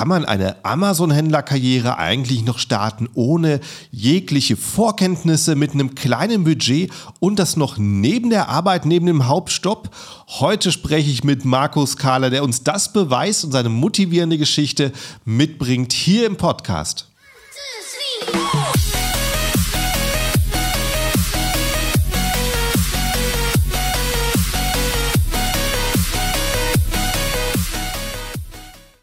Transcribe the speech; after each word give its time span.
kann 0.00 0.08
man 0.08 0.24
eine 0.24 0.64
Amazon-Händlerkarriere 0.64 1.98
eigentlich 1.98 2.42
noch 2.42 2.58
starten 2.58 3.06
ohne 3.12 3.60
jegliche 3.90 4.56
Vorkenntnisse 4.56 5.56
mit 5.56 5.74
einem 5.74 5.94
kleinen 5.94 6.44
Budget 6.44 6.90
und 7.18 7.38
das 7.38 7.58
noch 7.58 7.76
neben 7.76 8.30
der 8.30 8.48
Arbeit, 8.48 8.86
neben 8.86 9.04
dem 9.04 9.28
Hauptstopp? 9.28 9.94
Heute 10.26 10.72
spreche 10.72 11.10
ich 11.10 11.22
mit 11.22 11.44
Markus 11.44 11.98
Kahler, 11.98 12.30
der 12.30 12.44
uns 12.44 12.64
das 12.64 12.94
beweist 12.94 13.44
und 13.44 13.52
seine 13.52 13.68
motivierende 13.68 14.38
Geschichte 14.38 14.92
mitbringt 15.26 15.92
hier 15.92 16.24
im 16.26 16.38
Podcast. 16.38 17.06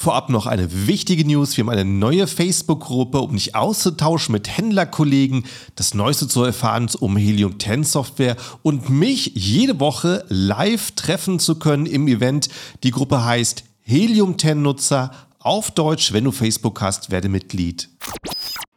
Vorab 0.00 0.28
noch 0.28 0.46
eine 0.46 0.86
wichtige 0.86 1.26
News. 1.26 1.56
Wir 1.56 1.64
haben 1.64 1.70
eine 1.70 1.84
neue 1.84 2.28
Facebook-Gruppe, 2.28 3.18
um 3.18 3.32
dich 3.32 3.56
auszutauschen 3.56 4.32
mit 4.32 4.46
Händlerkollegen, 4.46 5.44
das 5.74 5.92
Neueste 5.92 6.28
zu 6.28 6.44
erfahren 6.44 6.88
um 7.00 7.16
Helium 7.16 7.58
10 7.58 7.82
Software 7.82 8.36
und 8.62 8.90
mich 8.90 9.32
jede 9.34 9.80
Woche 9.80 10.24
live 10.28 10.92
treffen 10.92 11.40
zu 11.40 11.58
können 11.58 11.84
im 11.84 12.06
Event. 12.06 12.48
Die 12.84 12.92
Gruppe 12.92 13.24
heißt 13.24 13.64
Helium 13.82 14.38
10 14.38 14.62
Nutzer. 14.62 15.10
Auf 15.40 15.72
Deutsch, 15.72 16.12
wenn 16.12 16.22
du 16.22 16.30
Facebook 16.30 16.80
hast, 16.80 17.10
werde 17.10 17.28
Mitglied. 17.28 17.88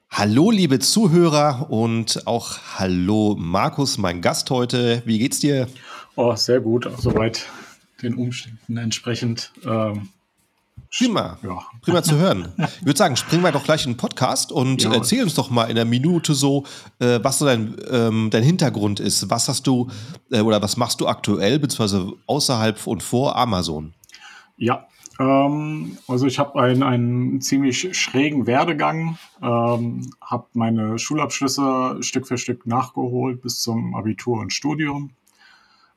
Hallo, 0.09 0.49
liebe 0.49 0.79
Zuhörer 0.79 1.67
und 1.69 2.25
auch 2.25 2.57
hallo, 2.79 3.35
Markus, 3.37 3.99
mein 3.99 4.23
Gast 4.23 4.49
heute. 4.49 5.03
Wie 5.05 5.19
geht's 5.19 5.39
dir? 5.39 5.67
Oh, 6.15 6.35
sehr 6.35 6.61
gut. 6.61 6.89
Soweit 6.97 7.45
den 8.01 8.15
Umständen 8.15 8.77
entsprechend. 8.77 9.51
Ähm 9.63 10.09
Prima. 10.95 11.37
Ja. 11.41 11.59
Prima 11.81 12.03
zu 12.03 12.17
hören. 12.17 12.51
Ich 12.57 12.85
würde 12.85 12.97
sagen, 12.97 13.15
springen 13.15 13.43
wir 13.43 13.51
doch 13.51 13.63
gleich 13.63 13.85
in 13.85 13.93
den 13.93 13.97
Podcast 13.97 14.51
und 14.51 14.83
ja. 14.83 14.93
erzähl 14.93 15.23
uns 15.23 15.35
doch 15.35 15.49
mal 15.49 15.65
in 15.65 15.71
einer 15.71 15.85
Minute 15.85 16.33
so, 16.33 16.65
äh, 16.99 17.19
was 17.23 17.39
so 17.39 17.45
dein, 17.45 17.75
ähm, 17.89 18.29
dein 18.29 18.43
Hintergrund 18.43 18.99
ist. 18.99 19.29
Was 19.29 19.47
hast 19.47 19.65
du 19.67 19.89
äh, 20.31 20.41
oder 20.41 20.61
was 20.61 20.75
machst 20.75 20.99
du 20.99 21.07
aktuell, 21.07 21.59
beziehungsweise 21.59 22.11
außerhalb 22.27 22.85
und 22.87 23.01
vor 23.03 23.37
Amazon? 23.37 23.93
Ja, 24.57 24.85
ähm, 25.21 25.97
also 26.07 26.25
ich 26.25 26.39
habe 26.39 26.59
einen, 26.61 26.83
einen 26.83 27.41
ziemlich 27.41 27.97
schrägen 27.97 28.47
Werdegang, 28.47 29.17
ähm, 29.41 30.11
habe 30.21 30.47
meine 30.53 30.97
Schulabschlüsse 30.97 31.97
Stück 32.01 32.27
für 32.27 32.37
Stück 32.37 32.65
nachgeholt 32.65 33.41
bis 33.41 33.61
zum 33.61 33.95
Abitur 33.95 34.39
und 34.39 34.51
Studium. 34.51 35.11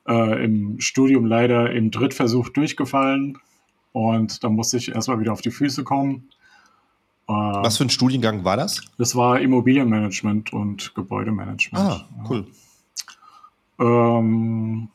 Äh, 0.07 0.45
Im 0.45 0.79
Studium 0.79 1.25
leider 1.25 1.71
im 1.71 1.89
Drittversuch 1.89 2.49
durchgefallen, 2.49 3.39
und 3.95 4.43
da 4.43 4.49
musste 4.49 4.75
ich 4.75 4.93
erstmal 4.93 5.21
wieder 5.21 5.31
auf 5.31 5.39
die 5.39 5.51
Füße 5.51 5.85
kommen. 5.85 6.27
Was 7.27 7.77
für 7.77 7.85
ein 7.85 7.89
Studiengang 7.89 8.43
war 8.43 8.57
das? 8.57 8.81
Das 8.97 9.15
war 9.15 9.39
Immobilienmanagement 9.39 10.51
und 10.51 10.93
Gebäudemanagement. 10.95 11.85
Ah, 11.85 12.05
cool. 12.29 12.45
Ja, 13.79 14.17
ähm, 14.19 14.89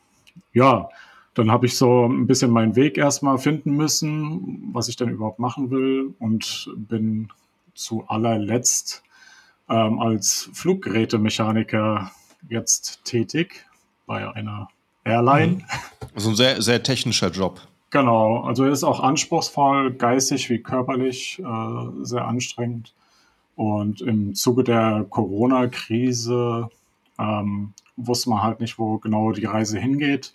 ja 0.53 0.89
dann 1.33 1.49
habe 1.49 1.65
ich 1.65 1.75
so 1.75 2.05
ein 2.05 2.27
bisschen 2.27 2.51
meinen 2.51 2.75
Weg 2.75 2.99
erstmal 2.99 3.39
finden 3.39 3.75
müssen, 3.75 4.69
was 4.71 4.87
ich 4.87 4.97
denn 4.97 5.09
überhaupt 5.09 5.39
machen 5.39 5.71
will 5.71 6.13
und 6.19 6.69
bin 6.75 7.29
zu 7.73 8.07
allerletzt 8.07 9.01
ähm, 9.67 9.99
als 9.99 10.51
Fluggerätemechaniker 10.53 12.11
jetzt 12.49 13.03
tätig 13.03 13.65
bei 14.05 14.31
einer 14.31 14.67
Airline. 15.03 15.53
Mhm. 15.53 15.63
Also 16.13 16.29
ein 16.29 16.35
sehr, 16.35 16.61
sehr 16.61 16.83
technischer 16.83 17.31
Job. 17.31 17.61
Genau, 17.91 18.37
also 18.43 18.65
ist 18.65 18.85
auch 18.85 19.01
anspruchsvoll, 19.01 19.91
geistig 19.93 20.49
wie 20.49 20.59
körperlich, 20.59 21.39
äh, 21.39 22.03
sehr 22.03 22.25
anstrengend. 22.25 22.93
Und 23.57 24.01
im 24.01 24.33
Zuge 24.33 24.63
der 24.63 25.05
Corona-Krise 25.09 26.69
ähm, 27.19 27.73
wusste 27.97 28.29
man 28.29 28.43
halt 28.43 28.61
nicht, 28.61 28.79
wo 28.79 28.97
genau 28.97 29.33
die 29.33 29.43
Reise 29.43 29.77
hingeht. 29.77 30.33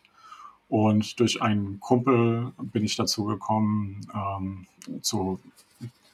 Und 0.69 1.19
durch 1.19 1.41
einen 1.41 1.81
Kumpel 1.81 2.53
bin 2.59 2.85
ich 2.85 2.95
dazu 2.97 3.25
gekommen, 3.25 4.03
ähm, 4.15 4.67
zu, 5.01 5.41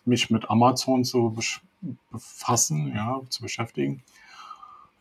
mich 0.04 0.30
mit 0.30 0.48
Amazon 0.48 1.04
zu 1.04 1.36
befassen, 2.12 2.92
ja, 2.94 3.20
zu 3.30 3.42
beschäftigen. 3.42 4.02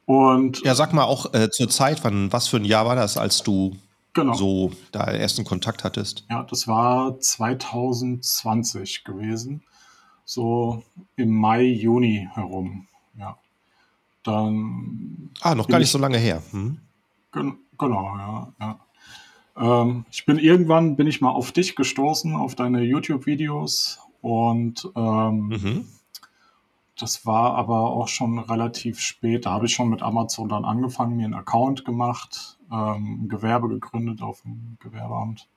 Und 0.07 0.62
ja, 0.63 0.74
sag 0.74 0.91
mal 0.94 1.03
auch 1.03 1.34
äh, 1.35 1.51
zur 1.51 1.69
Zeit, 1.69 2.03
wann, 2.03 2.34
was 2.34 2.47
für 2.47 2.57
ein 2.57 2.66
Jahr 2.66 2.88
war 2.88 2.96
das, 2.96 3.16
als 3.18 3.44
du 3.44 3.78
genau. 4.13 4.33
so 4.33 4.72
da 4.91 5.05
ersten 5.05 5.44
Kontakt 5.44 5.83
hattest? 5.83 6.25
Ja, 6.29 6.44
das 6.44 6.67
war 6.67 7.19
2020 7.19 9.03
gewesen. 9.03 9.63
So 10.25 10.83
im 11.16 11.33
Mai, 11.33 11.63
Juni 11.63 12.29
herum. 12.33 12.88
Ja. 13.17 13.38
Dann. 14.23 15.31
Ah, 15.41 15.55
noch 15.55 15.67
gar 15.67 15.79
nicht 15.79 15.88
ich, 15.88 15.91
so 15.91 15.97
lange 15.97 16.17
her. 16.17 16.41
Hm. 16.51 16.79
Gen 17.31 17.57
genau, 17.77 18.16
ja. 18.17 18.53
ja. 18.59 18.79
Ähm, 19.57 20.05
ich 20.11 20.25
bin 20.25 20.38
irgendwann 20.38 20.95
bin 20.95 21.07
ich 21.07 21.21
mal 21.21 21.31
auf 21.31 21.51
dich 21.51 21.75
gestoßen, 21.75 22.35
auf 22.35 22.55
deine 22.55 22.81
YouTube-Videos 22.81 24.00
und 24.21 24.89
ähm, 24.95 25.47
mhm. 25.47 25.85
das 26.97 27.25
war 27.25 27.55
aber 27.55 27.91
auch 27.91 28.07
schon 28.07 28.39
relativ 28.39 29.00
spät. 29.00 29.45
Da 29.45 29.51
habe 29.51 29.66
ich 29.66 29.73
schon 29.73 29.89
mit 29.89 30.01
Amazon 30.01 30.50
dann 30.50 30.66
angefangen, 30.66 31.17
mir 31.17 31.25
einen 31.25 31.33
Account 31.33 31.83
gemacht, 31.83 32.57
ähm, 32.71 33.23
ein 33.23 33.29
Gewerbe 33.29 33.67
gegründet 33.69 34.21
auf 34.21 34.41
dem 34.41 34.77
Gewerbeamt 34.79 35.47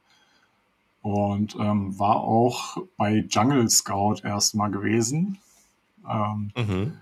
und 1.02 1.54
ähm, 1.60 1.98
war 1.98 2.16
auch 2.16 2.78
bei 2.96 3.26
Jungle 3.28 3.68
Scout 3.68 4.22
erstmal 4.24 4.70
gewesen. 4.70 5.38
Ähm, 6.08 6.50
mhm. 6.56 6.92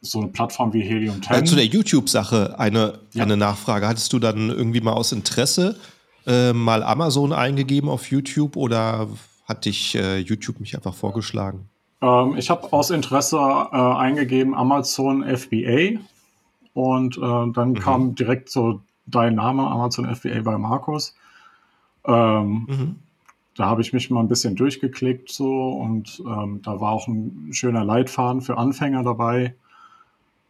So 0.00 0.20
eine 0.20 0.28
Plattform 0.28 0.72
wie 0.72 0.80
Helium 0.80 1.22
10. 1.22 1.36
Äh, 1.36 1.44
zu 1.44 1.54
der 1.54 1.66
YouTube-Sache 1.66 2.58
eine, 2.58 3.00
ja. 3.12 3.24
eine 3.24 3.36
Nachfrage. 3.36 3.86
Hattest 3.86 4.12
du 4.12 4.18
dann 4.18 4.48
irgendwie 4.48 4.80
mal 4.80 4.92
aus 4.92 5.12
Interesse 5.12 5.76
äh, 6.26 6.52
mal 6.52 6.82
Amazon 6.82 7.32
eingegeben 7.32 7.88
auf 7.90 8.10
YouTube 8.10 8.56
oder 8.56 9.08
hat 9.46 9.64
dich 9.64 9.94
äh, 9.94 10.18
YouTube 10.18 10.58
mich 10.58 10.74
einfach 10.74 10.94
vorgeschlagen? 10.94 11.68
Ähm, 12.00 12.36
ich 12.36 12.50
habe 12.50 12.72
aus 12.72 12.90
Interesse 12.90 13.36
äh, 13.36 13.76
eingegeben 13.76 14.54
Amazon 14.54 15.22
FBA 15.24 16.00
und 16.72 17.16
äh, 17.16 17.20
dann 17.20 17.70
mhm. 17.70 17.74
kam 17.74 18.14
direkt 18.14 18.50
so 18.50 18.80
dein 19.06 19.34
Name, 19.34 19.66
Amazon 19.66 20.14
FBA 20.14 20.42
bei 20.42 20.58
Markus. 20.58 21.16
Ähm, 22.04 22.66
mhm. 22.68 22.96
Da 23.56 23.66
habe 23.66 23.80
ich 23.80 23.92
mich 23.92 24.10
mal 24.10 24.20
ein 24.20 24.28
bisschen 24.28 24.54
durchgeklickt 24.54 25.30
so 25.30 25.70
und 25.70 26.22
ähm, 26.26 26.60
da 26.62 26.80
war 26.80 26.92
auch 26.92 27.08
ein 27.08 27.48
schöner 27.52 27.84
Leitfaden 27.84 28.42
für 28.42 28.58
Anfänger 28.58 29.02
dabei. 29.02 29.54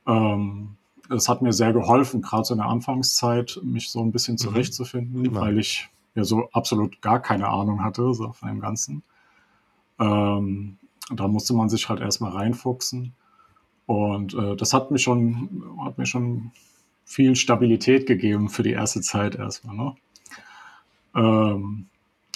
Ähm, 0.06 0.76
es 1.08 1.28
hat 1.28 1.40
mir 1.40 1.52
sehr 1.52 1.72
geholfen, 1.72 2.20
gerade 2.20 2.44
so 2.44 2.54
in 2.54 2.58
der 2.58 2.68
Anfangszeit, 2.68 3.60
mich 3.62 3.90
so 3.90 4.00
ein 4.00 4.10
bisschen 4.10 4.34
mhm. 4.34 4.38
zurechtzufinden, 4.38 5.22
mhm. 5.22 5.34
weil 5.34 5.58
ich 5.58 5.88
ja 6.14 6.24
so 6.24 6.48
absolut 6.52 7.00
gar 7.00 7.20
keine 7.20 7.48
Ahnung 7.48 7.84
hatte 7.84 8.12
so 8.12 8.32
von 8.32 8.48
dem 8.48 8.60
Ganzen. 8.60 9.02
Ähm, 10.00 10.78
da 11.14 11.28
musste 11.28 11.54
man 11.54 11.68
sich 11.68 11.88
halt 11.88 12.00
erstmal 12.00 12.32
reinfuchsen. 12.32 13.12
Und 13.86 14.34
äh, 14.34 14.56
das 14.56 14.74
hat 14.74 14.90
mich 14.90 15.02
schon, 15.02 15.62
hat 15.84 15.96
mir 15.96 16.06
schon 16.06 16.50
viel 17.06 17.36
Stabilität 17.36 18.06
gegeben 18.06 18.50
für 18.50 18.64
die 18.64 18.72
erste 18.72 19.00
Zeit 19.00 19.36
erstmal. 19.36 19.76
Ne? 19.76 19.94
Ähm, 21.14 21.86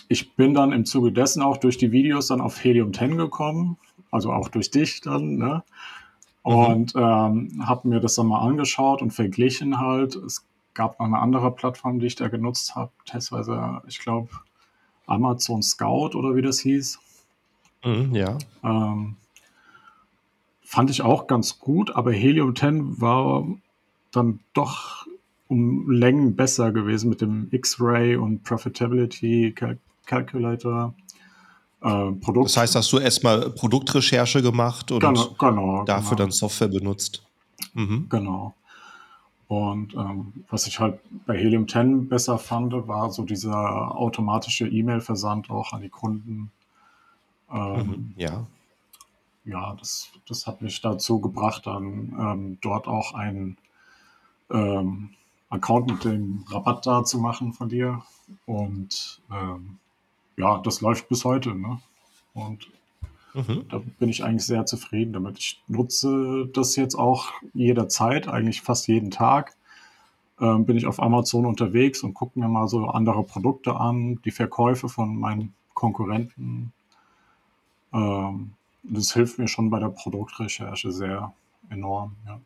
ich 0.09 0.35
bin 0.35 0.55
dann 0.55 0.73
im 0.73 0.87
Zuge 0.87 1.13
dessen 1.13 1.43
auch 1.43 1.59
durch 1.59 1.77
die 1.77 1.93
Videos 1.93 2.29
dann 2.29 2.41
auf 2.41 2.63
Helium 2.65 2.95
10 2.95 3.17
gekommen, 3.17 3.77
also 4.11 4.33
auch 4.33 4.49
durch 4.49 4.71
dich 4.71 5.03
dann, 5.03 5.37
ne? 5.37 5.63
Mhm. 6.45 6.53
Und 6.53 6.95
mhm. 6.95 7.03
ähm, 7.03 7.67
habe 7.67 7.89
mir 7.89 8.01
das 8.01 8.15
dann 8.15 8.27
mal 8.27 8.41
angeschaut 8.41 9.03
und 9.03 9.11
verglichen 9.11 9.79
halt. 9.79 10.17
Es 10.17 10.47
gab 10.73 10.99
noch 10.99 11.07
eine 11.07 11.19
andere 11.19 11.51
Plattform, 11.51 11.99
die 11.99 12.07
ich 12.07 12.17
da 12.17 12.29
genutzt 12.29 12.75
habe, 12.77 12.93
testweise, 13.05 13.83
ich 13.87 13.99
glaube, 13.99 14.31
Amazon 15.07 15.63
Scout 15.63 16.17
oder 16.17 16.35
wie 16.35 16.43
das 16.43 16.61
hieß. 16.61 16.99
Mhm, 17.85 18.15
ja. 18.15 18.39
Ähm, 18.63 19.17
fand 20.63 20.91
ich 20.91 21.03
auch 21.03 21.27
ganz 21.27 21.59
gut, 21.59 21.95
aber 21.95 22.13
Helium 22.13 22.55
10 22.55 23.01
war 23.01 23.45
dann 24.11 24.41
doch 24.53 25.07
um 25.49 25.91
Längen 25.91 26.37
besser 26.37 26.71
gewesen 26.73 27.11
mit 27.11 27.21
dem 27.21 27.49
X-Ray 27.51 28.17
und 28.17 28.45
Profitability 28.45 29.53
Cal 29.53 29.79
Calculator. 30.07 30.95
äh, 31.83 32.13
Produkt. 32.13 32.47
Das 32.47 32.57
heißt, 32.57 32.75
hast 32.75 32.93
du 32.93 32.99
erstmal 32.99 33.51
Produktrecherche 33.51 34.43
gemacht 34.43 34.91
und 34.91 35.01
genau, 35.01 35.35
genau, 35.39 35.85
dafür 35.85 36.11
genau. 36.11 36.17
dann 36.17 36.31
Software 36.31 36.69
benutzt. 36.69 37.23
Mhm. 37.75 38.07
Genau. 38.09 38.55
Und 39.51 39.95
ähm, 39.95 40.45
was 40.49 40.69
ich 40.69 40.79
halt 40.79 41.01
bei 41.27 41.37
Helium 41.37 41.67
10 41.67 42.09
besser 42.09 42.39
fand, 42.39 42.73
war 42.87 43.11
so 43.11 43.25
dieser 43.25 43.97
automatische 43.97 44.69
E-Mail-Versand 44.69 45.51
auch 45.51 45.73
an 45.73 45.83
die 45.83 45.89
Kunden. 45.89 46.53
Ähm, 47.53 47.87
mhm, 47.87 48.15
ja. 48.17 48.47
Ja, 49.45 49.75
das, 49.77 50.11
das 50.29 50.47
hat 50.47 50.63
mich 50.63 50.81
dazu 50.81 51.21
gebracht, 51.21 51.67
dann 51.67 52.15
ähm, 52.17 52.59
dort 52.61 52.87
auch 52.87 53.15
einen 53.15 53.57
ähm, 54.51 55.11
Account 55.49 55.91
mit 55.91 56.05
dem 56.05 56.45
Rabatt 56.49 56.87
da 56.87 57.05
zu 57.05 57.19
machen 57.19 57.53
von 57.53 57.69
dir. 57.69 58.03
Und 58.47 59.21
ähm, 59.33 59.79
ja, 60.37 60.59
das 60.59 60.81
läuft 60.81 61.09
bis 61.09 61.25
heute. 61.25 61.55
Ne? 61.55 61.81
Und 62.35 62.71
mhm. 63.35 63.65
da 63.69 63.81
bin 63.99 64.09
ich 64.09 64.25
eigentlich 64.25 64.47
sehr 64.47 64.67
zufrieden 64.67 65.13
damit. 65.13 65.39
Ich 65.39 65.63
nutze 65.67 66.49
das 66.53 66.77
jetzt 66.77 66.95
auch 66.95 67.33
jederzeit, 67.53 68.29
eigentlich 68.29 68.63
fast 68.63 68.87
jeden 68.89 69.11
Tag. 69.11 69.57
Ähm, 70.41 70.65
bin 70.65 70.77
ich 70.77 70.87
auf 70.87 71.03
Amazon 71.03 71.45
unterwegs 71.45 72.03
und 72.03 72.15
gucke 72.15 72.39
mir 72.39 72.49
mal 72.49 72.67
so 72.69 72.87
andere 72.87 73.25
Produkte 73.25 73.77
an, 73.77 74.21
die 74.25 74.31
Verkäufe 74.31 74.89
von 74.89 75.17
meinen 75.17 75.53
Konkurrenten. 75.75 76.73
Ähm, 77.93 78.53
das 78.83 79.13
hilft 79.13 79.39
mir 79.39 79.49
schon 79.49 79.69
bei 79.69 79.79
der 79.81 79.91
Produktrecherche 79.91 80.93
sehr 80.93 81.35
enorm. 81.69 82.17
Ja. 82.27 82.41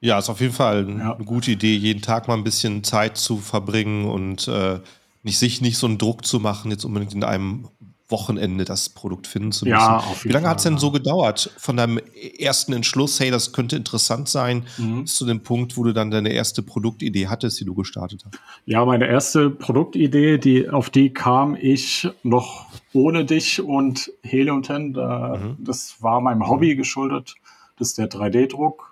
Ja, 0.00 0.18
ist 0.18 0.30
auf 0.30 0.40
jeden 0.40 0.54
Fall 0.54 0.86
eine 0.88 0.98
ja. 0.98 1.18
gute 1.24 1.50
Idee, 1.50 1.76
jeden 1.76 2.00
Tag 2.00 2.26
mal 2.26 2.34
ein 2.34 2.44
bisschen 2.44 2.82
Zeit 2.84 3.18
zu 3.18 3.36
verbringen 3.36 4.06
und 4.06 4.48
äh, 4.48 4.80
nicht 5.22 5.38
sich 5.38 5.60
nicht 5.60 5.76
so 5.76 5.86
einen 5.86 5.98
Druck 5.98 6.24
zu 6.24 6.40
machen, 6.40 6.70
jetzt 6.70 6.84
unbedingt 6.84 7.12
in 7.14 7.22
einem 7.22 7.68
Wochenende 8.10 8.64
das 8.64 8.88
Produkt 8.88 9.26
finden 9.26 9.52
zu 9.52 9.64
müssen. 9.64 9.76
Ja, 9.76 9.98
auf 9.98 10.24
jeden 10.24 10.30
Wie 10.30 10.32
lange 10.32 10.48
hat 10.48 10.58
es 10.58 10.64
denn 10.64 10.78
so 10.78 10.90
gedauert 10.90 11.52
von 11.58 11.76
deinem 11.76 12.00
ersten 12.38 12.72
Entschluss, 12.72 13.20
hey, 13.20 13.30
das 13.30 13.52
könnte 13.52 13.76
interessant 13.76 14.28
sein, 14.28 14.64
mhm. 14.78 15.02
bis 15.02 15.14
zu 15.14 15.26
dem 15.26 15.42
Punkt, 15.42 15.76
wo 15.76 15.84
du 15.84 15.92
dann 15.92 16.10
deine 16.10 16.30
erste 16.30 16.62
Produktidee 16.62 17.28
hattest, 17.28 17.60
die 17.60 17.64
du 17.64 17.74
gestartet 17.74 18.24
hast? 18.24 18.40
Ja, 18.66 18.84
meine 18.84 19.06
erste 19.06 19.50
Produktidee, 19.50 20.38
die, 20.38 20.68
auf 20.68 20.90
die 20.90 21.12
kam 21.12 21.56
ich 21.60 22.08
noch 22.22 22.66
ohne 22.92 23.24
dich 23.24 23.62
und 23.62 24.10
10. 24.28 24.94
Da, 24.94 25.36
mhm. 25.36 25.56
Das 25.64 25.96
war 26.00 26.20
meinem 26.20 26.48
Hobby 26.48 26.74
geschuldet. 26.74 27.34
Das 27.78 27.88
ist 27.88 27.98
der 27.98 28.10
3D-Druck. 28.10 28.89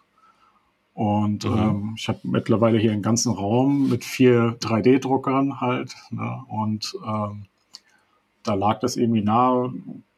Und 0.99 1.45
mhm. 1.45 1.57
ähm, 1.57 1.95
ich 1.97 2.09
habe 2.09 2.19
mittlerweile 2.25 2.77
hier 2.77 2.91
einen 2.91 3.03
ganzen 3.03 3.33
Raum 3.33 3.89
mit 3.89 4.05
vier 4.05 4.59
3D-Druckern 4.59 5.61
halt. 5.61 5.95
Ne? 6.11 6.43
Und 6.49 6.93
ähm, 7.07 7.45
da 8.43 8.55
lag 8.55 8.81
das 8.81 8.97
irgendwie 8.97 9.23
nahe, 9.23 9.73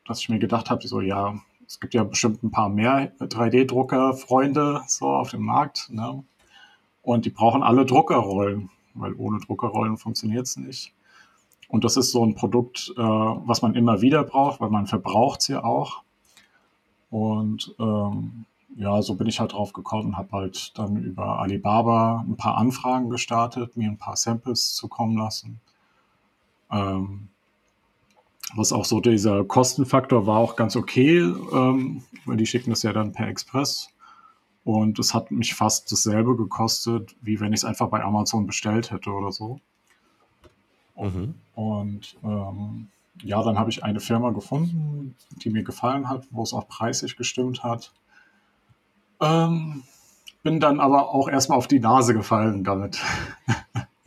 dass 0.06 0.20
ich 0.20 0.30
mir 0.30 0.38
gedacht 0.38 0.70
habe, 0.70 0.88
so 0.88 1.02
ja, 1.02 1.34
es 1.66 1.80
gibt 1.80 1.92
ja 1.92 2.02
bestimmt 2.02 2.42
ein 2.42 2.50
paar 2.50 2.70
mehr 2.70 3.12
3D-Drucker-Freunde 3.20 4.80
so 4.86 5.08
auf 5.10 5.32
dem 5.32 5.42
Markt. 5.42 5.90
Ne? 5.90 6.24
Und 7.02 7.26
die 7.26 7.30
brauchen 7.30 7.62
alle 7.62 7.84
Druckerrollen, 7.84 8.70
weil 8.94 9.12
ohne 9.12 9.38
Druckerrollen 9.38 9.98
funktioniert 9.98 10.46
es 10.46 10.56
nicht. 10.56 10.94
Und 11.68 11.84
das 11.84 11.98
ist 11.98 12.10
so 12.10 12.24
ein 12.24 12.36
Produkt, 12.36 12.90
äh, 12.96 13.02
was 13.02 13.60
man 13.60 13.74
immer 13.74 14.00
wieder 14.00 14.24
braucht, 14.24 14.62
weil 14.62 14.70
man 14.70 14.86
verbraucht 14.86 15.40
es 15.40 15.48
ja 15.48 15.62
auch. 15.62 16.04
Und 17.10 17.74
ähm, 17.78 18.46
ja, 18.76 19.02
so 19.02 19.14
bin 19.14 19.26
ich 19.26 19.40
halt 19.40 19.52
drauf 19.52 19.72
gekommen 19.72 20.08
und 20.08 20.17
habe 20.17 20.32
halt 20.32 20.78
dann 20.78 20.96
über 20.96 21.40
Alibaba 21.40 22.25
ein 22.26 22.37
paar 22.37 22.56
Anfragen 22.56 23.11
gestartet, 23.11 23.76
mir 23.76 23.90
ein 23.90 23.99
paar 23.99 24.17
Samples 24.17 24.75
zukommen 24.75 25.17
lassen. 25.17 25.61
Ähm, 26.70 27.28
was 28.55 28.72
auch 28.72 28.84
so 28.84 29.00
dieser 29.00 29.44
Kostenfaktor 29.44 30.26
war 30.26 30.38
auch 30.38 30.56
ganz 30.56 30.76
okay, 30.76 31.19
ähm, 31.19 32.02
weil 32.25 32.37
die 32.37 32.46
schicken 32.46 32.70
das 32.70 32.82
ja 32.82 32.93
dann 32.93 33.12
per 33.12 33.28
Express. 33.28 33.88
Und 34.64 34.99
es 34.99 35.14
hat 35.14 35.31
mich 35.31 35.55
fast 35.55 35.90
dasselbe 35.90 36.37
gekostet, 36.37 37.14
wie 37.23 37.40
wenn 37.40 37.52
ich 37.52 37.61
es 37.61 37.64
einfach 37.64 37.88
bei 37.88 38.02
Amazon 38.02 38.46
bestellt 38.46 38.90
hätte 38.90 39.11
oder 39.11 39.32
so. 39.32 39.58
Mhm. 40.96 41.34
Und 41.55 42.16
ähm, 42.23 42.88
ja, 43.23 43.43
dann 43.43 43.58
habe 43.58 43.70
ich 43.70 43.84
eine 43.84 44.00
Firma 44.00 44.31
gefunden, 44.31 45.14
die 45.43 45.50
mir 45.50 45.62
gefallen 45.62 46.08
hat, 46.08 46.26
wo 46.31 46.43
es 46.43 46.52
auch 46.52 46.69
preislich 46.69 47.16
gestimmt 47.16 47.62
hat. 47.62 47.93
Ähm, 49.20 49.82
bin 50.43 50.61
dann 50.61 50.81
aber 50.81 51.11
auch 51.11 51.28
erstmal 51.28 51.58
auf 51.58 51.69
die 51.69 51.81
Nase 51.81 52.14
gefallen 52.14 52.64
damit. 52.64 52.99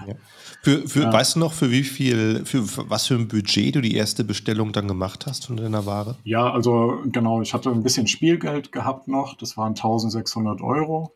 Ja. 0.06 0.16
Für, 0.64 0.88
für, 0.88 1.02
ja. 1.04 1.14
Weißt 1.14 1.36
du 1.36 1.40
noch, 1.40 1.54
für 1.54 1.72
wie 1.72 1.84
viel, 1.84 2.46
für, 2.46 2.64
was 2.90 3.08
für 3.08 3.16
ein 3.16 3.28
Budget 3.28 3.76
du 3.76 3.82
die 3.82 3.96
erste 3.96 4.24
Bestellung 4.24 4.72
dann 4.72 4.88
gemacht 4.88 5.26
hast 5.28 5.48
von 5.48 5.58
deiner 5.58 5.86
Ware? 5.86 6.16
Ja, 6.24 6.52
also 6.52 7.02
genau, 7.12 7.42
ich 7.42 7.54
hatte 7.54 7.70
ein 7.70 7.84
bisschen 7.84 8.08
Spielgeld 8.08 8.72
gehabt 8.72 9.08
noch, 9.08 9.36
das 9.36 9.58
waren 9.58 9.72
1600 9.72 10.62
Euro. 10.62 11.14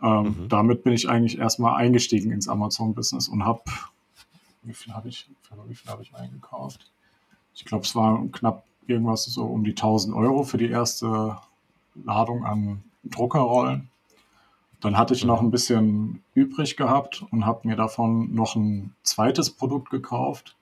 Ähm, 0.00 0.22
mhm. 0.24 0.48
Damit 0.48 0.84
bin 0.84 0.92
ich 0.92 1.08
eigentlich 1.08 1.38
erstmal 1.38 1.74
eingestiegen 1.76 2.30
ins 2.30 2.48
Amazon-Business 2.48 3.28
und 3.28 3.44
habe, 3.44 3.62
wie 4.62 4.74
viel 4.74 4.94
habe 4.94 5.08
ich, 5.08 5.28
wie 5.66 5.74
viel 5.74 5.90
habe 5.90 6.02
ich 6.02 6.14
eingekauft? 6.14 6.90
Ich 7.54 7.64
glaube, 7.64 7.84
es 7.84 7.94
war 7.94 8.24
knapp 8.32 8.64
irgendwas 8.86 9.24
so 9.24 9.44
um 9.44 9.64
die 9.64 9.72
1000 9.72 10.14
Euro 10.14 10.44
für 10.44 10.58
die 10.58 10.70
erste 10.70 11.36
Ladung 12.04 12.44
an 12.44 12.84
Druckerrollen. 13.04 13.88
Dann 14.80 14.98
hatte 14.98 15.14
ich 15.14 15.24
noch 15.24 15.40
ein 15.40 15.50
bisschen 15.50 16.22
übrig 16.34 16.76
gehabt 16.76 17.24
und 17.30 17.46
habe 17.46 17.68
mir 17.68 17.76
davon 17.76 18.34
noch 18.34 18.56
ein 18.56 18.94
zweites 19.04 19.50
Produkt 19.50 19.90
gekauft. 19.90 20.56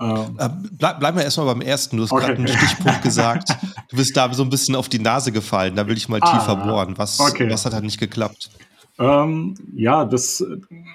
Ähm, 0.00 0.36
äh, 0.38 0.48
bleib, 0.72 1.00
bleib 1.00 1.14
mal 1.14 1.22
erstmal 1.22 1.46
beim 1.46 1.60
ersten. 1.60 1.96
Du 1.96 2.04
hast 2.04 2.12
okay. 2.12 2.26
gerade 2.26 2.38
einen 2.38 2.48
Stichpunkt 2.48 3.02
gesagt. 3.02 3.50
Du 3.90 3.96
bist 3.96 4.14
da 4.18 4.32
so 4.34 4.42
ein 4.42 4.50
bisschen 4.50 4.76
auf 4.76 4.90
die 4.90 4.98
Nase 4.98 5.32
gefallen. 5.32 5.74
Da 5.74 5.86
will 5.86 5.96
ich 5.96 6.10
mal 6.10 6.20
ah, 6.20 6.30
tiefer 6.30 6.56
bohren. 6.56 6.98
Was, 6.98 7.18
okay. 7.20 7.48
was 7.50 7.64
hat 7.64 7.72
da 7.72 7.80
nicht 7.80 7.98
geklappt? 7.98 8.50
Ähm, 8.98 9.54
ja, 9.74 10.04
das 10.04 10.44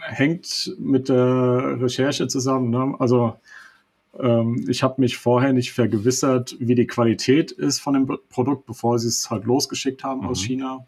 hängt 0.04 0.72
mit 0.78 1.10
der 1.10 1.82
Recherche 1.82 2.28
zusammen. 2.28 2.70
Ne? 2.70 2.94
Also 3.00 3.36
ähm, 4.20 4.66
ich 4.68 4.84
habe 4.84 5.02
mich 5.02 5.18
vorher 5.18 5.54
nicht 5.54 5.74
vergewissert, 5.74 6.56
wie 6.60 6.76
die 6.76 6.88
Qualität 6.88 7.52
ist 7.52 7.80
von 7.80 7.94
dem 7.94 8.18
Produkt, 8.30 8.66
bevor 8.66 9.00
sie 9.00 9.08
es 9.08 9.30
halt 9.30 9.46
losgeschickt 9.46 10.04
haben 10.04 10.22
mhm. 10.22 10.28
aus 10.28 10.42
China. 10.42 10.86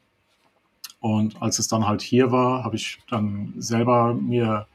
Und 0.99 1.41
als 1.41 1.59
es 1.59 1.67
dann 1.67 1.87
halt 1.87 2.01
hier 2.01 2.31
war, 2.31 2.63
habe 2.63 2.75
ich 2.75 2.99
dann 3.09 3.53
selber 3.57 4.13
mir 4.13 4.67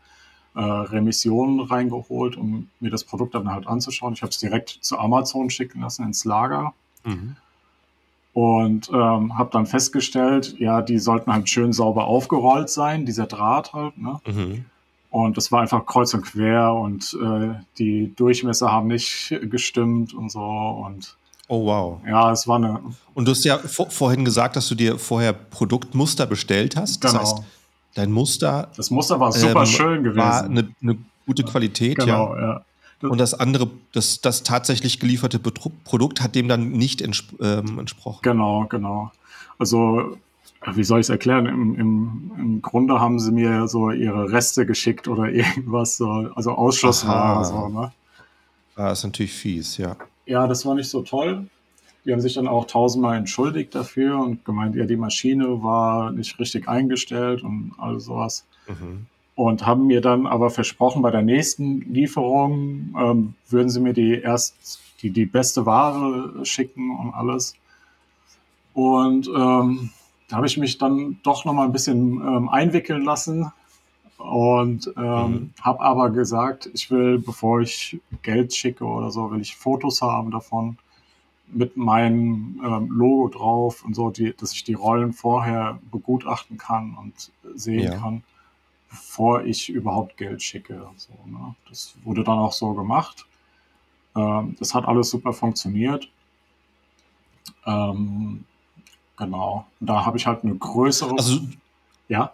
äh, 0.54 0.60
Remissionen 0.60 1.60
reingeholt, 1.60 2.36
um 2.36 2.68
mir 2.80 2.90
das 2.90 3.04
Produkt 3.04 3.34
dann 3.34 3.50
halt 3.50 3.66
anzuschauen. 3.66 4.14
Ich 4.14 4.22
habe 4.22 4.30
es 4.30 4.38
direkt 4.38 4.78
zu 4.80 4.98
Amazon 4.98 5.50
schicken 5.50 5.80
lassen 5.80 6.04
ins 6.04 6.24
Lager. 6.24 6.72
Mhm. 7.04 7.36
Und 8.32 8.90
ähm, 8.92 9.38
habe 9.38 9.50
dann 9.52 9.66
festgestellt, 9.66 10.54
ja, 10.58 10.82
die 10.82 10.98
sollten 10.98 11.32
halt 11.32 11.48
schön 11.48 11.72
sauber 11.72 12.04
aufgerollt 12.04 12.70
sein, 12.70 13.04
dieser 13.04 13.26
Draht 13.26 13.72
halt. 13.72 13.98
Ne? 13.98 14.20
Mhm. 14.24 14.64
Und 15.10 15.36
das 15.36 15.50
war 15.50 15.60
einfach 15.60 15.84
kreuz 15.86 16.14
und 16.14 16.22
quer 16.22 16.72
und 16.72 17.16
äh, 17.20 17.54
die 17.78 18.14
Durchmesser 18.14 18.70
haben 18.70 18.86
nicht 18.86 19.34
gestimmt 19.50 20.14
und 20.14 20.30
so. 20.30 20.40
Und 20.40 21.16
Oh, 21.48 21.66
wow. 21.66 22.00
Ja, 22.06 22.30
es 22.30 22.46
war 22.46 22.56
eine. 22.56 22.80
Und 23.12 23.26
du 23.26 23.32
hast 23.32 23.44
ja 23.44 23.58
vor, 23.58 23.90
vorhin 23.90 24.24
gesagt, 24.24 24.54
dass 24.54 24.68
du 24.68 24.76
dir 24.76 25.00
vorher 25.00 25.32
Produktmuster 25.32 26.24
bestellt 26.24 26.76
hast. 26.76 27.02
Das 27.02 27.10
genau. 27.10 27.24
heißt, 27.24 27.42
dein 27.94 28.12
Muster. 28.12 28.70
Das 28.76 28.92
Muster 28.92 29.18
war 29.18 29.32
super 29.32 29.60
ähm, 29.60 29.66
schön 29.66 30.04
gewesen. 30.04 30.18
War 30.18 30.44
eine, 30.44 30.72
eine 30.80 30.96
gute 31.26 31.42
Qualität, 31.42 31.98
genau, 31.98 32.36
ja. 32.36 32.62
ja. 33.02 33.08
Und 33.08 33.18
das 33.18 33.34
andere, 33.34 33.68
das, 33.92 34.20
das 34.20 34.44
tatsächlich 34.44 35.00
gelieferte 35.00 35.40
Produkt 35.40 36.20
hat 36.20 36.36
dem 36.36 36.46
dann 36.46 36.70
nicht 36.70 37.00
entsp 37.00 37.32
ähm, 37.40 37.80
entsprochen. 37.80 38.20
Genau, 38.22 38.66
genau. 38.68 39.10
Also, 39.58 40.18
wie 40.74 40.84
soll 40.84 41.00
ich 41.00 41.06
es 41.06 41.10
erklären? 41.10 41.46
Im, 41.46 41.74
im, 41.74 42.32
Im 42.38 42.62
Grunde 42.62 43.00
haben 43.00 43.18
sie 43.18 43.32
mir 43.32 43.66
so 43.68 43.90
ihre 43.90 44.32
Reste 44.32 44.66
geschickt 44.66 45.08
oder 45.08 45.28
irgendwas, 45.30 45.96
so, 45.96 46.08
also 46.34 46.52
Ausschussware. 46.52 47.44
So, 47.44 47.68
ne? 47.68 47.92
Ah, 48.76 48.92
ist 48.92 49.04
natürlich 49.04 49.32
fies, 49.32 49.76
ja 49.76 49.96
ja, 50.30 50.46
das 50.46 50.64
war 50.64 50.74
nicht 50.76 50.88
so 50.88 51.02
toll. 51.02 51.48
Die 52.04 52.12
haben 52.12 52.20
sich 52.20 52.34
dann 52.34 52.48
auch 52.48 52.66
tausendmal 52.66 53.16
entschuldigt 53.16 53.74
dafür 53.74 54.18
und 54.20 54.44
gemeint, 54.44 54.76
ja, 54.76 54.86
die 54.86 54.96
Maschine 54.96 55.62
war 55.62 56.12
nicht 56.12 56.38
richtig 56.38 56.68
eingestellt 56.68 57.42
und 57.42 57.72
all 57.78 58.00
sowas. 58.00 58.46
Mhm. 58.68 59.06
Und 59.34 59.66
haben 59.66 59.86
mir 59.86 60.00
dann 60.00 60.26
aber 60.26 60.50
versprochen, 60.50 61.02
bei 61.02 61.10
der 61.10 61.22
nächsten 61.22 61.80
Lieferung 61.92 62.94
ähm, 62.96 63.34
würden 63.48 63.70
sie 63.70 63.80
mir 63.80 63.92
die 63.92 64.20
erst 64.20 64.80
die, 65.02 65.10
die 65.10 65.26
beste 65.26 65.66
Ware 65.66 66.44
schicken 66.44 66.96
und 66.96 67.12
alles. 67.12 67.54
Und 68.72 69.28
ähm, 69.28 69.90
da 70.30 70.36
habe 70.36 70.46
ich 70.46 70.56
mich 70.56 70.78
dann 70.78 71.18
doch 71.24 71.44
noch 71.44 71.52
mal 71.52 71.64
ein 71.64 71.72
bisschen 71.72 72.20
ähm, 72.20 72.48
einwickeln 72.48 73.04
lassen 73.04 73.52
und 74.16 74.92
ähm, 74.96 75.02
mhm. 75.32 75.50
habe 75.60 75.80
aber 75.80 76.10
gesagt, 76.10 76.70
ich 76.72 76.90
will, 76.90 77.18
bevor 77.18 77.60
ich 77.62 78.00
Geld 78.22 78.54
schicke 78.54 78.84
oder 78.84 79.10
so, 79.10 79.30
will 79.32 79.40
ich 79.40 79.56
Fotos 79.56 80.02
haben 80.02 80.30
davon 80.30 80.78
mit 81.48 81.76
meinem 81.76 82.60
ähm, 82.64 82.88
Logo 82.90 83.28
drauf 83.28 83.84
und 83.84 83.94
so, 83.94 84.10
die, 84.10 84.32
dass 84.36 84.52
ich 84.52 84.62
die 84.62 84.74
Rollen 84.74 85.12
vorher 85.12 85.80
begutachten 85.90 86.58
kann 86.58 86.96
und 86.96 87.32
sehen 87.58 87.92
ja. 87.92 87.98
kann, 87.98 88.22
bevor 88.88 89.42
ich 89.42 89.68
überhaupt 89.68 90.16
Geld 90.16 90.42
schicke. 90.42 90.86
So, 90.96 91.12
ne? 91.26 91.56
Das 91.68 91.96
wurde 92.04 92.22
dann 92.22 92.38
auch 92.38 92.52
so 92.52 92.72
gemacht. 92.72 93.26
Ähm, 94.14 94.54
das 94.60 94.74
hat 94.74 94.86
alles 94.86 95.10
super 95.10 95.32
funktioniert. 95.32 96.08
Ähm, 97.66 98.44
genau. 99.20 99.66
Da 99.78 100.04
habe 100.04 100.18
ich 100.18 100.26
halt 100.26 100.42
eine 100.42 100.54
größere. 100.54 101.12
Also, 101.12 101.40
ja. 102.08 102.32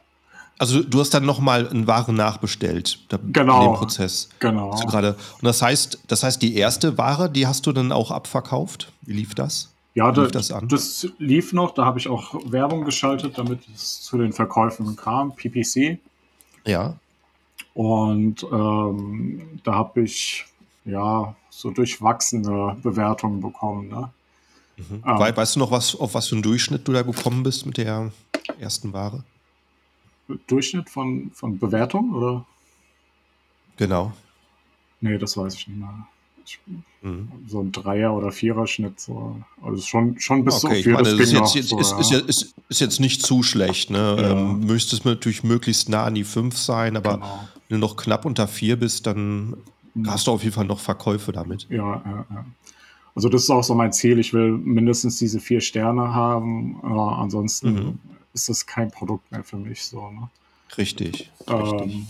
Also 0.59 0.83
du 0.83 1.01
hast 1.01 1.13
dann 1.13 1.27
nochmal 1.27 1.69
eine 1.69 1.87
Ware 1.87 2.15
nachbestellt. 2.15 2.99
Da, 3.09 3.19
genau. 3.23 3.59
In 3.59 3.73
dem 3.73 3.77
Prozess. 3.77 4.31
Genau. 4.39 4.71
Also 4.71 4.87
gerade. 4.87 5.13
Und 5.13 5.45
das 5.45 5.61
heißt, 5.61 5.99
das 6.09 6.23
heißt, 6.23 6.41
die 6.41 6.57
erste 6.57 6.97
Ware, 6.97 7.31
die 7.31 7.47
hast 7.47 7.67
du 7.67 7.73
dann 7.73 7.93
auch 7.93 8.11
abverkauft? 8.11 8.91
Wie 9.03 9.13
lief 9.13 9.35
das? 9.35 9.73
Ja, 9.95 10.11
lief 10.11 10.31
das, 10.31 10.49
das, 10.49 10.63
das, 10.69 11.09
lief 11.19 11.53
noch. 11.53 11.75
Da 11.75 11.85
habe 11.85 11.99
ich 11.99 12.09
auch 12.09 12.35
Werbung 12.51 12.85
geschaltet, 12.85 13.37
damit 13.37 13.61
es 13.75 14.01
zu 14.03 14.17
den 14.17 14.33
Verkäufen 14.33 14.97
kam. 14.97 15.35
PPC. 15.35 15.99
Ja. 16.67 16.95
Und 17.75 18.43
ähm, 18.51 19.61
da 19.65 19.75
habe 19.75 20.03
ich 20.03 20.47
ja 20.87 21.35
so 21.51 21.71
durchwachsene 21.71 22.77
Bewertungen 22.83 23.41
bekommen. 23.41 23.89
Ne? 23.89 24.11
Mhm. 24.77 25.03
Ähm, 25.07 25.19
weißt 25.19 25.57
du 25.57 25.61
noch, 25.61 25.71
was, 25.71 25.95
auf 25.95 26.15
was 26.15 26.29
für 26.29 26.35
einen 26.35 26.43
Durchschnitt 26.43 26.87
du 26.87 26.93
da 26.93 27.03
gekommen 27.03 27.43
bist 27.43 27.67
mit 27.67 27.79
der 27.79 28.13
ersten 28.59 28.93
Ware? 28.93 29.25
Durchschnitt 30.47 30.91
von, 30.91 31.31
von 31.33 31.59
Bewertung 31.59 32.13
oder? 32.13 32.45
Genau. 33.77 34.13
Nee, 35.01 35.19
das 35.19 35.37
weiß 35.37 35.55
ich 35.55 35.69
nicht 35.69 35.79
mehr. 35.79 36.07
Ich, 36.45 36.61
mhm. 37.03 37.29
So 37.49 37.61
ein 37.61 37.73
Dreier- 37.73 38.15
oder 38.15 38.31
Vierer-Schnitt. 38.31 39.01
So. 39.01 39.37
Also 39.63 39.83
schon, 39.83 40.19
schon 40.21 40.45
bis 40.45 40.65
okay, 40.65 40.77
so 40.77 40.83
viel. 40.83 40.93
Meine, 40.93 41.11
das 41.11 41.21
ist, 41.21 41.33
jetzt, 41.33 41.55
jetzt, 41.55 41.69
so, 41.69 41.79
ist, 41.79 42.11
ja. 42.11 42.19
ist, 42.19 42.55
ist, 42.69 42.81
jetzt 42.81 43.01
nicht 43.01 43.23
zu 43.23 43.43
schlecht. 43.43 43.91
Ne? 43.91 44.17
Ja. 44.19 44.31
Ähm, 44.31 44.61
müsste 44.61 44.97
es 44.97 45.05
natürlich 45.05 45.43
möglichst 45.43 45.89
nah 45.89 46.05
an 46.05 46.15
die 46.15 46.25
5 46.25 46.57
sein, 46.57 46.97
aber 46.97 47.15
genau. 47.15 47.49
wenn 47.69 47.81
du 47.81 47.87
noch 47.87 47.97
knapp 47.97 48.25
unter 48.25 48.47
4 48.47 48.77
bist, 48.77 49.07
dann 49.07 49.57
mhm. 49.95 50.11
hast 50.11 50.27
du 50.27 50.33
auf 50.33 50.43
jeden 50.43 50.55
Fall 50.55 50.67
noch 50.67 50.81
Verkäufe 50.81 51.33
damit. 51.33 51.67
Ja, 51.69 52.03
ja, 52.05 52.27
ja. 52.31 52.45
Also 53.17 53.29
das 53.29 53.43
ist 53.43 53.51
auch 53.51 53.65
so 53.65 53.75
mein 53.75 53.93
Ziel. 53.93 54.21
Ich 54.21 54.33
will 54.33 54.53
mindestens 54.53 55.19
diese 55.19 55.41
vier 55.41 55.61
Sterne 55.61 56.15
haben. 56.15 56.77
Äh, 56.85 56.87
ansonsten 56.87 57.73
mhm 57.73 57.99
ist 58.37 58.49
das 58.49 58.67
kein 58.67 58.91
Produkt 58.91 59.33
mehr 59.33 59.43
für 59.43 59.57
mich 59.57 59.85
so. 59.85 60.11
Ne? 60.11 60.29
Richtig. 60.79 61.31
Ähm, 61.49 62.07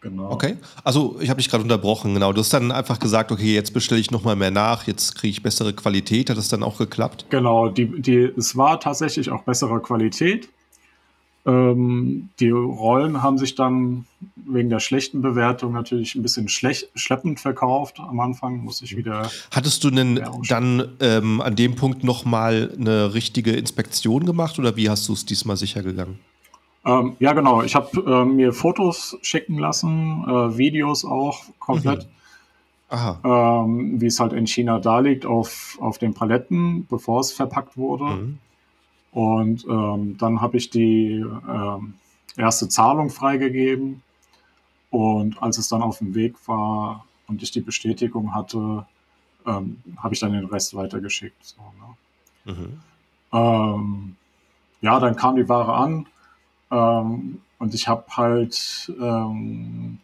genau. 0.00 0.30
Okay. 0.30 0.56
Also 0.84 1.16
ich 1.20 1.30
habe 1.30 1.38
dich 1.38 1.50
gerade 1.50 1.62
unterbrochen, 1.62 2.14
genau. 2.14 2.32
Du 2.32 2.40
hast 2.40 2.52
dann 2.52 2.70
einfach 2.70 2.98
gesagt, 2.98 3.32
okay, 3.32 3.54
jetzt 3.54 3.72
bestelle 3.72 4.00
ich 4.00 4.10
nochmal 4.10 4.36
mehr 4.36 4.50
nach, 4.50 4.86
jetzt 4.86 5.14
kriege 5.16 5.30
ich 5.30 5.42
bessere 5.42 5.72
Qualität. 5.72 6.30
Hat 6.30 6.36
das 6.36 6.48
dann 6.48 6.62
auch 6.62 6.78
geklappt? 6.78 7.26
Genau, 7.30 7.68
die, 7.68 8.00
die, 8.00 8.30
es 8.36 8.56
war 8.56 8.78
tatsächlich 8.78 9.30
auch 9.30 9.42
bessere 9.42 9.80
Qualität. 9.80 10.48
Ähm, 11.46 12.30
die 12.40 12.50
Rollen 12.50 13.22
haben 13.22 13.36
sich 13.36 13.54
dann 13.54 14.06
wegen 14.36 14.70
der 14.70 14.80
schlechten 14.80 15.20
Bewertung 15.20 15.72
natürlich 15.72 16.14
ein 16.14 16.22
bisschen 16.22 16.48
schleppend 16.48 17.38
verkauft. 17.38 18.00
Am 18.00 18.18
Anfang 18.20 18.64
muss 18.64 18.80
ich 18.80 18.96
wieder. 18.96 19.30
Hattest 19.50 19.84
du 19.84 19.90
denn 19.90 20.22
dann 20.48 20.96
ähm, 21.00 21.40
an 21.42 21.54
dem 21.54 21.76
Punkt 21.76 22.02
nochmal 22.02 22.72
eine 22.78 23.12
richtige 23.12 23.52
Inspektion 23.52 24.24
gemacht 24.24 24.58
oder 24.58 24.76
wie 24.76 24.88
hast 24.88 25.08
du 25.08 25.12
es 25.12 25.26
diesmal 25.26 25.56
sicher 25.56 25.82
gegangen? 25.82 26.18
Ähm, 26.86 27.16
ja, 27.18 27.32
genau. 27.32 27.62
Ich 27.62 27.74
habe 27.74 28.00
äh, 28.06 28.24
mir 28.24 28.52
Fotos 28.52 29.16
schicken 29.22 29.58
lassen, 29.58 30.24
äh, 30.26 30.56
Videos 30.56 31.04
auch 31.04 31.42
komplett. 31.58 32.04
Mhm. 32.04 32.08
Ähm, 33.24 34.00
wie 34.00 34.06
es 34.06 34.20
halt 34.20 34.32
in 34.34 34.46
China 34.46 34.78
da 34.78 35.00
liegt, 35.00 35.26
auf, 35.26 35.76
auf 35.80 35.98
den 35.98 36.14
Paletten, 36.14 36.86
bevor 36.88 37.20
es 37.20 37.32
verpackt 37.32 37.76
wurde. 37.76 38.04
Mhm. 38.04 38.38
Und 39.14 39.64
ähm, 39.68 40.16
dann 40.18 40.40
habe 40.40 40.56
ich 40.56 40.70
die 40.70 41.24
ähm, 41.48 41.94
erste 42.36 42.68
Zahlung 42.68 43.10
freigegeben. 43.10 44.02
Und 44.90 45.40
als 45.40 45.56
es 45.56 45.68
dann 45.68 45.82
auf 45.82 45.98
dem 45.98 46.16
Weg 46.16 46.34
war 46.46 47.04
und 47.28 47.40
ich 47.40 47.52
die 47.52 47.60
Bestätigung 47.60 48.34
hatte, 48.34 48.86
ähm, 49.46 49.80
habe 49.98 50.14
ich 50.14 50.20
dann 50.20 50.32
den 50.32 50.46
Rest 50.46 50.74
weitergeschickt. 50.74 51.44
So, 51.44 51.62
ne? 52.44 52.52
mhm. 52.52 52.80
Ähm, 53.32 54.16
ja, 54.80 54.98
dann 54.98 55.14
kam 55.14 55.36
die 55.36 55.48
Ware 55.48 55.74
an 55.74 56.06
ähm, 56.72 57.40
und 57.60 57.72
ich 57.72 57.86
habe 57.86 58.04
halt 58.10 58.92
ähm, 59.00 59.98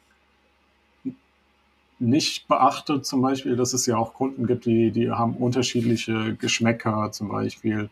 nicht 1.99 2.47
beachtet, 2.47 3.07
zum 3.07 3.23
Beispiel, 3.23 3.57
dass 3.57 3.73
es 3.73 3.87
ja 3.87 3.97
auch 3.97 4.15
Kunden 4.15 4.47
gibt, 4.47 4.67
die, 4.67 4.93
die 4.93 5.11
haben 5.11 5.35
unterschiedliche 5.35 6.37
Geschmäcker, 6.37 7.11
zum 7.11 7.29
Beispiel 7.29 7.91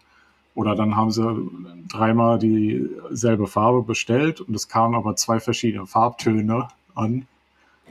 oder 0.58 0.74
dann 0.74 0.96
haben 0.96 1.12
sie 1.12 1.48
dreimal 1.88 2.40
dieselbe 2.40 3.46
Farbe 3.46 3.82
bestellt 3.82 4.40
und 4.40 4.56
es 4.56 4.66
kamen 4.66 4.96
aber 4.96 5.14
zwei 5.14 5.38
verschiedene 5.38 5.86
Farbtöne 5.86 6.66
an. 6.96 7.28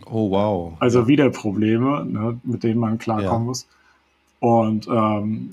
Oh, 0.05 0.29
wow. 0.31 0.73
Also 0.81 1.07
wieder 1.07 1.29
Probleme, 1.29 2.03
ne, 2.03 2.37
mit 2.43 2.63
denen 2.63 2.81
man 2.81 2.97
klarkommen 2.97 3.43
ja. 3.43 3.45
muss. 3.45 3.69
Und 4.41 4.85
ähm, 4.89 5.51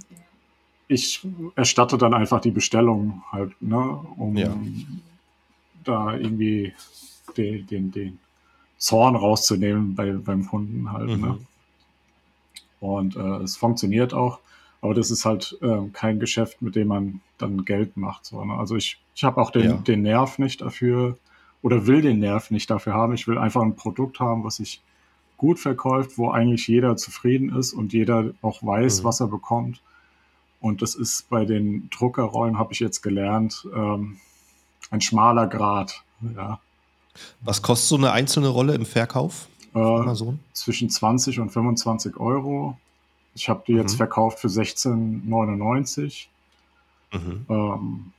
ich 0.88 1.25
erstatte 1.54 1.99
dann 1.99 2.14
einfach 2.14 2.40
die 2.40 2.50
Bestellung 2.50 3.23
halt, 3.30 3.52
ne, 3.62 3.97
um 4.16 4.37
ja. 4.37 4.52
da 5.85 6.16
irgendwie 6.16 6.73
den, 7.37 7.64
den, 7.68 7.92
den 7.92 8.18
Zorn 8.76 9.14
rauszunehmen 9.14 9.94
bei, 9.94 10.11
beim 10.14 10.49
Kunden 10.49 10.92
halt. 10.92 11.11
Ne. 11.11 11.16
Mhm. 11.16 11.23
Ne? 11.23 11.38
Und 12.80 13.14
äh, 13.14 13.44
es 13.44 13.56
funktioniert 13.56 14.14
auch. 14.14 14.40
Aber 14.84 14.92
das 14.92 15.10
ist 15.10 15.24
halt 15.24 15.56
äh, 15.62 15.88
kein 15.94 16.20
Geschäft, 16.20 16.60
mit 16.60 16.76
dem 16.76 16.88
man 16.88 17.22
dann 17.38 17.64
Geld 17.64 17.96
macht. 17.96 18.26
So, 18.26 18.44
ne? 18.44 18.52
Also 18.52 18.76
ich, 18.76 18.98
ich 19.14 19.24
habe 19.24 19.40
auch 19.40 19.50
den, 19.50 19.64
ja. 19.64 19.76
den 19.78 20.02
Nerv 20.02 20.38
nicht 20.38 20.60
dafür 20.60 21.16
oder 21.62 21.86
will 21.86 22.02
den 22.02 22.18
Nerv 22.18 22.50
nicht 22.50 22.68
dafür 22.68 22.92
haben. 22.92 23.14
Ich 23.14 23.26
will 23.26 23.38
einfach 23.38 23.62
ein 23.62 23.76
Produkt 23.76 24.20
haben, 24.20 24.44
was 24.44 24.56
sich 24.56 24.82
gut 25.38 25.58
verkauft, 25.58 26.18
wo 26.18 26.30
eigentlich 26.30 26.68
jeder 26.68 26.98
zufrieden 26.98 27.56
ist 27.56 27.72
und 27.72 27.94
jeder 27.94 28.32
auch 28.42 28.62
weiß, 28.62 29.00
mhm. 29.00 29.04
was 29.04 29.20
er 29.20 29.28
bekommt. 29.28 29.80
Und 30.60 30.82
das 30.82 30.96
ist 30.96 31.30
bei 31.30 31.46
den 31.46 31.88
Druckerrollen, 31.88 32.58
habe 32.58 32.74
ich 32.74 32.80
jetzt 32.80 33.00
gelernt, 33.00 33.66
ähm, 33.74 34.18
ein 34.90 35.00
schmaler 35.00 35.46
Grad. 35.46 36.02
Ja. 36.36 36.60
Was 37.40 37.62
kostet 37.62 37.88
so 37.88 37.96
eine 37.96 38.12
einzelne 38.12 38.48
Rolle 38.48 38.74
im 38.74 38.84
Verkauf? 38.84 39.48
Äh, 39.74 40.14
zwischen 40.52 40.90
20 40.90 41.40
und 41.40 41.48
25 41.48 42.18
Euro. 42.18 42.76
Ich 43.34 43.48
habe 43.48 43.62
die 43.66 43.72
mhm. 43.72 43.80
jetzt 43.80 43.96
verkauft 43.96 44.38
für 44.38 44.48
16,99. 44.48 46.26
Mhm. 47.12 47.46
Ähm, 47.48 48.12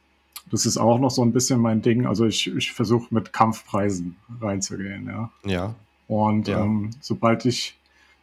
das 0.52 0.66
ist 0.66 0.78
auch 0.78 1.00
noch 1.00 1.12
so 1.12 1.24
ein 1.24 1.34
bisschen 1.34 1.60
mein 1.60 1.82
Ding. 1.82 2.06
Also 2.06 2.26
ich, 2.26 2.48
ich 2.48 2.72
versuche 2.72 3.14
mit 3.14 3.34
Kampfpreisen 3.34 4.16
reinzugehen, 4.42 5.08
ja. 5.08 5.32
Ja. 5.44 5.76
Und 6.08 6.48
ja. 6.48 6.64
Ähm, 6.64 6.92
sobald 7.02 7.46
ich 7.46 7.78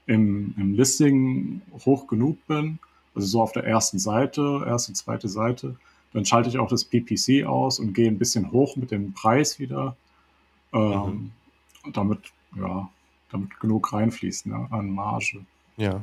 im, 0.06 0.54
im 0.56 0.74
Listing 0.74 1.62
hoch 1.84 2.06
genug 2.06 2.38
bin, 2.46 2.78
also 3.14 3.26
so 3.26 3.42
auf 3.42 3.52
der 3.52 3.64
ersten 3.64 3.98
Seite, 3.98 4.64
erste, 4.66 4.92
zweite 4.92 5.28
Seite, 5.28 5.76
dann 6.12 6.24
schalte 6.24 6.48
ich 6.48 6.58
auch 6.58 6.68
das 6.68 6.84
PPC 6.84 7.44
aus 7.46 7.78
und 7.78 7.92
gehe 7.94 8.08
ein 8.08 8.18
bisschen 8.18 8.52
hoch 8.52 8.76
mit 8.76 8.90
dem 8.90 9.12
Preis 9.12 9.58
wieder. 9.58 9.96
Ähm, 10.72 11.32
mhm. 11.84 11.92
damit, 11.92 12.20
ja, 12.56 12.88
damit 13.30 13.60
genug 13.60 13.92
reinfließt 13.92 14.46
ne, 14.46 14.66
an 14.70 14.90
Marge. 14.90 15.44
Ja. 15.76 16.02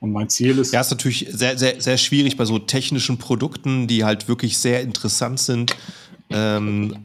Und 0.00 0.12
mein 0.12 0.28
Ziel 0.30 0.58
ist. 0.58 0.72
Ja, 0.72 0.80
ist 0.80 0.90
natürlich 0.90 1.26
sehr, 1.30 1.58
sehr, 1.58 1.80
sehr 1.80 1.98
schwierig 1.98 2.36
bei 2.36 2.46
so 2.46 2.58
technischen 2.58 3.18
Produkten, 3.18 3.86
die 3.86 4.04
halt 4.04 4.28
wirklich 4.28 4.56
sehr 4.58 4.80
interessant 4.80 5.38
sind. 5.38 5.76
Ähm, 6.30 6.96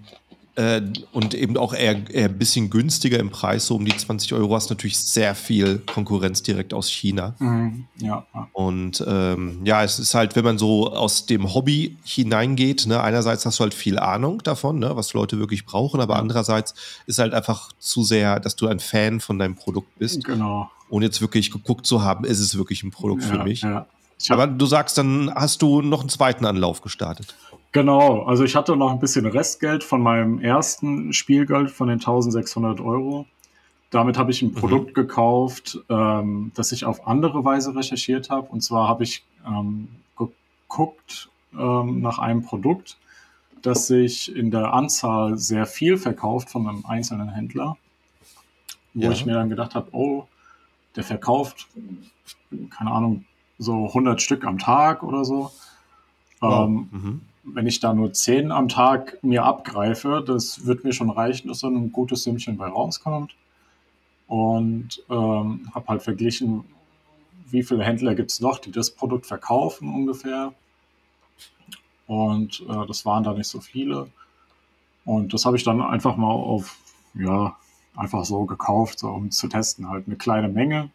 äh, 0.56 0.82
und 1.12 1.34
eben 1.34 1.58
auch 1.58 1.74
eher, 1.74 2.10
eher 2.10 2.30
ein 2.30 2.38
bisschen 2.38 2.70
günstiger 2.70 3.20
im 3.20 3.30
Preis, 3.30 3.68
so 3.68 3.76
um 3.76 3.86
die 3.86 3.96
20 3.96 4.34
Euro, 4.34 4.56
hast 4.56 4.70
natürlich 4.70 4.98
sehr 4.98 5.36
viel 5.36 5.80
Konkurrenz 5.80 6.44
direkt 6.44 6.74
aus 6.74 6.90
China. 6.90 7.36
Mhm, 7.40 7.86
ja. 7.98 8.26
Und 8.54 9.04
ähm, 9.08 9.62
ja, 9.64 9.84
es 9.84 10.00
ist 10.00 10.16
halt, 10.16 10.36
wenn 10.36 10.46
man 10.46 10.58
so 10.58 10.92
aus 10.94 11.26
dem 11.26 11.54
Hobby 11.54 11.98
hineingeht, 12.04 12.88
ne, 12.88 13.02
einerseits 13.02 13.46
hast 13.46 13.60
du 13.60 13.64
halt 13.64 13.74
viel 13.74 14.00
Ahnung 14.00 14.42
davon, 14.44 14.80
ne, 14.80 14.96
was 14.96 15.14
Leute 15.14 15.40
wirklich 15.40 15.66
brauchen, 15.66 16.00
aber 16.00 16.18
andererseits 16.18 16.74
ist 17.06 17.20
halt 17.20 17.34
einfach 17.34 17.72
zu 17.80 18.04
sehr, 18.04 18.40
dass 18.40 18.56
du 18.56 18.68
ein 18.68 18.80
Fan 18.80 19.20
von 19.20 19.40
deinem 19.40 19.56
Produkt 19.56 19.98
bist. 20.00 20.24
Genau 20.24 20.70
ohne 20.90 21.06
jetzt 21.06 21.22
wirklich 21.22 21.52
geguckt 21.52 21.86
zu 21.86 22.04
haben, 22.04 22.26
ist 22.26 22.40
es 22.40 22.58
wirklich 22.58 22.84
ein 22.84 22.92
Produkt 22.92 23.24
ja, 23.24 23.30
für 23.30 23.44
mich. 23.44 23.62
Ja. 23.62 23.88
Aber 24.30 24.48
du 24.48 24.66
sagst, 24.66 24.98
dann 24.98 25.32
hast 25.34 25.62
du 25.62 25.82
noch 25.82 26.02
einen 26.02 26.10
zweiten 26.10 26.46
Anlauf 26.46 26.82
gestartet. 26.82 27.36
Genau, 27.76 28.24
also 28.24 28.46
ich 28.46 28.56
hatte 28.56 28.78
noch 28.78 28.90
ein 28.90 29.00
bisschen 29.00 29.26
Restgeld 29.26 29.84
von 29.84 30.02
meinem 30.02 30.40
ersten 30.40 31.12
Spielgeld 31.12 31.70
von 31.70 31.90
den 31.90 32.00
1600 32.00 32.80
Euro. 32.80 33.26
Damit 33.90 34.18
habe 34.18 34.32
ich 34.32 34.42
ein 34.42 34.52
mhm. 34.52 34.56
Produkt 34.56 34.94
gekauft, 34.94 35.80
ähm, 35.90 36.54
das 36.56 36.72
ich 36.72 36.86
auf 36.86 37.06
andere 37.06 37.44
Weise 37.44 37.76
recherchiert 37.76 38.30
habe. 38.30 38.48
Und 38.48 38.62
zwar 38.62 38.88
habe 38.88 39.04
ich 39.04 39.26
ähm, 39.46 39.90
geguckt 40.18 41.28
ähm, 41.54 42.00
nach 42.00 42.18
einem 42.18 42.44
Produkt, 42.44 42.98
das 43.62 43.88
sich 43.88 44.34
in 44.34 44.52
der 44.52 44.72
Anzahl 44.72 45.38
sehr 45.38 45.66
viel 45.66 45.98
verkauft 45.98 46.50
von 46.50 46.70
einem 46.70 46.86
einzelnen 46.86 47.28
Händler. 47.28 47.76
Wo 48.94 49.04
ja. 49.04 49.12
ich 49.12 49.26
mir 49.26 49.34
dann 49.34 49.50
gedacht 49.50 49.76
habe, 49.76 49.90
oh, 49.92 50.28
der 50.96 51.04
verkauft, 51.04 51.68
keine 52.70 52.92
Ahnung, 52.92 53.26
so 53.58 53.88
100 53.88 54.22
Stück 54.22 54.46
am 54.46 54.60
Tag 54.60 55.04
oder 55.04 55.26
so. 55.26 55.52
Wow. 56.40 56.68
Ähm, 56.68 56.90
mhm. 56.90 57.22
Wenn 57.46 57.68
ich 57.68 57.80
da 57.80 57.94
nur 57.94 58.12
10 58.12 58.52
am 58.52 58.68
Tag 58.68 59.20
mir 59.22 59.44
abgreife, 59.46 60.24
das 60.26 60.66
wird 60.66 60.84
mir 60.84 60.94
schon 60.94 61.10
reichen, 61.10 61.48
dass 61.48 61.60
da 61.60 61.68
ein 61.68 61.92
gutes 61.92 62.24
Sümmchen 62.24 62.58
bei 62.58 62.68
rauskommt. 62.68 63.36
und 64.28 65.04
ähm, 65.10 65.70
habe 65.74 65.88
halt 65.88 66.02
verglichen, 66.02 66.64
wie 67.50 67.64
viele 67.64 67.84
Händler 67.84 68.16
gibt 68.16 68.32
es 68.32 68.40
noch, 68.40 68.60
die 68.60 68.72
das 68.72 68.90
Produkt 68.90 69.26
verkaufen 69.26 69.94
ungefähr. 69.94 70.54
Und 72.08 72.64
äh, 72.68 72.88
das 72.88 73.06
waren 73.06 73.24
da 73.24 73.34
nicht 73.34 73.48
so 73.48 73.60
viele. 73.60 74.08
Und 75.06 75.34
das 75.34 75.46
habe 75.46 75.58
ich 75.58 75.64
dann 75.64 75.82
einfach 75.82 76.18
mal 76.18 76.32
auf, 76.32 76.78
ja, 77.14 77.56
einfach 77.96 78.26
so 78.26 78.46
gekauft, 78.46 79.00
so, 79.00 79.10
um 79.10 79.32
zu 79.32 79.48
testen, 79.48 79.90
halt 79.90 80.08
eine 80.08 80.16
kleine 80.16 80.50
Menge. 80.50 80.90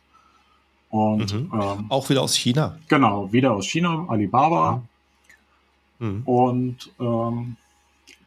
Und 0.90 1.32
mhm. 1.32 1.52
ähm, 1.54 1.86
auch 1.88 2.10
wieder 2.10 2.22
aus 2.22 2.34
China. 2.34 2.78
Genau, 2.88 3.32
wieder 3.32 3.52
aus 3.52 3.66
China, 3.66 4.06
Alibaba. 4.08 4.82
Mhm. 6.00 6.22
Und 6.24 6.92
ähm, 6.98 7.56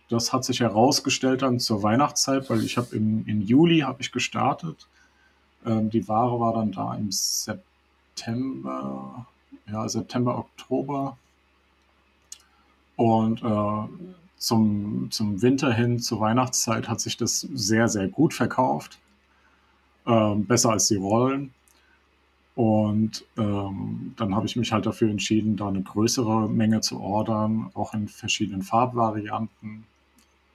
das 0.09 0.31
hat 0.31 0.45
sich 0.45 0.61
herausgestellt 0.61 1.41
dann 1.41 1.59
zur 1.59 1.83
Weihnachtszeit, 1.83 2.49
weil 2.49 2.63
ich 2.63 2.77
habe 2.77 2.95
im, 2.95 3.25
im 3.27 3.41
Juli 3.41 3.79
habe 3.79 4.01
ich 4.01 4.13
gestartet. 4.13 4.87
Ähm, 5.65 5.89
die 5.89 6.07
Ware 6.07 6.39
war 6.39 6.53
dann 6.53 6.71
da 6.71 6.95
im 6.95 7.11
September, 7.11 7.65
ja, 9.67 9.89
September, 9.89 10.37
Oktober. 10.37 11.17
Und 12.95 13.41
äh, 13.41 13.87
zum, 14.37 15.09
zum 15.09 15.41
Winter 15.41 15.73
hin, 15.73 15.99
zur 15.99 16.19
Weihnachtszeit, 16.19 16.87
hat 16.87 17.01
sich 17.01 17.17
das 17.17 17.41
sehr, 17.41 17.87
sehr 17.87 18.07
gut 18.07 18.33
verkauft. 18.33 18.99
Ähm, 20.05 20.45
besser 20.45 20.71
als 20.71 20.87
die 20.87 20.97
Rollen. 20.97 21.53
Und 22.55 23.25
ähm, 23.37 24.13
dann 24.15 24.35
habe 24.35 24.45
ich 24.45 24.55
mich 24.55 24.71
halt 24.71 24.85
dafür 24.85 25.09
entschieden, 25.09 25.57
da 25.57 25.67
eine 25.67 25.81
größere 25.81 26.47
Menge 26.47 26.81
zu 26.81 26.99
ordern, 26.99 27.71
auch 27.73 27.93
in 27.95 28.07
verschiedenen 28.07 28.61
Farbvarianten. 28.61 29.85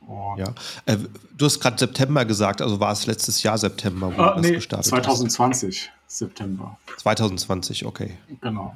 Und 0.07 0.39
ja, 0.39 0.55
äh, 0.87 0.97
du 1.37 1.45
hast 1.45 1.59
gerade 1.59 1.77
September 1.77 2.25
gesagt, 2.25 2.63
also 2.63 2.79
war 2.79 2.93
es 2.93 3.07
letztes 3.07 3.43
Jahr 3.43 3.59
September, 3.59 4.17
wo 4.17 4.23
ah, 4.23 4.35
du 4.35 4.41
nee, 4.41 4.49
das 4.49 4.57
gestartet 4.57 4.87
2020 4.87 5.91
hast. 5.91 6.19
September. 6.19 6.79
2020, 6.99 7.85
okay. 7.85 8.17
Genau. 8.41 8.75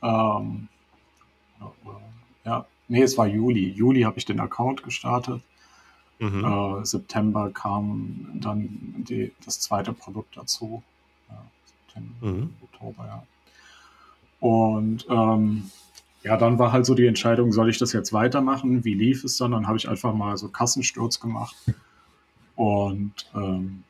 genau. 0.00 0.40
Ähm, 0.40 0.68
ja, 2.44 2.64
nee, 2.88 3.02
es 3.02 3.18
war 3.18 3.26
Juli. 3.26 3.70
Juli 3.70 4.02
habe 4.02 4.18
ich 4.18 4.24
den 4.24 4.40
Account 4.40 4.82
gestartet. 4.82 5.42
Mhm. 6.18 6.44
Äh, 6.44 6.86
September 6.86 7.50
kam 7.52 8.30
dann 8.34 9.04
die, 9.08 9.32
das 9.44 9.60
zweite 9.60 9.92
Produkt 9.92 10.36
dazu. 10.36 10.82
September, 11.96 12.26
mhm. 12.26 12.54
Oktober, 12.62 13.06
ja. 13.06 13.22
Und 14.40 15.06
ähm, 15.08 15.70
ja, 16.22 16.36
dann 16.36 16.58
war 16.58 16.72
halt 16.72 16.86
so 16.86 16.94
die 16.94 17.06
Entscheidung, 17.06 17.52
soll 17.52 17.70
ich 17.70 17.78
das 17.78 17.92
jetzt 17.92 18.12
weitermachen? 18.12 18.84
Wie 18.84 18.94
lief 18.94 19.24
es 19.24 19.36
dann? 19.38 19.52
Dann 19.52 19.66
habe 19.66 19.76
ich 19.76 19.88
einfach 19.88 20.14
mal 20.14 20.36
so 20.36 20.48
Kassensturz 20.48 21.20
gemacht. 21.20 21.56
Und 22.56 23.12
ähm, 23.34 23.84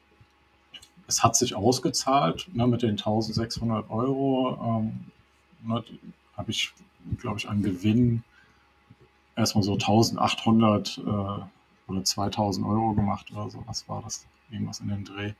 es 1.07 1.23
hat 1.23 1.37
sich 1.37 1.55
ausgezahlt 1.55 2.49
ne, 2.53 2.67
mit 2.67 2.83
den 2.83 2.91
1600 2.91 3.91
Euro. 3.91 4.83
Ähm, 4.83 5.07
ne, 5.67 5.85
habe 6.37 6.51
ich, 6.51 6.73
glaube 7.19 7.39
ich, 7.39 7.49
an 7.49 7.63
Gewinn 7.63 8.23
erstmal 9.37 9.63
so 9.63 9.75
1800 9.75 10.99
äh, 10.99 11.91
oder 11.91 12.05
2000 12.05 12.67
Euro 12.67 12.93
gemacht 12.95 13.31
oder 13.33 13.51
so. 13.51 13.63
Was 13.67 13.89
war 13.89 14.03
das? 14.03 14.27
Irgendwas 14.51 14.81
in 14.81 14.89
dem 14.89 15.05
Dreh. 15.05 15.33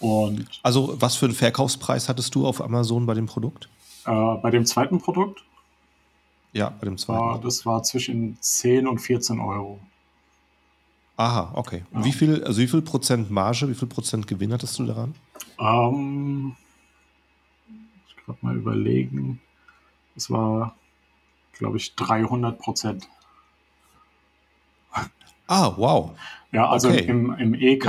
Und 0.00 0.46
also 0.62 0.96
was 0.98 1.16
für 1.16 1.26
einen 1.26 1.34
Verkaufspreis 1.34 2.08
hattest 2.08 2.34
du 2.34 2.46
auf 2.46 2.60
Amazon 2.60 3.06
bei 3.06 3.14
dem 3.14 3.26
Produkt? 3.26 3.68
Äh, 4.06 4.10
bei 4.10 4.50
dem 4.50 4.64
zweiten 4.64 4.98
Produkt? 4.98 5.44
Ja, 6.52 6.70
bei 6.80 6.86
dem 6.86 6.98
zweiten. 6.98 7.20
War, 7.20 7.40
das 7.40 7.64
war 7.64 7.82
zwischen 7.82 8.36
10 8.40 8.88
und 8.88 8.98
14 8.98 9.38
Euro. 9.38 9.78
Aha, 11.16 11.52
okay. 11.54 11.84
Ja. 11.92 12.04
Wie 12.04 12.12
viel, 12.12 12.42
also 12.44 12.60
wie 12.60 12.66
viel 12.66 12.80
Prozent 12.80 13.30
Marge, 13.30 13.68
wie 13.68 13.74
viel 13.74 13.88
Prozent 13.88 14.26
Gewinn 14.26 14.52
hattest 14.52 14.78
du 14.78 14.86
daran? 14.86 15.14
Ähm, 15.58 16.56
ich 18.08 18.16
gerade 18.24 18.38
mal 18.40 18.56
überlegen. 18.56 19.40
Das 20.14 20.30
war, 20.30 20.74
glaube 21.52 21.76
ich, 21.76 21.94
300 21.94 22.58
Prozent. 22.58 23.06
Ah, 25.50 25.74
wow. 25.76 26.12
Ja, 26.52 26.68
also 26.68 26.88
okay. 26.88 27.00
im, 27.06 27.34
im 27.34 27.54
EK, 27.54 27.86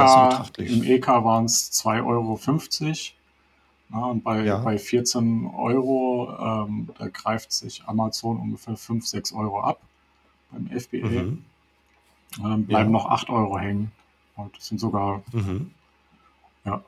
im 0.58 0.84
EK 0.84 1.08
waren 1.08 1.46
es 1.46 1.72
2,50 1.72 2.04
Euro. 2.06 2.40
Ja, 3.94 4.06
und 4.06 4.24
bei, 4.24 4.44
ja. 4.44 4.58
bei 4.58 4.80
14 4.80 5.46
Euro, 5.46 6.34
ähm, 6.40 6.90
da 6.98 7.08
greift 7.10 7.52
sich 7.52 7.84
Amazon 7.86 8.38
ungefähr 8.38 8.76
5, 8.76 9.06
6 9.06 9.34
Euro 9.34 9.62
ab 9.62 9.80
beim 10.50 10.68
FBA. 10.68 11.08
Mhm. 11.08 11.46
dann 12.42 12.66
bleiben 12.66 12.90
ja. 12.90 12.98
noch 12.98 13.06
8 13.06 13.30
Euro 13.30 13.60
hängen. 13.60 13.92
Und 14.36 14.58
das 14.58 14.68
sind 14.68 14.80
sogar, 14.80 15.22
mhm. 15.32 15.70
ja, 16.66 16.82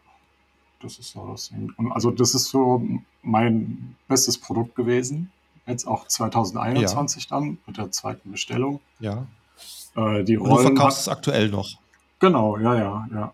das 0.82 0.98
ist 0.98 1.12
so 1.12 1.28
das. 1.28 1.52
Und 1.78 1.92
also 1.92 2.10
das 2.10 2.34
ist 2.34 2.46
so 2.46 2.82
mein 3.22 3.96
bestes 4.08 4.40
Produkt 4.40 4.74
gewesen. 4.76 5.32
Jetzt 5.68 5.86
auch 5.86 6.08
2021 6.08 7.28
dann 7.28 7.60
mit 7.68 7.78
der 7.78 7.92
zweiten 7.92 8.32
Bestellung. 8.32 8.80
Ja. 9.00 9.28
Äh, 9.96 10.24
die 10.24 10.36
Rollen 10.36 10.56
du 10.56 10.62
verkaufst 10.62 11.02
es 11.02 11.08
aktuell 11.08 11.50
noch. 11.50 11.70
Genau, 12.20 12.58
ja, 12.58 12.76
ja, 12.76 13.08
ja. 13.12 13.34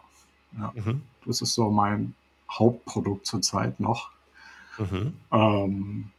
ja. 0.57 0.73
Mhm. 0.75 1.01
Das 1.25 1.41
ist 1.41 1.53
so 1.53 1.69
mein 1.69 2.15
Hauptprodukt 2.51 3.25
zurzeit 3.25 3.79
noch. 3.79 4.11
Mhm. 4.77 5.13
Ähm, 5.31 6.11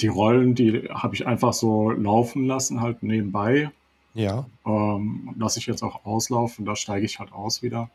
die 0.00 0.08
Rollen, 0.08 0.54
die 0.54 0.88
habe 0.90 1.14
ich 1.14 1.26
einfach 1.26 1.52
so 1.52 1.90
laufen 1.90 2.46
lassen, 2.46 2.80
halt 2.80 3.02
nebenbei. 3.02 3.70
Ja. 4.14 4.46
Ähm, 4.66 5.34
lasse 5.38 5.58
ich 5.58 5.66
jetzt 5.66 5.82
auch 5.82 6.04
auslaufen, 6.04 6.64
da 6.64 6.76
steige 6.76 7.06
ich 7.06 7.18
halt 7.18 7.32
aus 7.32 7.62
wieder. 7.62 7.90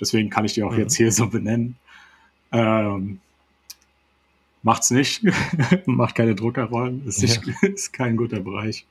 Deswegen 0.00 0.30
kann 0.30 0.44
ich 0.44 0.54
die 0.54 0.62
auch 0.62 0.72
mhm. 0.72 0.78
jetzt 0.78 0.96
hier 0.96 1.12
so 1.12 1.28
benennen. 1.28 1.76
Ähm, 2.52 3.20
macht's 4.62 4.90
nicht. 4.90 5.22
Macht 5.86 6.14
keine 6.14 6.34
Druckerrollen. 6.34 7.06
Ist, 7.06 7.22
nicht, 7.22 7.44
ja. 7.46 7.54
ist 7.68 7.92
kein 7.92 8.16
guter 8.16 8.40
Bereich. 8.40 8.86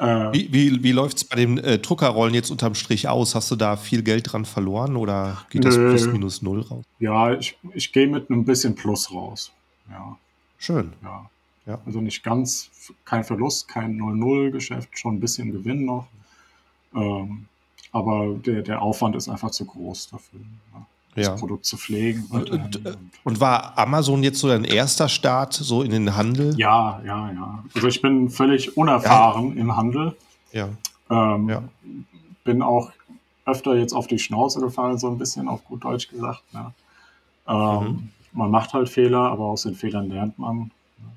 Äh, 0.00 0.32
wie 0.32 0.52
wie, 0.52 0.82
wie 0.82 0.92
läuft 0.92 1.18
es 1.18 1.24
bei 1.24 1.36
den 1.36 1.58
äh, 1.58 1.78
Druckerrollen 1.78 2.34
jetzt 2.34 2.50
unterm 2.50 2.74
Strich 2.74 3.06
aus? 3.06 3.34
Hast 3.34 3.50
du 3.50 3.56
da 3.56 3.76
viel 3.76 4.02
Geld 4.02 4.32
dran 4.32 4.46
verloren 4.46 4.96
oder 4.96 5.44
geht 5.50 5.64
das 5.64 5.76
plus 5.76 6.06
minus 6.06 6.40
null 6.40 6.62
raus? 6.62 6.84
Ja, 6.98 7.34
ich, 7.34 7.58
ich 7.74 7.92
gehe 7.92 8.06
mit 8.06 8.30
einem 8.30 8.44
bisschen 8.44 8.74
Plus 8.74 9.12
raus. 9.12 9.52
Ja. 9.90 10.16
Schön. 10.56 10.94
Ja. 11.02 11.28
ja. 11.66 11.78
Also 11.84 12.00
nicht 12.00 12.22
ganz, 12.22 12.70
kein 13.04 13.24
Verlust, 13.24 13.68
kein 13.68 14.00
0-0-Geschäft, 14.00 14.98
schon 14.98 15.16
ein 15.16 15.20
bisschen 15.20 15.52
Gewinn 15.52 15.84
noch. 15.84 16.08
Ähm, 16.94 17.44
aber 17.92 18.36
der, 18.46 18.62
der 18.62 18.80
Aufwand 18.80 19.16
ist 19.16 19.28
einfach 19.28 19.50
zu 19.50 19.66
groß 19.66 20.08
dafür. 20.10 20.40
Ja 20.74 20.86
das 21.14 21.26
ja. 21.26 21.36
Produkt 21.36 21.64
zu 21.64 21.76
pflegen. 21.76 22.26
Und, 22.30 22.50
und, 22.50 22.80
und, 23.24 23.40
war 23.40 23.76
Amazon 23.76 24.22
jetzt 24.22 24.38
so 24.38 24.48
dein 24.48 24.64
erster 24.64 25.08
Start 25.08 25.52
so 25.52 25.82
in 25.82 25.90
den 25.90 26.16
Handel? 26.16 26.54
Ja, 26.58 27.00
ja, 27.04 27.30
ja. 27.32 27.64
Also 27.74 27.88
ich 27.88 28.00
bin 28.00 28.30
völlig 28.30 28.76
unerfahren 28.76 29.54
ja. 29.54 29.60
im 29.60 29.76
Handel. 29.76 30.16
Ja. 30.52 30.68
Ähm, 31.10 31.48
ja. 31.48 31.62
Bin 32.44 32.62
auch 32.62 32.92
öfter 33.44 33.74
jetzt 33.74 33.92
auf 33.92 34.06
die 34.06 34.18
Schnauze 34.18 34.60
gefallen, 34.60 34.98
so 34.98 35.08
ein 35.08 35.18
bisschen 35.18 35.48
auf 35.48 35.64
gut 35.64 35.84
Deutsch 35.84 36.08
gesagt. 36.08 36.42
Ne? 36.52 36.72
Ähm, 37.48 37.56
mhm. 37.56 38.08
Man 38.32 38.50
macht 38.50 38.72
halt 38.72 38.88
Fehler, 38.88 39.22
aber 39.22 39.46
aus 39.46 39.62
den 39.62 39.74
Fehlern 39.74 40.08
lernt 40.08 40.38
man. 40.38 40.70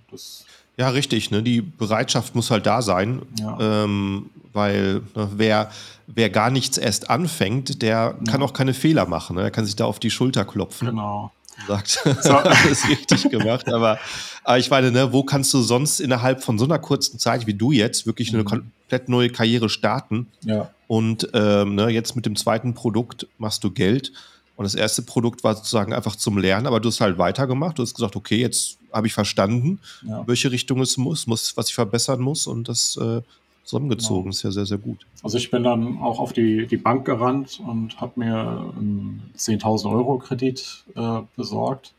Das 0.10 0.46
ja, 0.78 0.90
richtig. 0.90 1.32
Ne? 1.32 1.44
Die 1.44 1.62
Bereitschaft 1.62 2.36
muss 2.36 2.52
halt 2.52 2.66
da 2.66 2.82
sein, 2.82 3.22
ja. 3.40 3.84
ähm, 3.84 4.30
weil 4.54 5.02
ne, 5.16 5.30
wer, 5.36 5.72
wer 6.08 6.30
gar 6.30 6.50
nichts 6.50 6.78
erst 6.78 7.10
anfängt, 7.10 7.82
der 7.82 8.16
ja. 8.18 8.32
kann 8.32 8.42
auch 8.42 8.54
keine 8.54 8.74
Fehler 8.74 9.06
machen. 9.06 9.36
Ne? 9.36 9.44
Er 9.44 9.52
kann 9.52 9.66
sich 9.66 9.76
da 9.76 9.86
auf 9.86 10.00
die 10.00 10.12
Schulter 10.12 10.46
klopfen. 10.46 10.88
Genau. 10.88 11.32
Sagt, 11.68 11.90
so. 12.22 12.34
alles 12.34 12.88
richtig 12.88 13.30
gemacht. 13.30 13.68
Aber, 13.72 14.00
aber 14.44 14.58
ich 14.58 14.70
meine, 14.70 14.92
ne, 14.92 15.14
wo 15.14 15.24
kannst 15.24 15.54
du 15.54 15.62
sonst 15.62 16.00
innerhalb 16.00 16.44
von 16.44 16.58
so 16.58 16.66
einer 16.66 16.80
kurzen 16.80 17.20
Zeit 17.20 17.46
wie 17.46 17.54
du 17.54 17.72
jetzt 17.72 18.08
wirklich 18.08 18.32
mhm. 18.32 18.40
eine 18.40 18.44
komplett 18.46 19.10
neue 19.10 19.30
Karriere 19.30 19.70
starten? 19.70 20.28
Ja. 20.42 20.70
Und 20.88 21.30
ähm, 21.34 21.76
ne, 21.76 21.90
jetzt 21.90 22.16
mit 22.16 22.26
dem 22.26 22.36
zweiten 22.36 22.74
Produkt 22.74 23.28
machst 23.38 23.64
du 23.64 23.72
Geld. 23.72 24.12
Und 24.56 24.66
das 24.66 24.76
erste 24.76 25.02
Produkt 25.02 25.44
war 25.44 25.56
sozusagen 25.56 25.94
einfach 25.94 26.16
zum 26.16 26.38
Lernen, 26.38 26.68
aber 26.68 26.80
du 26.80 26.90
hast 26.90 27.02
halt 27.02 27.18
weitergemacht. 27.18 27.80
Du 27.80 27.84
hast 27.84 27.96
gesagt, 27.96 28.16
okay, 28.16 28.38
jetzt 28.38 28.78
habe 28.92 29.08
ich 29.08 29.14
verstanden, 29.14 29.80
ja. 30.08 30.24
welche 30.28 30.52
Richtung 30.52 30.80
es 30.82 30.98
muss, 30.98 31.26
muss, 31.26 31.58
was 31.58 31.70
ich 31.70 31.76
verbessern 31.76 32.22
muss 32.22 32.46
und 32.46 32.70
das 32.70 32.96
äh, 32.98 33.22
zusammengezogen. 33.64 34.24
Genau. 34.24 34.32
ist 34.32 34.44
ja 34.44 34.52
sehr, 34.52 34.66
sehr 34.66 34.78
gut. 34.78 35.06
Also 35.24 35.38
ich 35.38 35.50
bin 35.50 35.64
dann 35.64 35.98
auch 36.00 36.20
auf 36.20 36.34
die, 36.34 36.68
die 36.68 36.78
Bank 36.78 37.06
gerannt 37.06 37.60
und 37.66 38.00
habe 38.00 38.20
mir 38.20 38.74
einen 38.78 39.32
10.000 39.38 39.92
Euro 39.92 40.18
Kredit 40.20 40.84
äh, 40.96 41.22
besorgt. 41.36 41.94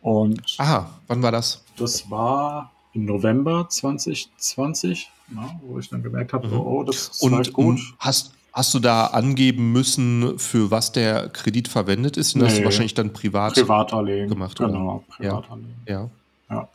Und 0.00 0.54
Aha, 0.58 0.90
wann 1.08 1.22
war 1.22 1.32
das? 1.32 1.62
Das 1.76 2.10
war 2.10 2.70
im 2.94 3.04
November 3.04 3.68
2020, 3.68 5.10
na, 5.28 5.60
wo 5.62 5.78
ich 5.78 5.88
dann 5.88 6.02
gemerkt 6.02 6.32
habe, 6.32 6.48
mhm. 6.48 6.60
oh, 6.60 6.82
das 6.84 7.08
ist 7.08 7.22
und, 7.22 7.34
halt 7.34 7.52
gut. 7.52 7.80
Hast, 7.98 8.32
Hast 8.58 8.74
du 8.74 8.80
da 8.80 9.06
angeben 9.06 9.70
müssen, 9.70 10.36
für 10.36 10.72
was 10.72 10.90
der 10.90 11.28
Kredit 11.28 11.68
verwendet 11.68 12.16
ist? 12.16 12.34
Und 12.34 12.40
nee, 12.40 12.48
hast 12.48 12.58
du 12.58 12.64
wahrscheinlich 12.64 12.92
dann 12.92 13.12
privat 13.12 13.54
Privatanlegen 13.54 14.28
gemacht. 14.28 14.58
Genau, 14.58 15.04
Privatanlegen. 15.08 15.76
Ja. 15.86 16.10
ja. 16.50 16.68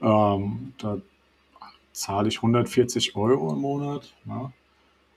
ja. 0.00 0.34
Ähm, 0.36 0.72
da 0.78 0.98
zahle 1.92 2.28
ich 2.28 2.36
140 2.36 3.16
Euro 3.16 3.52
im 3.54 3.58
Monat. 3.58 4.12
Ne? 4.24 4.52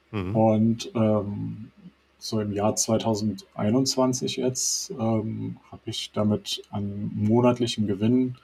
Mhm. 0.10 0.36
Und 0.36 0.92
ähm, 0.96 1.72
so 2.18 2.42
im 2.42 2.54
Jahr 2.54 2.76
2021 2.76 4.38
jetzt 4.38 4.90
ähm, 4.90 5.58
habe 5.72 5.84
ich 5.86 6.10
damit 6.12 6.64
an 6.72 7.12
monatlichen 7.14 7.86
Gewinn 7.86 8.36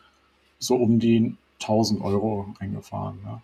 so 0.59 0.75
um 0.75 0.99
die 0.99 1.35
1000 1.63 1.99
Euro 2.03 2.53
eingefahren. 2.59 3.17
Ne? 3.25 3.41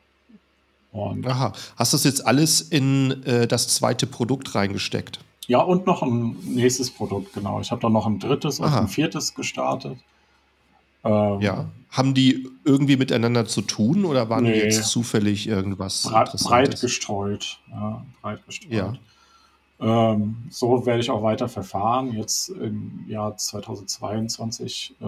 Und 0.91 1.25
Aha. 1.25 1.53
Hast 1.77 1.93
du 1.93 1.97
das 1.97 2.03
jetzt 2.03 2.25
alles 2.25 2.61
in 2.61 3.23
äh, 3.23 3.47
das 3.47 3.69
zweite 3.69 4.07
Produkt 4.07 4.53
reingesteckt? 4.55 5.19
Ja, 5.47 5.59
und 5.59 5.85
noch 5.87 6.03
ein 6.03 6.37
nächstes 6.43 6.91
Produkt, 6.91 7.33
genau. 7.33 7.61
Ich 7.61 7.71
habe 7.71 7.81
dann 7.81 7.93
noch 7.93 8.05
ein 8.05 8.19
drittes 8.19 8.59
und 8.59 8.67
ein 8.67 8.87
viertes 8.87 9.33
gestartet. 9.33 9.97
Ähm, 11.03 11.41
ja. 11.41 11.65
Haben 11.89 12.13
die 12.13 12.47
irgendwie 12.63 12.95
miteinander 12.95 13.45
zu 13.45 13.61
tun 13.61 14.05
oder 14.05 14.29
waren 14.29 14.43
nee. 14.43 14.53
die 14.53 14.59
jetzt 14.59 14.85
zufällig 14.85 15.47
irgendwas 15.47 16.03
breit, 16.03 16.31
breit 16.43 16.79
gestreut. 16.79 17.59
Ja, 17.69 18.05
breit 18.21 18.45
gestreut. 18.45 18.71
Ja. 18.71 18.93
Ähm, 19.81 20.37
so 20.51 20.85
werde 20.85 21.01
ich 21.01 21.09
auch 21.09 21.23
weiter 21.23 21.49
verfahren. 21.49 22.13
Jetzt 22.13 22.49
im 22.49 23.03
Jahr 23.07 23.35
2022 23.35 24.95
äh, 25.01 25.05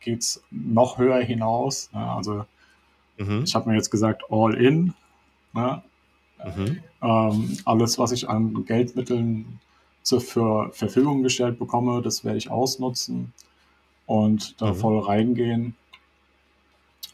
geht 0.00 0.20
es 0.20 0.42
noch 0.50 0.98
höher 0.98 1.20
hinaus. 1.20 1.88
Ne? 1.92 2.12
Also 2.12 2.44
mhm. 3.16 3.42
ich 3.44 3.54
habe 3.54 3.70
mir 3.70 3.76
jetzt 3.76 3.90
gesagt, 3.90 4.24
all 4.30 4.54
in. 4.54 4.92
Ne? 5.52 5.82
Mhm. 6.44 6.82
Ähm, 7.02 7.58
alles, 7.64 7.98
was 7.98 8.12
ich 8.12 8.28
an 8.28 8.64
Geldmitteln 8.64 9.60
zur 10.02 10.20
Verfügung 10.20 11.22
gestellt 11.22 11.58
bekomme, 11.58 12.02
das 12.02 12.24
werde 12.24 12.38
ich 12.38 12.50
ausnutzen 12.50 13.32
und 14.06 14.60
da 14.60 14.72
mhm. 14.72 14.76
voll 14.76 14.98
reingehen. 14.98 15.76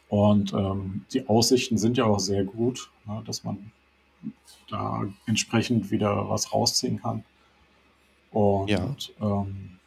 Und 0.09 0.53
ähm, 0.53 1.05
die 1.13 1.27
Aussichten 1.27 1.77
sind 1.77 1.97
ja 1.97 2.05
auch 2.05 2.19
sehr 2.19 2.43
gut, 2.43 2.89
ne, 3.05 3.21
dass 3.25 3.43
man 3.43 3.71
da 4.69 5.03
entsprechend 5.27 5.91
wieder 5.91 6.29
was 6.29 6.51
rausziehen 6.51 6.99
kann. 6.99 7.23
Und 8.31 8.69
ja, 8.69 8.95
ähm, 9.21 9.77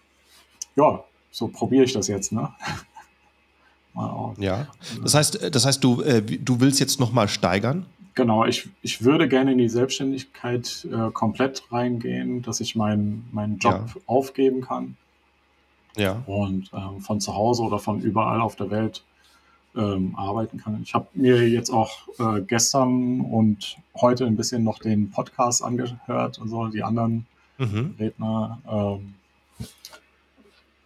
ja 0.76 1.04
so 1.32 1.48
probiere 1.48 1.84
ich 1.84 1.92
das 1.92 2.06
jetzt. 2.06 2.30
Ne? 2.30 2.52
ja, 4.38 4.68
das 5.02 5.14
heißt, 5.14 5.54
das 5.54 5.66
heißt, 5.66 5.82
du, 5.82 6.02
äh, 6.02 6.22
du 6.22 6.60
willst 6.60 6.78
jetzt 6.78 7.00
nochmal 7.00 7.28
steigern? 7.28 7.86
Genau, 8.14 8.44
ich, 8.44 8.68
ich 8.82 9.04
würde 9.04 9.26
gerne 9.26 9.52
in 9.52 9.58
die 9.58 9.68
Selbstständigkeit 9.68 10.86
äh, 10.92 11.10
komplett 11.12 11.62
reingehen, 11.72 12.42
dass 12.42 12.60
ich 12.60 12.76
meinen 12.76 13.28
meinen 13.32 13.58
Job 13.58 13.84
ja. 13.94 14.00
aufgeben 14.06 14.60
kann. 14.60 14.96
Ja. 15.96 16.22
Und 16.26 16.70
ähm, 16.74 17.00
von 17.00 17.20
zu 17.20 17.34
Hause 17.34 17.62
oder 17.62 17.78
von 17.78 18.00
überall 18.00 18.40
auf 18.40 18.56
der 18.56 18.70
Welt 18.70 19.02
ähm, 19.74 20.14
arbeiten 20.16 20.58
kann. 20.58 20.80
Ich 20.82 20.94
habe 20.94 21.06
mir 21.14 21.48
jetzt 21.48 21.70
auch 21.70 22.08
äh, 22.18 22.42
gestern 22.42 23.20
und 23.20 23.78
heute 24.00 24.26
ein 24.26 24.36
bisschen 24.36 24.64
noch 24.64 24.78
den 24.78 25.10
Podcast 25.10 25.62
angehört 25.62 26.38
und 26.38 26.48
so, 26.48 26.66
die 26.68 26.82
anderen 26.82 27.26
mhm. 27.58 27.94
Redner. 27.98 28.58
Ähm, 28.70 29.14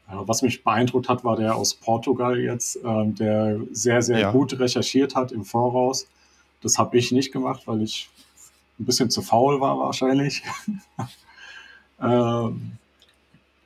was 0.09 0.43
mich 0.43 0.63
beeindruckt 0.63 1.09
hat, 1.09 1.25
war 1.25 1.35
der 1.35 1.57
aus 1.57 1.75
Portugal 1.75 2.39
jetzt, 2.39 2.79
ähm, 2.85 3.17
der 3.17 3.59
sehr, 3.73 4.03
sehr 4.03 4.21
ja. 4.21 4.31
gut 4.31 4.57
recherchiert 4.59 5.17
hat 5.17 5.33
im 5.33 5.45
Voraus 5.45 6.07
das 6.63 6.79
habe 6.79 6.97
ich 6.99 7.13
nicht 7.13 7.33
gemacht, 7.33 7.63
weil 7.67 7.83
ich 7.83 8.09
ein 8.79 8.85
bisschen 8.85 9.11
zu 9.11 9.23
faul 9.23 9.61
war 9.61 9.79
wahrscheinlich. 9.79 10.43
ähm, 12.01 12.73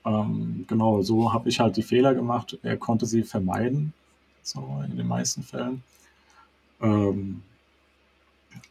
ähm, 0.04 0.64
genau, 0.68 1.02
so 1.02 1.32
habe 1.32 1.48
ich 1.48 1.60
halt 1.60 1.76
die 1.76 1.82
Fehler 1.82 2.14
gemacht. 2.14 2.58
Er 2.62 2.76
konnte 2.76 3.06
sie 3.06 3.22
vermeiden, 3.22 3.92
so 4.42 4.82
in 4.88 4.96
den 4.96 5.08
meisten 5.08 5.42
Fällen. 5.42 5.82
Ähm, 6.80 7.42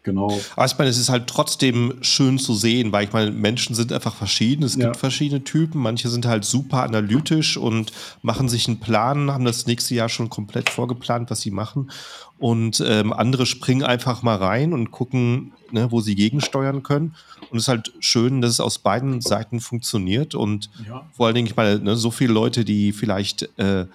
Genau. 0.03 0.39
Aber 0.55 0.65
ich 0.65 0.77
meine, 0.77 0.89
es 0.89 0.97
ist 0.97 1.09
halt 1.09 1.27
trotzdem 1.27 1.95
schön 2.01 2.39
zu 2.39 2.53
sehen, 2.53 2.91
weil 2.91 3.03
ich 3.03 3.13
meine, 3.13 3.31
Menschen 3.31 3.75
sind 3.75 3.91
einfach 3.91 4.15
verschieden. 4.15 4.63
Es 4.63 4.75
ja. 4.75 4.85
gibt 4.85 4.97
verschiedene 4.97 5.43
Typen. 5.43 5.81
Manche 5.81 6.09
sind 6.09 6.25
halt 6.25 6.45
super 6.45 6.83
analytisch 6.83 7.57
und 7.57 7.91
machen 8.21 8.47
sich 8.47 8.67
einen 8.67 8.79
Plan, 8.79 9.31
haben 9.31 9.45
das 9.45 9.67
nächste 9.67 9.95
Jahr 9.95 10.09
schon 10.09 10.29
komplett 10.29 10.69
vorgeplant, 10.69 11.29
was 11.29 11.41
sie 11.41 11.51
machen. 11.51 11.91
Und 12.37 12.81
ähm, 12.87 13.11
andere 13.11 13.45
springen 13.45 13.83
einfach 13.83 14.23
mal 14.23 14.37
rein 14.37 14.73
und 14.73 14.91
gucken, 14.91 15.51
ne, 15.71 15.91
wo 15.91 15.99
sie 15.99 16.15
gegensteuern 16.15 16.81
können. 16.81 17.15
Und 17.51 17.57
es 17.57 17.65
ist 17.65 17.67
halt 17.67 17.93
schön, 17.99 18.41
dass 18.41 18.51
es 18.51 18.59
aus 18.61 18.79
beiden 18.79 19.19
Seiten 19.19 19.59
funktioniert. 19.59 20.33
Und 20.33 20.69
ja. 20.87 21.05
vor 21.11 21.25
allen 21.25 21.35
Dingen, 21.35 21.47
ich 21.47 21.57
meine, 21.57 21.79
ne, 21.79 21.97
so 21.97 22.09
viele 22.09 22.31
Leute, 22.31 22.63
die 22.63 22.93
vielleicht 22.93 23.49
äh, 23.59 23.85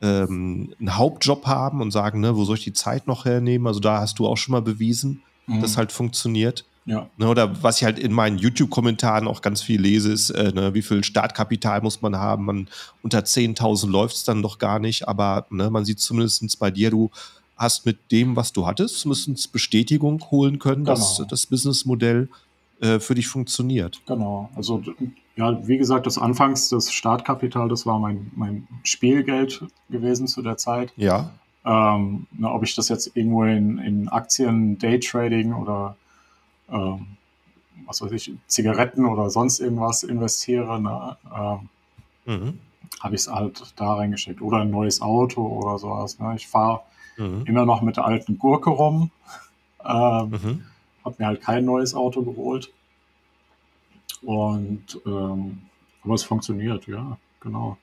ähm, 0.00 0.74
einen 0.78 0.96
Hauptjob 0.96 1.46
haben 1.46 1.80
und 1.80 1.90
sagen, 1.90 2.20
ne, 2.20 2.36
wo 2.36 2.44
soll 2.44 2.56
ich 2.56 2.64
die 2.64 2.72
Zeit 2.72 3.06
noch 3.06 3.24
hernehmen? 3.24 3.66
Also 3.66 3.80
da 3.80 4.00
hast 4.00 4.18
du 4.18 4.26
auch 4.26 4.36
schon 4.36 4.52
mal 4.52 4.62
bewiesen, 4.62 5.22
mhm. 5.46 5.60
das 5.60 5.76
halt 5.76 5.92
funktioniert. 5.92 6.64
Ja. 6.84 7.10
Ne, 7.18 7.28
oder 7.28 7.62
was 7.62 7.78
ich 7.78 7.84
halt 7.84 7.98
in 7.98 8.12
meinen 8.12 8.38
YouTube-Kommentaren 8.38 9.28
auch 9.28 9.42
ganz 9.42 9.60
viel 9.60 9.80
lese, 9.80 10.10
ist, 10.10 10.30
äh, 10.30 10.52
ne, 10.52 10.72
wie 10.72 10.82
viel 10.82 11.04
Startkapital 11.04 11.82
muss 11.82 12.00
man 12.00 12.16
haben? 12.16 12.46
Man, 12.46 12.68
unter 13.02 13.18
10.000 13.18 13.90
läuft 13.90 14.16
es 14.16 14.24
dann 14.24 14.40
doch 14.40 14.58
gar 14.58 14.78
nicht, 14.78 15.06
aber 15.06 15.46
ne, 15.50 15.68
man 15.68 15.84
sieht 15.84 16.00
zumindest 16.00 16.58
bei 16.58 16.70
dir, 16.70 16.90
du 16.90 17.10
hast 17.56 17.84
mit 17.84 18.10
dem, 18.10 18.36
was 18.36 18.52
du 18.52 18.66
hattest, 18.66 19.00
zumindest 19.00 19.52
Bestätigung 19.52 20.24
holen 20.30 20.58
können, 20.58 20.84
genau. 20.84 20.96
dass 20.96 21.22
das 21.28 21.46
Businessmodell 21.46 22.28
äh, 22.80 23.00
für 23.00 23.14
dich 23.14 23.26
funktioniert. 23.26 24.00
Genau, 24.06 24.48
also 24.54 24.82
ja, 25.38 25.68
wie 25.68 25.78
gesagt, 25.78 26.04
das 26.06 26.18
Anfangs, 26.18 26.68
das 26.68 26.92
Startkapital, 26.92 27.68
das 27.68 27.86
war 27.86 28.00
mein, 28.00 28.32
mein 28.34 28.66
Spielgeld 28.82 29.64
gewesen 29.88 30.26
zu 30.26 30.42
der 30.42 30.56
Zeit. 30.56 30.92
Ja. 30.96 31.30
Ähm, 31.64 32.26
na, 32.32 32.52
ob 32.52 32.64
ich 32.64 32.74
das 32.74 32.88
jetzt 32.88 33.16
irgendwo 33.16 33.44
in, 33.44 33.78
in 33.78 34.08
Aktien, 34.08 34.78
Daytrading 34.78 35.52
oder 35.52 35.96
ähm, 36.68 37.06
was 37.86 38.02
weiß 38.02 38.10
ich, 38.12 38.32
Zigaretten 38.48 39.06
oder 39.06 39.30
sonst 39.30 39.60
irgendwas 39.60 40.02
investiere, 40.02 40.76
ähm, 40.76 41.68
mhm. 42.26 42.58
habe 42.98 43.14
ich 43.14 43.20
es 43.20 43.30
halt 43.30 43.74
da 43.76 43.94
reingesteckt. 43.94 44.42
Oder 44.42 44.58
ein 44.58 44.70
neues 44.70 45.00
Auto 45.00 45.46
oder 45.46 45.78
sowas. 45.78 46.18
Ne? 46.18 46.34
Ich 46.34 46.48
fahre 46.48 46.80
mhm. 47.16 47.44
immer 47.46 47.64
noch 47.64 47.80
mit 47.80 47.96
der 47.96 48.06
alten 48.06 48.38
Gurke 48.38 48.70
rum. 48.70 49.10
Ähm, 49.84 50.30
mhm. 50.30 50.64
Habe 51.04 51.14
mir 51.18 51.26
halt 51.26 51.40
kein 51.40 51.64
neues 51.64 51.94
Auto 51.94 52.22
geholt. 52.22 52.72
Und 54.22 55.00
ähm, 55.06 55.62
aber 56.02 56.14
es 56.14 56.24
funktioniert, 56.24 56.86
ja, 56.86 57.18
genau. 57.40 57.76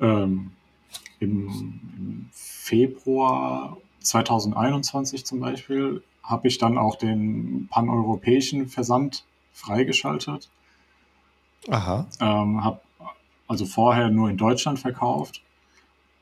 Ähm, 0.00 0.52
im, 1.20 1.48
im 1.96 2.28
Februar 2.32 3.76
2021 4.00 5.24
zum 5.24 5.40
Beispiel 5.40 6.02
habe 6.22 6.48
ich 6.48 6.58
dann 6.58 6.78
auch 6.78 6.96
den 6.96 7.68
paneuropäischen 7.70 8.68
Versand 8.68 9.24
freigeschaltet. 9.52 10.50
Aha. 11.68 12.06
Ähm, 12.20 12.64
habe 12.64 12.80
also 13.46 13.66
vorher 13.66 14.08
nur 14.08 14.30
in 14.30 14.36
Deutschland 14.36 14.78
verkauft 14.78 15.42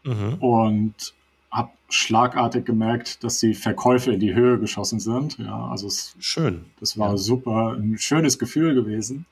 mhm. 0.04 0.34
und 0.40 1.14
habe 1.50 1.70
schlagartig 1.88 2.64
gemerkt, 2.64 3.24
dass 3.24 3.40
die 3.40 3.54
Verkäufe 3.54 4.12
in 4.12 4.20
die 4.20 4.34
Höhe 4.34 4.58
geschossen 4.58 5.00
sind. 5.00 5.38
Ja, 5.38 5.66
also 5.66 5.88
es, 5.88 6.14
schön. 6.20 6.66
Das 6.78 6.98
war 6.98 7.10
ja. 7.10 7.16
super, 7.16 7.76
ein 7.76 7.98
schönes 7.98 8.38
Gefühl 8.38 8.74
gewesen. 8.74 9.26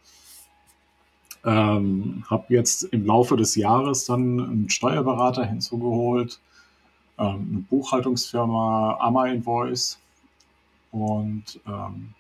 Ähm, 1.45 2.25
habe 2.29 2.53
jetzt 2.53 2.83
im 2.83 3.07
Laufe 3.07 3.37
des 3.37 3.55
Jahres 3.55 4.07
dann 4.07 4.41
einen 4.41 4.69
Steuerberater 4.69 5.45
hinzugeholt, 5.45 6.41
ähm, 7.17 7.49
eine 7.51 7.61
Buchhaltungsfirma 7.71 8.99
Amma 9.01 9.27
Invoice 9.27 9.99
und 10.91 11.61
ähm, 11.67 12.15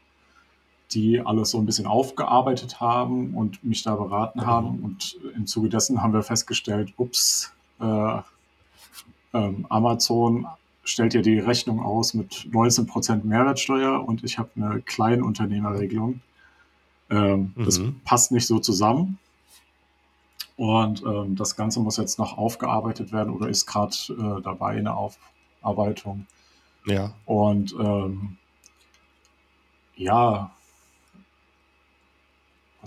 die 0.92 1.20
alles 1.20 1.50
so 1.50 1.58
ein 1.58 1.66
bisschen 1.66 1.87
aufgearbeitet 1.87 2.80
haben 2.80 3.34
und 3.34 3.62
mich 3.64 3.82
da 3.82 3.96
beraten 3.96 4.40
mhm. 4.40 4.46
haben. 4.46 4.78
Und 4.80 5.18
im 5.34 5.46
Zuge 5.46 5.68
dessen 5.68 6.02
haben 6.02 6.12
wir 6.12 6.22
festgestellt, 6.22 6.94
ups, 6.96 7.52
äh, 7.80 8.18
ähm, 9.34 9.66
Amazon 9.68 10.46
stellt 10.84 11.14
ja 11.14 11.20
die 11.20 11.38
Rechnung 11.38 11.80
aus 11.80 12.14
mit 12.14 12.48
19% 12.50 13.24
Mehrwertsteuer 13.24 14.06
und 14.06 14.24
ich 14.24 14.38
habe 14.38 14.50
eine 14.56 14.80
Kleinunternehmerregelung. 14.80 16.20
Ähm, 17.10 17.52
mhm. 17.54 17.64
Das 17.64 17.80
passt 18.04 18.32
nicht 18.32 18.46
so 18.46 18.58
zusammen. 18.58 19.18
Und 20.56 21.02
ähm, 21.02 21.36
das 21.36 21.54
Ganze 21.54 21.78
muss 21.80 21.98
jetzt 21.98 22.18
noch 22.18 22.36
aufgearbeitet 22.36 23.12
werden 23.12 23.32
oder 23.32 23.48
ist 23.48 23.66
gerade 23.66 23.94
äh, 24.10 24.42
dabei 24.42 24.76
in 24.76 24.84
der 24.84 24.96
Aufarbeitung. 24.96 26.26
Ja. 26.84 27.14
Und 27.26 27.74
ähm, 27.78 28.38
ja, 29.94 30.50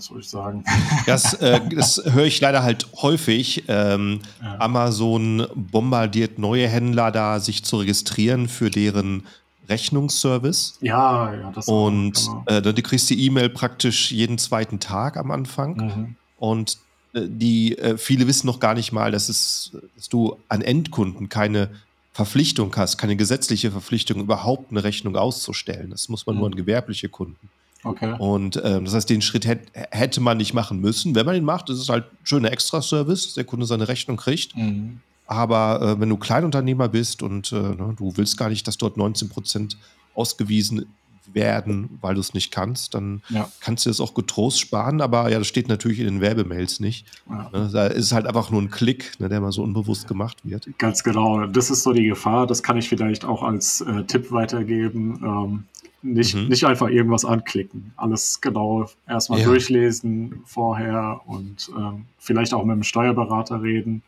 was 0.02 0.08
soll 0.08 0.20
ich 0.20 0.28
sagen? 0.28 0.64
Das, 1.06 1.34
äh, 1.34 1.60
das 1.74 2.02
höre 2.04 2.26
ich 2.26 2.40
leider 2.40 2.62
halt 2.62 2.86
häufig. 3.02 3.64
Ähm, 3.68 4.20
ja. 4.40 4.60
Amazon 4.60 5.46
bombardiert 5.54 6.38
neue 6.38 6.68
Händler 6.68 7.10
da, 7.10 7.40
sich 7.40 7.64
zu 7.64 7.76
registrieren 7.78 8.48
für 8.48 8.70
deren 8.70 9.26
Rechnungsservice. 9.68 10.78
Ja, 10.80 11.34
ja, 11.34 11.52
das 11.52 11.68
Und 11.68 12.14
genau. 12.14 12.44
äh, 12.46 12.62
du 12.62 12.82
kriegst 12.82 13.10
die 13.10 13.24
E-Mail 13.24 13.48
praktisch 13.48 14.10
jeden 14.12 14.38
zweiten 14.38 14.80
Tag 14.80 15.16
am 15.16 15.30
Anfang. 15.30 15.76
Mhm. 15.76 16.16
Und 16.38 16.78
äh, 17.14 17.22
die 17.26 17.78
äh, 17.78 17.96
viele 17.96 18.26
wissen 18.26 18.46
noch 18.46 18.60
gar 18.60 18.74
nicht 18.74 18.92
mal, 18.92 19.12
dass, 19.12 19.28
es, 19.28 19.72
dass 19.96 20.08
du 20.08 20.36
an 20.48 20.62
Endkunden 20.62 21.28
keine 21.28 21.70
Verpflichtung 22.12 22.74
hast, 22.76 22.98
keine 22.98 23.16
gesetzliche 23.16 23.70
Verpflichtung, 23.70 24.20
überhaupt 24.20 24.70
eine 24.70 24.84
Rechnung 24.84 25.16
auszustellen. 25.16 25.90
Das 25.90 26.08
muss 26.08 26.26
man 26.26 26.34
mhm. 26.34 26.40
nur 26.40 26.50
an 26.50 26.56
gewerbliche 26.56 27.08
Kunden. 27.08 27.48
Okay. 27.84 28.14
Und 28.18 28.56
äh, 28.56 28.80
das 28.82 28.94
heißt, 28.94 29.10
den 29.10 29.22
Schritt 29.22 29.46
hätt, 29.46 29.72
hätte 29.90 30.20
man 30.20 30.36
nicht 30.36 30.54
machen 30.54 30.80
müssen. 30.80 31.14
Wenn 31.14 31.26
man 31.26 31.36
ihn 31.36 31.44
macht, 31.44 31.68
ist 31.70 31.78
es 31.78 31.88
halt 31.88 32.04
ein 32.04 32.26
schöner 32.26 32.52
Extra-Service, 32.52 33.34
der 33.34 33.44
Kunde 33.44 33.66
seine 33.66 33.88
Rechnung 33.88 34.16
kriegt. 34.16 34.56
Mhm. 34.56 35.00
Aber 35.26 35.80
äh, 35.80 36.00
wenn 36.00 36.08
du 36.08 36.16
Kleinunternehmer 36.16 36.88
bist 36.88 37.22
und 37.22 37.52
äh, 37.52 37.56
ne, 37.56 37.94
du 37.96 38.16
willst 38.16 38.36
gar 38.36 38.48
nicht, 38.48 38.66
dass 38.68 38.76
dort 38.76 38.96
19 38.96 39.28
Prozent 39.28 39.76
ausgewiesen 40.14 40.86
werden, 41.34 41.98
weil 42.00 42.14
du 42.14 42.20
es 42.20 42.34
nicht 42.34 42.50
kannst, 42.50 42.94
dann 42.94 43.22
ja. 43.28 43.48
kannst 43.60 43.86
du 43.86 43.90
es 43.90 44.00
auch 44.00 44.14
getrost 44.14 44.60
sparen. 44.60 45.00
Aber 45.00 45.30
ja, 45.30 45.38
das 45.38 45.46
steht 45.46 45.68
natürlich 45.68 46.00
in 46.00 46.06
den 46.06 46.20
Werbemails 46.20 46.80
nicht. 46.80 47.06
Ja. 47.28 47.50
Ne, 47.52 47.70
da 47.72 47.86
ist 47.86 48.06
es 48.06 48.12
halt 48.12 48.26
einfach 48.26 48.50
nur 48.50 48.60
ein 48.60 48.70
Klick, 48.70 49.18
ne, 49.18 49.28
der 49.28 49.40
mal 49.40 49.52
so 49.52 49.62
unbewusst 49.62 50.06
gemacht 50.06 50.38
wird. 50.44 50.68
Ganz 50.78 51.02
genau. 51.02 51.46
Das 51.46 51.70
ist 51.70 51.82
so 51.82 51.92
die 51.92 52.04
Gefahr. 52.04 52.46
Das 52.46 52.62
kann 52.62 52.76
ich 52.76 52.88
vielleicht 52.88 53.24
auch 53.24 53.42
als 53.42 53.80
äh, 53.80 54.04
Tipp 54.04 54.32
weitergeben. 54.32 55.20
Ähm, 55.24 55.64
nicht, 56.02 56.34
mhm. 56.34 56.48
nicht 56.48 56.64
einfach 56.64 56.88
irgendwas 56.88 57.24
anklicken. 57.24 57.92
Alles 57.96 58.40
genau 58.40 58.88
erstmal 59.06 59.40
ja. 59.40 59.46
durchlesen 59.46 60.42
vorher 60.44 61.20
und 61.26 61.70
ähm, 61.76 62.06
vielleicht 62.18 62.54
auch 62.54 62.64
mit 62.64 62.76
dem 62.76 62.82
Steuerberater 62.82 63.62
reden. 63.62 64.02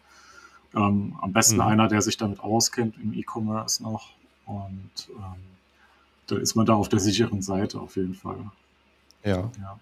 Ähm, 0.75 1.15
am 1.21 1.33
besten 1.33 1.57
mhm. 1.57 1.63
einer, 1.63 1.89
der 1.89 2.03
sich 2.03 2.17
damit 2.17 2.41
auskennt 2.41 2.97
im 3.03 3.15
E-Commerce 3.15 3.83
noch. 3.83 4.11
Und 4.47 5.09
ähm, 5.11 5.41
da 6.27 6.37
ist 6.37 6.55
man 6.55 6.67
da 6.67 6.75
auf 6.75 6.89
der 6.89 6.99
sicheren 7.01 7.43
Seite 7.43 7.81
auf 7.81 7.97
jeden 7.97 8.15
Fall. 8.15 8.51
Ja. 9.23 9.51
ja. 9.59 9.79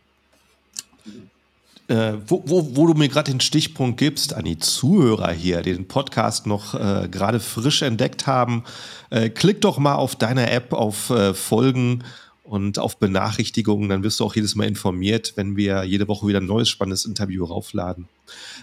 Äh, 1.93 2.15
wo, 2.27 2.43
wo, 2.47 2.75
wo, 2.75 2.87
du 2.87 2.95
mir 2.95 3.11
gerade 3.11 3.31
den 3.31 3.41
Stichpunkt 3.41 3.99
gibst 3.99 4.33
an 4.33 4.47
die 4.47 4.57
Zuhörer 4.57 5.31
hier, 5.31 5.61
die 5.61 5.75
den 5.75 5.89
Podcast 5.89 6.47
noch 6.47 6.73
äh, 6.73 7.07
gerade 7.11 7.39
frisch 7.39 7.83
entdeckt 7.83 8.27
haben, 8.27 8.65
äh, 9.11 9.29
klick 9.29 9.61
doch 9.61 9.77
mal 9.77 9.97
auf 9.97 10.17
deiner 10.17 10.51
App 10.51 10.73
auf 10.73 11.11
äh, 11.11 11.35
Folgen 11.35 12.03
und 12.45 12.79
auf 12.79 12.97
Benachrichtigungen, 12.97 13.91
dann 13.91 14.03
wirst 14.05 14.21
du 14.21 14.25
auch 14.25 14.35
jedes 14.35 14.55
Mal 14.55 14.69
informiert, 14.69 15.35
wenn 15.37 15.55
wir 15.55 15.85
jede 15.85 16.09
Woche 16.09 16.27
wieder 16.27 16.41
ein 16.41 16.47
neues 16.47 16.71
spannendes 16.71 17.05
Interview 17.05 17.45
raufladen. 17.45 18.09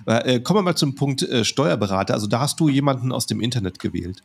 Äh, 0.08 0.39
kommen 0.39 0.58
wir 0.58 0.63
mal 0.63 0.76
zum 0.76 0.96
Punkt 0.96 1.22
äh, 1.22 1.46
Steuerberater. 1.46 2.15
Also 2.15 2.26
da 2.26 2.39
hast 2.39 2.60
du 2.60 2.68
jemanden 2.68 3.12
aus 3.12 3.28
dem 3.28 3.42
Internet 3.42 3.78
gewählt. 3.78 4.24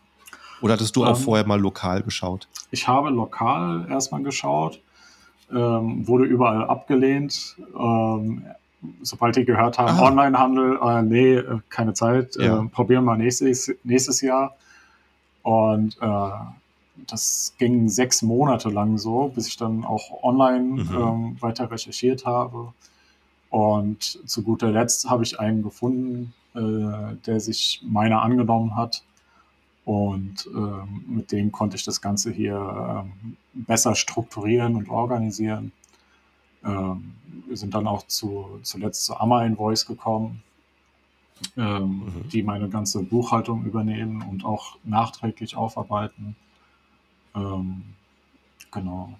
Oder 0.63 0.75
hattest 0.75 0.97
du 0.97 1.05
auch 1.05 1.19
ähm, 1.19 1.23
vorher 1.23 1.47
mal 1.47 1.61
lokal 1.61 2.03
geschaut? 2.03 2.49
Ich 2.71 2.89
habe 2.89 3.11
lokal 3.11 3.87
erstmal 3.91 4.23
geschaut, 4.23 4.81
ähm, 5.53 6.09
wurde 6.09 6.25
überall 6.25 6.65
abgelehnt. 6.65 7.57
Ähm, 7.79 8.45
sobald 9.03 9.37
die 9.37 9.45
gehört 9.45 9.79
haben, 9.79 9.99
Onlinehandel, 9.99 10.79
äh, 10.83 11.03
nee, 11.03 11.35
äh, 11.35 11.59
keine 11.69 11.95
Zeit, 11.95 12.37
ja. 12.37 12.63
äh, 12.63 12.67
probieren 12.67 13.05
wir 13.05 13.17
nächstes, 13.17 13.75
nächstes 13.85 14.21
Jahr. 14.21 14.57
Und 15.43 15.99
äh, 16.01 16.31
das 17.07 17.55
ging 17.59 17.89
sechs 17.89 18.23
Monate 18.23 18.71
lang 18.71 18.99
so, 18.99 19.29
bis 19.35 19.49
ich 19.49 19.57
dann 19.57 19.85
auch 19.85 20.23
online 20.23 20.83
mhm. 20.85 20.95
ähm, 20.95 21.37
weiter 21.41 21.71
recherchiert 21.71 22.25
habe. 22.25 22.73
Und 23.51 24.19
zu 24.27 24.43
guter 24.43 24.71
Letzt 24.71 25.09
habe 25.09 25.23
ich 25.23 25.39
einen 25.39 25.63
gefunden, 25.63 26.33
äh, 26.55 27.17
der 27.27 27.41
sich 27.41 27.83
meiner 27.85 28.23
angenommen 28.23 28.77
hat. 28.77 29.05
Und 29.85 30.49
ähm, 30.55 31.05
mit 31.07 31.31
dem 31.31 31.53
konnte 31.53 31.77
ich 31.77 31.85
das 31.85 32.01
Ganze 32.01 32.33
hier 32.33 33.05
ähm, 33.05 33.37
besser 33.53 33.95
strukturieren 33.95 34.77
und 34.77 34.89
organisieren. 34.89 35.73
Ähm, 36.65 37.15
wir 37.55 37.59
sind 37.59 37.73
dann 37.73 37.87
auch 37.87 38.05
zu, 38.09 38.59
zuletzt 38.63 39.05
zu 39.05 39.17
Amma 39.21 39.45
Invoice 39.45 39.87
gekommen, 39.87 40.43
ähm, 41.57 42.01
mhm. 42.01 42.29
die 42.33 42.43
meine 42.43 42.69
ganze 42.69 43.05
Buchhaltung 43.05 43.65
übernehmen 43.65 44.23
und 44.29 44.45
auch 44.45 44.77
nachträglich 44.83 45.57
aufarbeiten. 45.57 46.35
Ähm, 47.37 47.85
genau. 48.73 49.15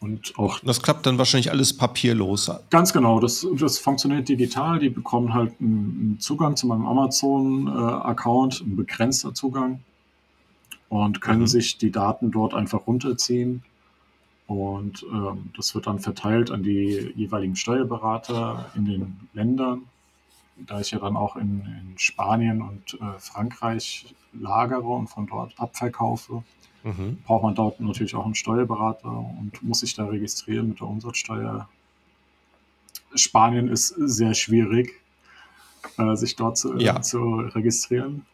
Und 0.00 0.38
auch 0.38 0.60
das 0.60 0.80
klappt 0.80 1.04
dann 1.04 1.18
wahrscheinlich 1.18 1.50
alles 1.50 1.76
papierlos. 1.76 2.50
Ganz 2.70 2.94
genau, 2.94 3.20
das, 3.20 3.46
das 3.58 3.78
funktioniert 3.78 4.26
digital. 4.30 4.78
Die 4.78 4.88
bekommen 4.88 5.34
halt 5.34 5.52
einen, 5.60 6.16
Zugang 6.18 6.56
zu 6.56 6.66
meinem 6.66 6.86
Amazon-Account, 6.86 8.62
ein 8.62 8.76
begrenzter 8.76 9.34
Zugang 9.34 9.80
und 10.88 11.20
können 11.20 11.42
mhm. 11.42 11.46
sich 11.46 11.76
die 11.76 11.90
Daten 11.90 12.30
dort 12.30 12.54
einfach 12.54 12.86
runterziehen. 12.86 13.62
Und 14.50 15.06
ähm, 15.12 15.50
das 15.56 15.76
wird 15.76 15.86
dann 15.86 16.00
verteilt 16.00 16.50
an 16.50 16.64
die 16.64 17.12
jeweiligen 17.14 17.54
Steuerberater 17.54 18.72
in 18.74 18.84
den 18.84 19.28
Ländern. 19.32 19.82
Da 20.56 20.80
ich 20.80 20.90
ja 20.90 20.98
dann 20.98 21.16
auch 21.16 21.36
in, 21.36 21.60
in 21.60 21.94
Spanien 21.98 22.60
und 22.60 22.94
äh, 22.94 23.18
Frankreich 23.20 24.12
lagere 24.32 24.88
und 24.88 25.06
von 25.06 25.28
dort 25.28 25.52
abverkaufe, 25.60 26.42
mhm. 26.82 27.18
braucht 27.24 27.44
man 27.44 27.54
dort 27.54 27.78
natürlich 27.78 28.16
auch 28.16 28.24
einen 28.24 28.34
Steuerberater 28.34 29.24
und 29.38 29.62
muss 29.62 29.80
sich 29.80 29.94
da 29.94 30.06
registrieren 30.06 30.70
mit 30.70 30.80
der 30.80 30.88
Umsatzsteuer. 30.88 31.68
Spanien 33.14 33.68
ist 33.68 33.94
sehr 33.98 34.34
schwierig, 34.34 35.00
äh, 35.96 36.16
sich 36.16 36.34
dort 36.34 36.58
zu, 36.58 36.76
ja. 36.76 37.00
zu 37.00 37.36
registrieren. 37.36 38.26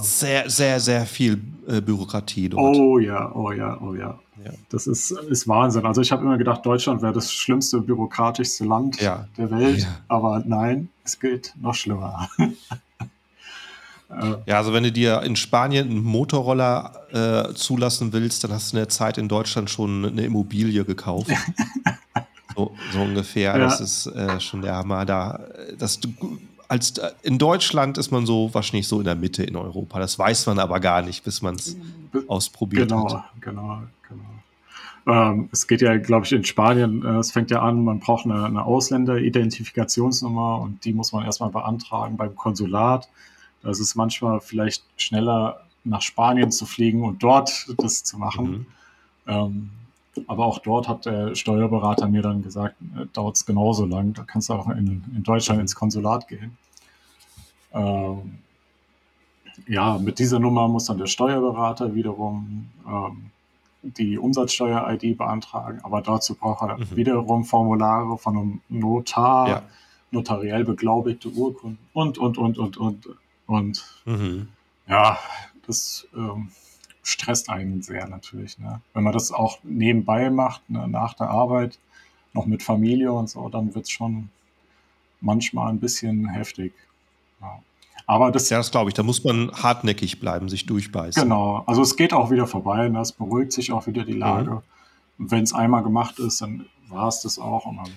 Sehr, 0.00 0.48
sehr, 0.48 0.80
sehr 0.80 1.04
viel 1.04 1.42
äh, 1.66 1.80
Bürokratie 1.80 2.48
dort. 2.48 2.76
Oh 2.76 2.98
ja, 2.98 3.30
oh 3.34 3.52
ja, 3.52 3.78
oh 3.80 3.94
ja. 3.94 4.18
ja. 4.42 4.50
Das 4.70 4.86
ist, 4.86 5.10
ist 5.10 5.46
Wahnsinn. 5.46 5.84
Also 5.84 6.00
ich 6.00 6.10
habe 6.12 6.22
immer 6.22 6.38
gedacht, 6.38 6.64
Deutschland 6.64 7.02
wäre 7.02 7.12
das 7.12 7.32
schlimmste, 7.32 7.80
bürokratischste 7.80 8.64
Land 8.64 9.00
ja. 9.00 9.28
der 9.36 9.50
Welt. 9.50 9.86
Aber 10.08 10.42
nein, 10.46 10.88
es 11.04 11.18
geht 11.20 11.54
noch 11.60 11.74
schlimmer. 11.74 12.28
Äh. 14.10 14.36
Ja, 14.46 14.58
also 14.58 14.72
wenn 14.72 14.82
du 14.84 14.92
dir 14.92 15.22
in 15.22 15.34
Spanien 15.34 15.88
einen 15.88 16.04
Motorroller 16.04 16.92
äh, 17.10 17.54
zulassen 17.54 18.12
willst, 18.12 18.44
dann 18.44 18.52
hast 18.52 18.72
du 18.72 18.76
in 18.76 18.80
der 18.80 18.88
Zeit 18.88 19.18
in 19.18 19.28
Deutschland 19.28 19.70
schon 19.70 20.04
eine 20.04 20.22
Immobilie 20.22 20.84
gekauft. 20.84 21.30
so, 22.56 22.74
so, 22.92 23.00
ungefähr. 23.00 23.52
Ja. 23.52 23.58
Das 23.58 23.80
ist 23.80 24.06
äh, 24.06 24.40
schon 24.40 24.62
der 24.62 24.76
Hammer. 24.76 25.04
Da, 25.04 25.40
das, 25.78 25.98
als, 26.74 26.98
äh, 26.98 27.12
in 27.22 27.38
Deutschland 27.38 27.98
ist 27.98 28.10
man 28.10 28.26
so 28.26 28.52
wahrscheinlich 28.52 28.88
so 28.88 28.98
in 28.98 29.04
der 29.04 29.14
Mitte 29.14 29.44
in 29.44 29.54
Europa. 29.54 30.00
Das 30.00 30.18
weiß 30.18 30.46
man 30.46 30.58
aber 30.58 30.80
gar 30.80 31.02
nicht, 31.02 31.22
bis 31.22 31.40
man 31.40 31.54
es 31.54 31.76
ausprobiert 32.26 32.88
genau, 32.88 33.14
hat. 33.14 33.24
Genau, 33.40 33.82
genau. 34.08 34.24
Ähm, 35.06 35.48
es 35.52 35.68
geht 35.68 35.82
ja, 35.82 35.96
glaube 35.98 36.26
ich, 36.26 36.32
in 36.32 36.44
Spanien, 36.44 37.04
äh, 37.04 37.18
es 37.18 37.30
fängt 37.30 37.52
ja 37.52 37.62
an, 37.62 37.84
man 37.84 38.00
braucht 38.00 38.24
eine, 38.24 38.44
eine 38.44 38.64
Ausländeridentifikationsnummer 38.64 40.60
und 40.62 40.84
die 40.84 40.92
muss 40.92 41.12
man 41.12 41.24
erstmal 41.24 41.50
beantragen 41.50 42.16
beim 42.16 42.34
Konsulat. 42.34 43.08
Das 43.62 43.78
ist 43.78 43.94
manchmal 43.94 44.40
vielleicht 44.40 44.82
schneller 44.96 45.60
nach 45.84 46.02
Spanien 46.02 46.50
zu 46.50 46.66
fliegen 46.66 47.04
und 47.04 47.22
dort 47.22 47.66
das 47.78 48.02
zu 48.02 48.18
machen. 48.18 48.50
Mhm. 48.50 48.66
Ähm, 49.26 49.70
aber 50.26 50.46
auch 50.46 50.58
dort 50.58 50.88
hat 50.88 51.06
der 51.06 51.34
Steuerberater 51.34 52.08
mir 52.08 52.22
dann 52.22 52.42
gesagt, 52.42 52.76
äh, 52.96 53.06
dauert 53.12 53.36
es 53.36 53.46
genauso 53.46 53.84
lang. 53.86 54.14
Da 54.14 54.22
kannst 54.24 54.48
du 54.48 54.54
auch 54.54 54.68
in, 54.68 55.04
in 55.14 55.22
Deutschland 55.22 55.60
ins 55.60 55.74
Konsulat 55.74 56.28
gehen. 56.28 56.56
Ähm, 57.72 58.38
ja, 59.66 59.98
mit 59.98 60.18
dieser 60.18 60.38
Nummer 60.38 60.68
muss 60.68 60.86
dann 60.86 60.98
der 60.98 61.06
Steuerberater 61.06 61.94
wiederum 61.94 62.70
ähm, 62.86 63.30
die 63.82 64.18
Umsatzsteuer-ID 64.18 65.18
beantragen, 65.18 65.80
aber 65.82 66.00
dazu 66.00 66.34
braucht 66.34 66.68
er 66.68 66.78
mhm. 66.78 66.96
wiederum 66.96 67.44
Formulare 67.44 68.16
von 68.16 68.36
einem 68.36 68.60
Notar, 68.68 69.48
ja. 69.48 69.62
notariell 70.10 70.64
beglaubigte 70.64 71.28
Urkunden 71.28 71.78
und, 71.92 72.18
und, 72.18 72.38
und, 72.38 72.58
und, 72.58 72.76
und. 72.76 73.08
Und 73.46 73.84
mhm. 74.06 74.48
ja, 74.88 75.18
das 75.66 76.06
ähm, 76.16 76.48
stresst 77.04 77.50
einen 77.50 77.82
sehr 77.82 78.08
natürlich. 78.08 78.58
Ne? 78.58 78.80
Wenn 78.94 79.04
man 79.04 79.12
das 79.12 79.30
auch 79.30 79.58
nebenbei 79.62 80.30
macht, 80.30 80.68
ne, 80.68 80.88
nach 80.88 81.14
der 81.14 81.30
Arbeit, 81.30 81.78
noch 82.32 82.46
mit 82.46 82.62
Familie 82.62 83.12
und 83.12 83.30
so, 83.30 83.48
dann 83.48 83.74
wird 83.74 83.84
es 83.84 83.90
schon 83.90 84.30
manchmal 85.20 85.70
ein 85.70 85.78
bisschen 85.78 86.28
heftig. 86.28 86.72
Ja. 87.40 87.60
Aber 88.06 88.32
das, 88.32 88.50
ja, 88.50 88.56
das 88.56 88.70
glaube 88.70 88.90
ich. 88.90 88.94
Da 88.94 89.02
muss 89.02 89.22
man 89.22 89.52
hartnäckig 89.52 90.18
bleiben, 90.18 90.48
sich 90.48 90.66
durchbeißen. 90.66 91.22
Genau. 91.22 91.62
Also 91.66 91.82
es 91.82 91.96
geht 91.96 92.12
auch 92.12 92.30
wieder 92.30 92.46
vorbei. 92.46 92.88
Ne? 92.88 93.00
Es 93.00 93.12
beruhigt 93.12 93.52
sich 93.52 93.70
auch 93.70 93.86
wieder 93.86 94.04
die 94.04 94.12
Lage. 94.12 94.62
Mhm. 95.18 95.30
Wenn 95.30 95.44
es 95.44 95.52
einmal 95.52 95.82
gemacht 95.82 96.18
ist, 96.18 96.40
dann 96.42 96.66
war 96.88 97.08
es 97.08 97.20
das 97.20 97.38
auch. 97.38 97.66
Und 97.66 97.76
dann 97.76 97.90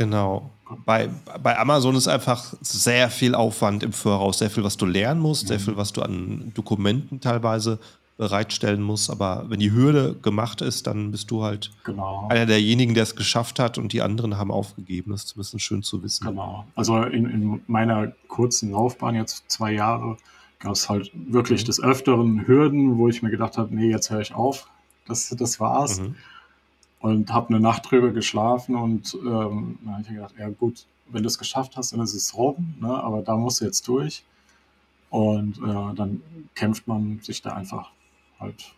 Genau. 0.00 0.48
Bei, 0.86 1.10
bei 1.42 1.58
Amazon 1.58 1.94
ist 1.94 2.08
einfach 2.08 2.54
sehr 2.62 3.10
viel 3.10 3.34
Aufwand 3.34 3.82
im 3.82 3.92
Voraus, 3.92 4.38
sehr 4.38 4.48
viel, 4.48 4.64
was 4.64 4.78
du 4.78 4.86
lernen 4.86 5.20
musst, 5.20 5.42
mhm. 5.42 5.48
sehr 5.48 5.60
viel, 5.60 5.76
was 5.76 5.92
du 5.92 6.00
an 6.00 6.52
Dokumenten 6.54 7.20
teilweise 7.20 7.78
bereitstellen 8.20 8.82
musst. 8.82 9.10
Aber 9.10 9.46
wenn 9.48 9.58
die 9.60 9.72
Hürde 9.72 10.14
gemacht 10.20 10.60
ist, 10.60 10.86
dann 10.86 11.10
bist 11.10 11.30
du 11.30 11.42
halt 11.42 11.70
genau. 11.84 12.28
einer 12.28 12.44
derjenigen, 12.44 12.92
der 12.92 13.04
es 13.04 13.16
geschafft 13.16 13.58
hat 13.58 13.78
und 13.78 13.94
die 13.94 14.02
anderen 14.02 14.36
haben 14.36 14.50
aufgegeben. 14.50 15.10
Das 15.12 15.22
ist 15.24 15.28
zumindest 15.28 15.60
schön 15.62 15.82
zu 15.82 16.02
wissen. 16.02 16.26
Genau. 16.26 16.66
Also 16.74 17.02
in, 17.02 17.24
in 17.24 17.62
meiner 17.66 18.12
kurzen 18.28 18.72
Laufbahn, 18.72 19.14
jetzt 19.14 19.44
zwei 19.48 19.72
Jahre, 19.72 20.18
gab 20.58 20.72
es 20.72 20.90
halt 20.90 21.10
wirklich 21.14 21.62
mhm. 21.62 21.66
des 21.66 21.82
Öfteren 21.82 22.46
Hürden, 22.46 22.98
wo 22.98 23.08
ich 23.08 23.22
mir 23.22 23.30
gedacht 23.30 23.56
habe, 23.56 23.74
nee, 23.74 23.88
jetzt 23.88 24.10
höre 24.10 24.20
ich 24.20 24.34
auf. 24.34 24.68
Das, 25.06 25.30
das 25.30 25.58
war's. 25.58 26.00
Mhm 26.00 26.14
und 27.00 27.32
habe 27.32 27.48
eine 27.48 27.60
Nacht 27.60 27.90
drüber 27.90 28.10
geschlafen 28.10 28.76
und 28.76 29.14
ähm, 29.14 29.78
dann 29.82 29.94
habe 29.94 30.02
ich 30.02 30.08
gedacht, 30.08 30.34
ja 30.38 30.50
gut, 30.50 30.84
wenn 31.08 31.22
du 31.22 31.28
es 31.28 31.38
geschafft 31.38 31.78
hast, 31.78 31.94
dann 31.94 32.00
ist 32.00 32.12
es 32.12 32.36
rum, 32.36 32.74
ne? 32.78 32.92
aber 33.02 33.22
da 33.22 33.36
musst 33.36 33.62
du 33.62 33.64
jetzt 33.64 33.88
durch. 33.88 34.22
Und 35.08 35.56
äh, 35.58 35.94
dann 35.96 36.22
kämpft 36.54 36.86
man 36.86 37.18
sich 37.22 37.40
da 37.40 37.54
einfach 37.54 37.90
halt 38.40 38.72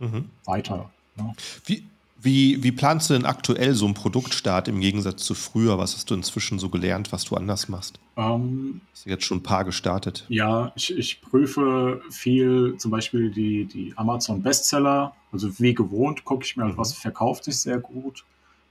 mhm. 0.00 0.30
weiter. 0.44 0.90
Ne? 1.16 1.32
Wie, 1.66 1.84
Wie, 2.20 2.62
wie 2.62 2.72
planst 2.72 3.10
du 3.10 3.14
denn 3.14 3.26
aktuell 3.26 3.74
so 3.74 3.84
einen 3.84 3.92
Produktstart 3.92 4.66
im 4.68 4.80
Gegensatz 4.80 5.24
zu 5.24 5.34
früher? 5.34 5.76
Was 5.76 5.94
hast 5.94 6.10
du 6.10 6.14
inzwischen 6.14 6.58
so 6.58 6.70
gelernt, 6.70 7.12
was 7.12 7.24
du 7.24 7.36
anders 7.36 7.68
machst? 7.68 8.00
Ähm, 8.16 8.80
hast 8.92 9.04
du 9.04 9.10
jetzt 9.10 9.24
schon 9.24 9.38
ein 9.38 9.42
paar 9.42 9.64
gestartet? 9.64 10.24
Ja, 10.30 10.72
ich, 10.74 10.96
ich 10.96 11.20
prüfe 11.20 12.00
viel, 12.10 12.76
zum 12.78 12.90
Beispiel 12.90 13.30
die, 13.30 13.66
die 13.66 13.92
Amazon 13.96 14.42
Bestseller. 14.42 15.14
Also 15.32 15.58
wie 15.58 15.74
gewohnt 15.74 16.24
gucke 16.24 16.44
ich 16.44 16.56
mir, 16.56 16.64
halt, 16.64 16.74
mhm. 16.74 16.78
was 16.78 16.94
verkauft 16.94 17.44
sich 17.44 17.58
sehr 17.58 17.78
gut, 17.78 18.24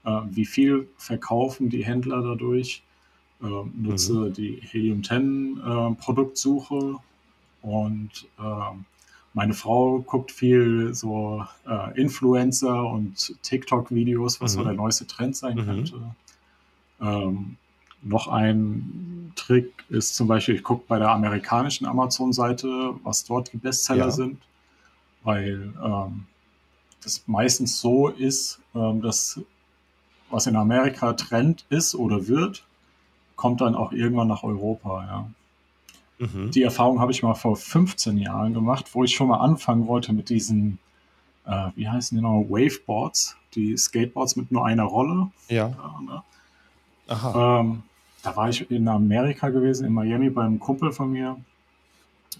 äh, 0.04 0.10
wie 0.30 0.46
viel 0.46 0.88
verkaufen 0.96 1.70
die 1.70 1.84
Händler 1.84 2.22
dadurch. 2.22 2.82
Äh, 3.40 3.46
nutze 3.76 4.14
mhm. 4.14 4.32
die 4.32 4.62
Helium 4.62 5.04
10 5.04 5.60
äh, 5.64 5.94
Produktsuche 6.02 6.96
und 7.62 8.10
ähm, 8.38 8.84
meine 9.34 9.52
Frau 9.52 9.98
guckt 9.98 10.30
viel 10.30 10.94
so 10.94 11.44
äh, 11.68 12.00
Influencer 12.00 12.86
und 12.86 13.34
TikTok-Videos, 13.42 14.40
was 14.40 14.54
mhm. 14.54 14.58
so 14.58 14.64
der 14.64 14.72
neueste 14.74 15.06
Trend 15.06 15.36
sein 15.36 15.56
mhm. 15.56 15.64
könnte. 15.64 16.00
Ähm, 17.00 17.56
noch 18.02 18.28
ein 18.28 19.32
Trick 19.34 19.72
ist 19.88 20.14
zum 20.14 20.28
Beispiel, 20.28 20.54
ich 20.54 20.62
gucke 20.62 20.84
bei 20.86 20.98
der 20.98 21.10
amerikanischen 21.10 21.86
Amazon-Seite, 21.86 22.94
was 23.02 23.24
dort 23.24 23.52
die 23.52 23.56
Bestseller 23.56 24.06
ja. 24.06 24.10
sind, 24.10 24.38
weil 25.24 25.72
ähm, 25.82 26.26
das 27.02 27.24
meistens 27.26 27.80
so 27.80 28.08
ist, 28.08 28.60
ähm, 28.74 29.02
dass 29.02 29.40
was 30.30 30.46
in 30.46 30.56
Amerika 30.56 31.12
Trend 31.12 31.64
ist 31.70 31.94
oder 31.94 32.28
wird, 32.28 32.64
kommt 33.36 33.60
dann 33.60 33.74
auch 33.74 33.92
irgendwann 33.92 34.28
nach 34.28 34.42
Europa. 34.42 35.04
Ja. 35.04 35.30
Mhm. 36.32 36.50
Die 36.50 36.62
Erfahrung 36.62 37.00
habe 37.00 37.12
ich 37.12 37.22
mal 37.22 37.34
vor 37.34 37.56
15 37.56 38.18
Jahren 38.18 38.54
gemacht, 38.54 38.90
wo 38.92 39.04
ich 39.04 39.14
schon 39.14 39.28
mal 39.28 39.38
anfangen 39.38 39.86
wollte 39.86 40.12
mit 40.12 40.28
diesen, 40.30 40.78
äh, 41.46 41.68
wie 41.76 41.88
heißen 41.88 42.16
die 42.16 42.22
noch, 42.22 42.44
Waveboards, 42.48 43.36
die 43.54 43.76
Skateboards 43.76 44.36
mit 44.36 44.50
nur 44.50 44.64
einer 44.66 44.84
Rolle. 44.84 45.28
Ja. 45.48 45.68
Äh, 45.68 46.04
ne? 46.04 46.22
Aha. 47.08 47.60
Ähm, 47.60 47.82
da 48.22 48.34
war 48.36 48.48
ich 48.48 48.70
in 48.70 48.88
Amerika 48.88 49.50
gewesen, 49.50 49.86
in 49.86 49.92
Miami 49.92 50.30
beim 50.30 50.58
Kumpel 50.58 50.92
von 50.92 51.12
mir 51.12 51.36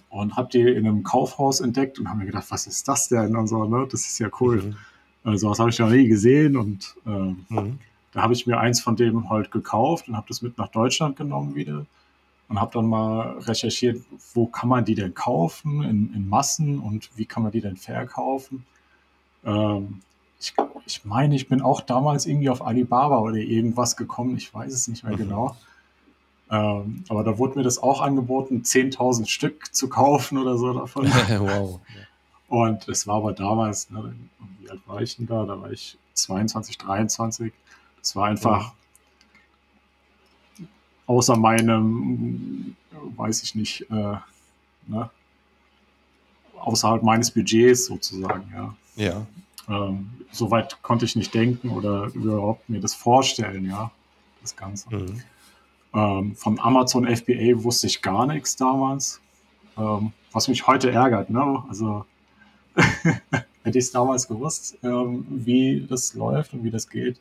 und 0.08 0.36
habe 0.36 0.48
die 0.50 0.60
in 0.60 0.86
einem 0.86 1.02
Kaufhaus 1.02 1.60
entdeckt 1.60 1.98
und 1.98 2.08
habe 2.08 2.20
mir 2.20 2.26
gedacht, 2.26 2.46
was 2.48 2.66
ist 2.66 2.88
das 2.88 3.08
denn? 3.08 3.36
Und 3.36 3.48
so, 3.48 3.64
ne? 3.64 3.86
Das 3.90 4.06
ist 4.06 4.18
ja 4.18 4.28
cool. 4.40 4.62
Mhm. 4.62 4.76
Also 5.24 5.50
was 5.50 5.58
habe 5.58 5.70
ich 5.70 5.78
noch 5.78 5.90
nie 5.90 6.06
gesehen 6.06 6.56
und 6.56 6.94
ähm, 7.06 7.44
mhm. 7.48 7.78
da 8.12 8.22
habe 8.22 8.34
ich 8.34 8.46
mir 8.46 8.58
eins 8.58 8.80
von 8.80 8.96
dem 8.96 9.30
halt 9.30 9.50
gekauft 9.50 10.08
und 10.08 10.16
habe 10.16 10.26
das 10.28 10.42
mit 10.42 10.58
nach 10.58 10.68
Deutschland 10.68 11.16
genommen 11.16 11.54
wieder 11.54 11.86
und 12.48 12.60
habe 12.60 12.72
dann 12.74 12.86
mal 12.86 13.38
recherchiert, 13.40 14.02
wo 14.34 14.46
kann 14.46 14.68
man 14.68 14.84
die 14.84 14.94
denn 14.94 15.14
kaufen 15.14 15.82
in, 15.82 16.12
in 16.14 16.28
Massen 16.28 16.78
und 16.78 17.10
wie 17.16 17.24
kann 17.24 17.42
man 17.42 17.52
die 17.52 17.60
denn 17.60 17.76
verkaufen. 17.76 18.66
Ähm, 19.44 20.00
ich, 20.38 20.54
ich, 20.86 21.04
meine, 21.04 21.34
ich 21.34 21.48
bin 21.48 21.62
auch 21.62 21.80
damals 21.80 22.26
irgendwie 22.26 22.50
auf 22.50 22.64
Alibaba 22.64 23.18
oder 23.18 23.36
irgendwas 23.36 23.96
gekommen, 23.96 24.36
ich 24.36 24.52
weiß 24.52 24.72
es 24.72 24.88
nicht 24.88 25.04
mehr 25.04 25.14
mhm. 25.14 25.18
genau. 25.18 25.56
Ähm, 26.50 27.04
aber 27.08 27.24
da 27.24 27.38
wurde 27.38 27.58
mir 27.58 27.64
das 27.64 27.82
auch 27.82 28.02
angeboten, 28.02 28.62
10.000 28.62 29.26
Stück 29.26 29.74
zu 29.74 29.88
kaufen 29.88 30.36
oder 30.36 30.58
so 30.58 30.72
davon. 30.74 31.06
wow. 31.38 31.80
Und 32.48 32.86
es 32.88 33.06
war 33.06 33.16
aber 33.16 33.32
damals, 33.32 33.90
ne, 33.90 34.14
wie 34.60 34.70
alt 34.70 34.80
war 34.86 35.00
ich 35.00 35.16
denn 35.16 35.26
da? 35.26 35.44
Da 35.46 35.60
war 35.60 35.72
ich 35.72 35.96
22, 36.12 36.76
23. 36.76 37.52
Das 38.00 38.14
war 38.14 38.26
einfach, 38.26 38.74
mhm 38.74 38.83
außer 41.06 41.36
meinem, 41.36 42.76
weiß 43.16 43.42
ich 43.42 43.54
nicht, 43.54 43.82
äh, 43.90 44.16
ne? 44.86 45.10
außerhalb 46.58 47.02
meines 47.02 47.30
Budgets 47.30 47.86
sozusagen, 47.86 48.50
ja. 48.54 48.74
Ja. 48.96 49.26
Ähm, 49.68 50.10
Soweit 50.34 50.82
konnte 50.82 51.04
ich 51.04 51.14
nicht 51.14 51.32
denken 51.32 51.70
oder 51.70 52.06
überhaupt 52.12 52.68
mir 52.68 52.80
das 52.80 52.92
vorstellen, 52.92 53.66
ja, 53.66 53.92
das 54.42 54.56
Ganze. 54.56 54.92
Mhm. 54.92 55.22
Ähm, 55.94 56.34
von 56.34 56.58
Amazon 56.58 57.06
FBA 57.06 57.62
wusste 57.62 57.86
ich 57.86 58.02
gar 58.02 58.26
nichts 58.26 58.56
damals, 58.56 59.20
ähm, 59.78 60.12
was 60.32 60.48
mich 60.48 60.66
heute 60.66 60.90
ärgert, 60.90 61.30
ne? 61.30 61.62
Also 61.68 62.04
hätte 62.74 63.78
ich 63.78 63.84
es 63.84 63.92
damals 63.92 64.26
gewusst, 64.26 64.76
ähm, 64.82 65.24
wie 65.28 65.86
das 65.88 66.14
läuft 66.14 66.52
und 66.52 66.64
wie 66.64 66.72
das 66.72 66.88
geht, 66.88 67.20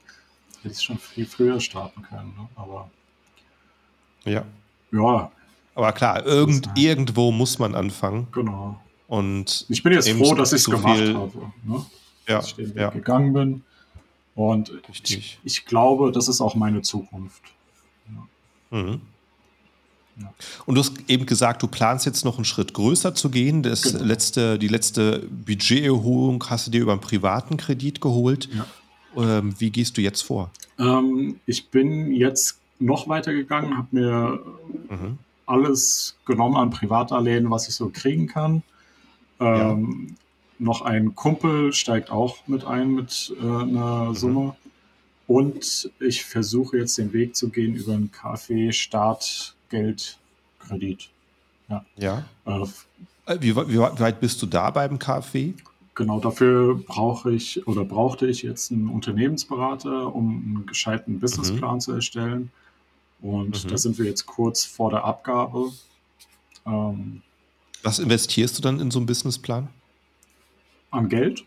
hätte 0.63 0.69
ich 0.69 0.77
es 0.77 0.83
schon 0.83 0.97
viel 0.97 1.27
früher 1.27 1.59
starten 1.59 2.01
können. 2.01 2.33
Ne? 2.35 2.49
Aber 2.55 2.89
ja. 4.25 4.43
Ja. 4.91 5.31
Aber 5.75 5.91
klar, 5.91 6.25
irgend, 6.25 6.69
irgendwo 6.75 7.31
muss 7.31 7.57
man 7.59 7.75
anfangen. 7.75 8.27
Genau. 8.31 8.79
Und 9.07 9.65
ich 9.69 9.83
bin 9.83 9.93
jetzt 9.93 10.09
froh, 10.09 10.35
dass 10.35 10.53
ich 10.53 10.61
es 10.61 10.65
gemacht 10.65 10.97
viel, 10.97 11.15
habe. 11.15 11.51
Ne? 11.63 11.85
Ja, 12.27 12.37
dass 12.37 12.47
ich 12.47 12.55
den 12.55 12.69
Weg 12.69 12.81
ja. 12.81 12.89
gegangen 12.89 13.33
bin. 13.33 13.63
Und 14.35 14.71
ich, 14.91 15.39
ich, 15.43 15.65
glaube, 15.65 16.11
das 16.11 16.27
ist 16.27 16.41
auch 16.41 16.55
meine 16.55 16.81
Zukunft. 16.81 17.43
Ja. 18.07 18.79
Mhm. 18.79 19.01
Ja. 20.19 20.33
Und 20.65 20.75
du 20.75 20.81
hast 20.81 20.93
eben 21.07 21.25
gesagt, 21.25 21.63
du 21.63 21.67
planst 21.67 22.05
jetzt 22.05 22.23
noch 22.23 22.37
einen 22.37 22.45
Schritt 22.45 22.73
größer 22.73 23.15
zu 23.15 23.29
gehen. 23.29 23.63
Das 23.63 23.81
genau. 23.83 24.03
letzte, 24.03 24.59
die 24.59 24.67
letzte 24.67 25.27
Budgeterholung 25.29 26.43
hast 26.49 26.67
du 26.67 26.71
dir 26.71 26.81
über 26.81 26.91
einen 26.91 27.01
privaten 27.01 27.57
Kredit 27.57 27.99
geholt. 27.99 28.49
Ja. 28.53 28.65
Ähm, 29.15 29.55
wie 29.59 29.69
gehst 29.69 29.97
du 29.97 30.01
jetzt 30.01 30.21
vor? 30.21 30.51
Ähm, 30.79 31.39
ich 31.45 31.69
bin 31.69 32.13
jetzt 32.13 32.59
noch 32.79 33.07
weiter 33.07 33.33
gegangen, 33.33 33.77
habe 33.77 33.87
mir 33.91 34.39
mhm. 34.89 35.17
alles 35.45 36.15
genommen 36.25 36.55
an 36.55 36.69
Privatdarlehen, 36.69 37.49
was 37.49 37.67
ich 37.67 37.75
so 37.75 37.89
kriegen 37.89 38.27
kann. 38.27 38.63
Ähm, 39.39 40.07
ja. 40.09 40.15
Noch 40.59 40.81
ein 40.81 41.15
Kumpel 41.15 41.73
steigt 41.73 42.11
auch 42.11 42.47
mit 42.47 42.65
ein 42.65 42.93
mit 42.93 43.33
äh, 43.37 43.43
einer 43.43 44.05
mhm. 44.05 44.15
Summe. 44.15 44.55
Und 45.27 45.91
ich 45.99 46.23
versuche 46.25 46.77
jetzt 46.77 46.97
den 46.97 47.13
Weg 47.13 47.35
zu 47.35 47.49
gehen 47.49 47.75
über 47.75 47.93
einen 47.93 48.11
KfW-Startgeldkredit. 48.11 51.09
Ja. 51.69 51.85
ja. 51.97 52.25
Äh, 52.45 52.65
wie, 53.39 53.55
wie, 53.55 53.79
weit 53.79 54.19
bist 54.19 54.41
du 54.41 54.45
da 54.45 54.69
beim 54.69 54.99
KfW? 54.99 55.53
Genau, 55.95 56.19
dafür 56.19 56.75
brauche 56.75 57.31
ich 57.31 57.65
oder 57.67 57.85
brauchte 57.85 58.27
ich 58.27 58.41
jetzt 58.41 58.71
einen 58.71 58.89
Unternehmensberater, 58.89 60.13
um 60.13 60.43
einen 60.45 60.65
gescheiten 60.65 61.19
Businessplan 61.19 61.75
mhm. 61.75 61.79
zu 61.79 61.93
erstellen. 61.93 62.51
Und 63.23 63.63
mhm. 63.63 63.69
da 63.69 63.77
sind 63.77 63.97
wir 63.97 64.05
jetzt 64.05 64.25
kurz 64.25 64.65
vor 64.65 64.89
der 64.89 65.05
Abgabe. 65.05 65.71
Ähm, 66.65 67.21
Was 67.81 67.97
investierst 67.97 68.57
du 68.57 68.61
dann 68.61 68.81
in 68.81 68.91
so 68.91 68.99
einen 68.99 69.05
Businessplan? 69.05 69.69
An 70.91 71.07
Geld? 71.07 71.45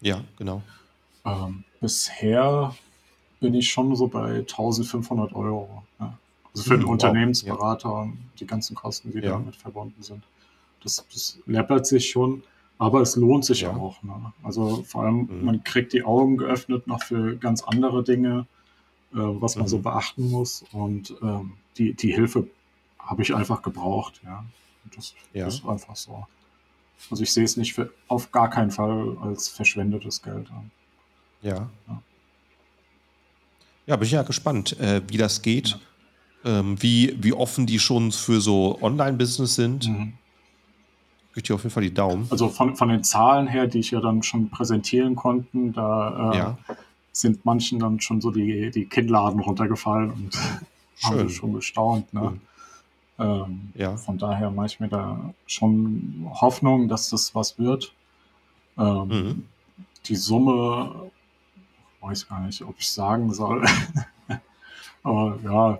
Ja, 0.00 0.22
genau. 0.38 0.62
Ähm, 1.24 1.64
bisher 1.80 2.74
bin 3.40 3.54
ich 3.54 3.70
schon 3.70 3.94
so 3.96 4.06
bei 4.06 4.38
1500 4.38 5.34
Euro. 5.34 5.82
Ja. 5.98 6.16
Also 6.54 6.64
für 6.64 6.74
mhm, 6.74 6.80
einen 6.80 6.88
Unternehmensberater 6.90 7.88
ja. 7.88 7.94
und 8.02 8.18
die 8.38 8.46
ganzen 8.46 8.76
Kosten, 8.76 9.10
die 9.10 9.18
ja. 9.18 9.32
damit 9.32 9.56
verbunden 9.56 10.00
sind. 10.02 10.22
Das, 10.84 11.04
das 11.12 11.38
läppert 11.46 11.86
sich 11.86 12.08
schon, 12.08 12.44
aber 12.78 13.00
es 13.00 13.16
lohnt 13.16 13.44
sich 13.44 13.62
ja 13.62 13.74
auch. 13.74 14.00
Ne? 14.04 14.32
Also 14.44 14.84
vor 14.86 15.02
allem, 15.02 15.28
mhm. 15.28 15.44
man 15.44 15.64
kriegt 15.64 15.92
die 15.92 16.04
Augen 16.04 16.36
geöffnet 16.36 16.86
noch 16.86 17.02
für 17.02 17.36
ganz 17.36 17.62
andere 17.64 18.04
Dinge 18.04 18.46
was 19.12 19.56
man 19.56 19.64
mhm. 19.64 19.68
so 19.68 19.78
beachten 19.78 20.30
muss. 20.30 20.64
Und 20.72 21.14
ähm, 21.22 21.54
die, 21.76 21.94
die 21.94 22.12
Hilfe 22.12 22.46
habe 22.98 23.22
ich 23.22 23.34
einfach 23.34 23.62
gebraucht. 23.62 24.20
Ja. 24.24 24.44
Das, 24.94 25.14
ja. 25.32 25.44
das 25.44 25.54
ist 25.56 25.66
einfach 25.66 25.96
so. 25.96 26.26
Also 27.10 27.22
ich 27.22 27.32
sehe 27.32 27.44
es 27.44 27.56
nicht 27.56 27.74
für, 27.74 27.90
auf 28.08 28.30
gar 28.32 28.48
keinen 28.48 28.70
Fall 28.70 29.16
als 29.22 29.48
verschwendetes 29.48 30.22
Geld 30.22 30.50
an. 30.50 30.70
Ja. 31.42 31.68
Ja, 31.88 32.02
ja 33.86 33.96
bin 33.96 34.06
ich 34.06 34.12
ja 34.12 34.22
gespannt, 34.22 34.78
äh, 34.78 35.02
wie 35.08 35.16
das 35.16 35.42
geht. 35.42 35.68
Ja. 36.44 36.60
Ähm, 36.60 36.80
wie, 36.82 37.16
wie 37.20 37.32
offen 37.32 37.66
die 37.66 37.78
schon 37.78 38.10
für 38.10 38.40
so 38.40 38.80
Online-Business 38.82 39.54
sind. 39.54 39.88
Mhm. 39.88 40.14
Ich 41.34 41.44
dir 41.44 41.54
auf 41.54 41.62
jeden 41.62 41.72
Fall 41.72 41.84
die 41.84 41.94
Daumen. 41.94 42.26
Also 42.30 42.48
von, 42.48 42.76
von 42.76 42.88
den 42.88 43.04
Zahlen 43.04 43.46
her, 43.46 43.66
die 43.66 43.78
ich 43.78 43.92
ja 43.92 44.00
dann 44.00 44.22
schon 44.22 44.50
präsentieren 44.50 45.16
konnten, 45.16 45.72
da 45.72 46.32
äh, 46.32 46.36
ja 46.36 46.58
sind 47.12 47.44
manchen 47.44 47.78
dann 47.78 48.00
schon 48.00 48.20
so 48.20 48.30
die, 48.30 48.70
die 48.70 48.86
Kinnladen 48.86 49.40
runtergefallen 49.40 50.10
und 50.10 50.34
Schön. 50.96 51.18
haben 51.18 51.28
schon 51.30 51.52
gestaunt. 51.52 52.12
Ne? 52.14 52.40
Ähm, 53.18 53.72
ja. 53.74 53.96
Von 53.96 54.18
daher 54.18 54.50
mache 54.50 54.66
ich 54.66 54.80
mir 54.80 54.88
da 54.88 55.32
schon 55.46 56.26
Hoffnung, 56.40 56.88
dass 56.88 57.10
das 57.10 57.34
was 57.34 57.58
wird. 57.58 57.92
Ähm, 58.78 59.08
mhm. 59.08 59.44
Die 60.06 60.16
Summe, 60.16 61.10
weiß 62.00 62.28
gar 62.28 62.40
nicht, 62.40 62.62
ob 62.62 62.74
ich 62.78 62.90
sagen 62.90 63.32
soll. 63.32 63.64
Aber 65.02 65.38
ja, 65.44 65.78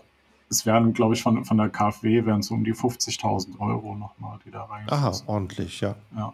es 0.50 0.66
werden, 0.66 0.92
glaube 0.92 1.14
ich, 1.14 1.22
von, 1.22 1.44
von 1.44 1.56
der 1.56 1.70
KfW 1.70 2.26
wären 2.26 2.42
so 2.42 2.54
um 2.54 2.64
die 2.64 2.74
50.000 2.74 3.58
Euro 3.58 3.94
nochmal, 3.94 4.38
die 4.44 4.50
da 4.50 4.64
rein. 4.64 4.86
Aha, 4.90 5.12
ordentlich, 5.26 5.80
ja. 5.80 5.96
Ja. 6.14 6.32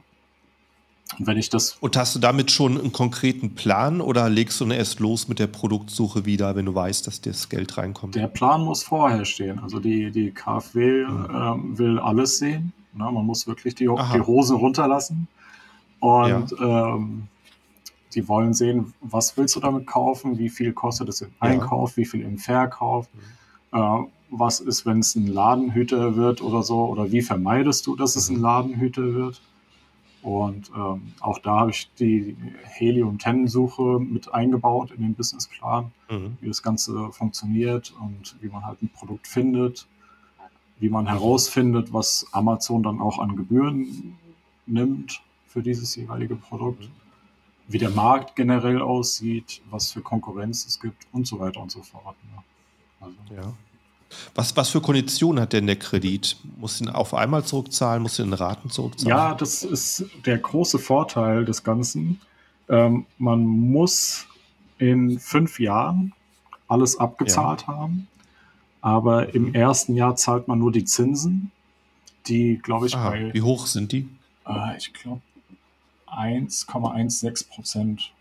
Und 1.18 1.26
wenn 1.26 1.38
ich 1.38 1.48
das. 1.48 1.78
Und 1.80 1.96
hast 1.96 2.14
du 2.14 2.18
damit 2.18 2.50
schon 2.50 2.78
einen 2.78 2.92
konkreten 2.92 3.54
Plan 3.54 4.00
oder 4.00 4.28
legst 4.28 4.60
du 4.60 4.66
dann 4.66 4.76
erst 4.76 5.00
los 5.00 5.26
mit 5.28 5.38
der 5.38 5.46
Produktsuche 5.46 6.26
wieder, 6.26 6.54
wenn 6.54 6.66
du 6.66 6.74
weißt, 6.74 7.06
dass 7.06 7.20
das 7.20 7.48
Geld 7.48 7.78
reinkommt? 7.78 8.14
Der 8.14 8.26
Plan 8.26 8.62
muss 8.62 8.82
vorher 8.82 9.24
stehen. 9.24 9.58
Also 9.58 9.80
die, 9.80 10.10
die 10.10 10.30
KfW 10.30 11.06
mhm. 11.06 11.28
ähm, 11.32 11.78
will 11.78 11.98
alles 11.98 12.38
sehen. 12.38 12.72
Na, 12.92 13.10
man 13.10 13.24
muss 13.24 13.46
wirklich 13.46 13.74
die, 13.74 13.84
die 13.84 14.20
Hose 14.20 14.54
runterlassen. 14.54 15.28
Und 16.00 16.50
ja. 16.58 16.94
ähm, 16.94 17.28
die 18.14 18.28
wollen 18.28 18.54
sehen, 18.54 18.94
was 19.00 19.36
willst 19.36 19.56
du 19.56 19.60
damit 19.60 19.86
kaufen, 19.86 20.38
wie 20.38 20.48
viel 20.48 20.72
kostet 20.72 21.08
es 21.08 21.20
im 21.20 21.30
Einkauf, 21.40 21.96
wie 21.96 22.04
viel 22.04 22.22
im 22.22 22.38
Verkauf, 22.38 23.08
mhm. 23.72 23.78
äh, 23.78 24.06
was 24.30 24.60
ist, 24.60 24.84
wenn 24.84 25.00
es 25.00 25.14
ein 25.14 25.26
Ladenhüter 25.26 26.16
wird 26.16 26.42
oder 26.42 26.62
so, 26.62 26.86
oder 26.86 27.10
wie 27.12 27.22
vermeidest 27.22 27.86
du, 27.86 27.96
dass 27.96 28.16
es 28.16 28.28
ein 28.28 28.36
mhm. 28.36 28.42
Ladenhüter 28.42 29.14
wird. 29.14 29.40
Und 30.28 30.70
ähm, 30.76 31.14
auch 31.20 31.38
da 31.38 31.60
habe 31.60 31.70
ich 31.70 31.88
die 31.98 32.36
Helium-10-Suche 32.64 33.98
mit 33.98 34.34
eingebaut 34.34 34.90
in 34.90 35.00
den 35.00 35.14
Businessplan, 35.14 35.90
mhm. 36.10 36.36
wie 36.42 36.48
das 36.48 36.62
Ganze 36.62 37.10
funktioniert 37.12 37.94
und 37.98 38.36
wie 38.42 38.48
man 38.48 38.66
halt 38.66 38.82
ein 38.82 38.90
Produkt 38.90 39.26
findet, 39.26 39.88
wie 40.80 40.90
man 40.90 41.06
herausfindet, 41.06 41.94
was 41.94 42.26
Amazon 42.32 42.82
dann 42.82 43.00
auch 43.00 43.18
an 43.20 43.36
Gebühren 43.36 44.18
nimmt 44.66 45.22
für 45.46 45.62
dieses 45.62 45.96
jeweilige 45.96 46.36
Produkt, 46.36 46.82
mhm. 46.82 46.92
wie 47.68 47.78
der 47.78 47.90
Markt 47.90 48.36
generell 48.36 48.82
aussieht, 48.82 49.62
was 49.70 49.92
für 49.92 50.02
Konkurrenz 50.02 50.66
es 50.66 50.78
gibt 50.78 51.06
und 51.10 51.26
so 51.26 51.40
weiter 51.40 51.62
und 51.62 51.70
so 51.70 51.80
fort. 51.82 52.16
Ne? 52.24 52.42
Also. 53.00 53.16
Ja. 53.34 53.54
Was, 54.34 54.56
was 54.56 54.70
für 54.70 54.80
Konditionen 54.80 55.42
hat 55.42 55.52
denn 55.52 55.66
der 55.66 55.76
Kredit? 55.76 56.36
Muss 56.56 56.80
ihn 56.80 56.88
auf 56.88 57.14
einmal 57.14 57.44
zurückzahlen? 57.44 58.02
Muss 58.02 58.18
ihn 58.18 58.26
in 58.26 58.32
Raten 58.32 58.70
zurückzahlen? 58.70 59.16
Ja, 59.16 59.34
das 59.34 59.62
ist 59.62 60.04
der 60.24 60.38
große 60.38 60.78
Vorteil 60.78 61.44
des 61.44 61.62
Ganzen. 61.62 62.20
Ähm, 62.68 63.06
man 63.18 63.44
muss 63.44 64.26
in 64.78 65.18
fünf 65.18 65.60
Jahren 65.60 66.12
alles 66.68 66.98
abgezahlt 66.98 67.62
ja. 67.62 67.68
haben, 67.68 68.08
aber 68.80 69.34
im 69.34 69.54
ersten 69.54 69.94
Jahr 69.94 70.16
zahlt 70.16 70.48
man 70.48 70.58
nur 70.58 70.72
die 70.72 70.84
Zinsen, 70.84 71.50
die, 72.26 72.58
glaube 72.62 72.86
ich, 72.86 72.94
Aha, 72.94 73.10
bei. 73.10 73.34
Wie 73.34 73.42
hoch 73.42 73.66
sind 73.66 73.92
die? 73.92 74.08
Äh, 74.46 74.76
ich 74.76 74.92
glaube 74.92 75.22
1,16 76.06 77.48
Prozent. 77.48 78.12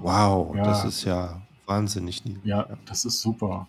Wow, 0.00 0.54
ja. 0.54 0.62
das 0.62 0.84
ist 0.84 1.04
ja 1.04 1.40
wahnsinnig 1.66 2.24
niedrig. 2.24 2.44
Ja, 2.44 2.66
das 2.84 3.04
ist 3.04 3.20
super. 3.20 3.66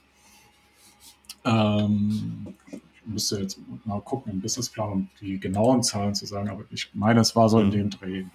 Ähm, 1.44 2.56
ich 2.72 3.06
müsste 3.06 3.40
jetzt 3.40 3.60
mal 3.86 4.02
gucken 4.02 4.34
im 4.34 4.42
Businessplan, 4.42 4.92
um 4.92 5.10
die 5.22 5.40
genauen 5.40 5.84
Zahlen 5.84 6.16
zu 6.16 6.26
sagen, 6.26 6.50
aber 6.50 6.64
ich 6.72 6.90
meine, 6.94 7.22
es 7.22 7.36
war 7.36 7.50
so 7.50 7.60
mhm. 7.60 7.66
in 7.66 7.72
dem 7.72 7.90
Dreh. 7.92 8.24
Ne? 8.24 8.30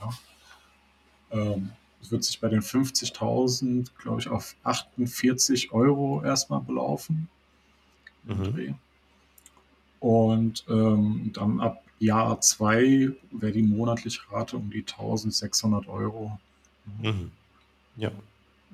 Ähm, 1.33 1.71
es 2.03 2.11
wird 2.11 2.25
sich 2.25 2.41
bei 2.41 2.49
den 2.49 2.63
50.000, 2.63 3.91
glaube 3.99 4.21
ich, 4.21 4.29
auf 4.29 4.55
48 4.63 5.73
Euro 5.73 6.23
erstmal 6.25 6.61
belaufen. 6.61 7.29
Mhm. 8.25 8.75
Und 10.01 10.65
ähm, 10.69 11.31
dann 11.35 11.61
ab 11.61 11.83
Jahr 11.99 12.41
zwei 12.41 13.11
wäre 13.31 13.53
die 13.53 13.63
monatliche 13.63 14.23
Rate 14.31 14.57
um 14.57 14.71
die 14.71 14.81
1600 14.81 15.87
Euro. 15.89 16.39
Mhm. 17.03 17.31
Ja. 17.97 18.11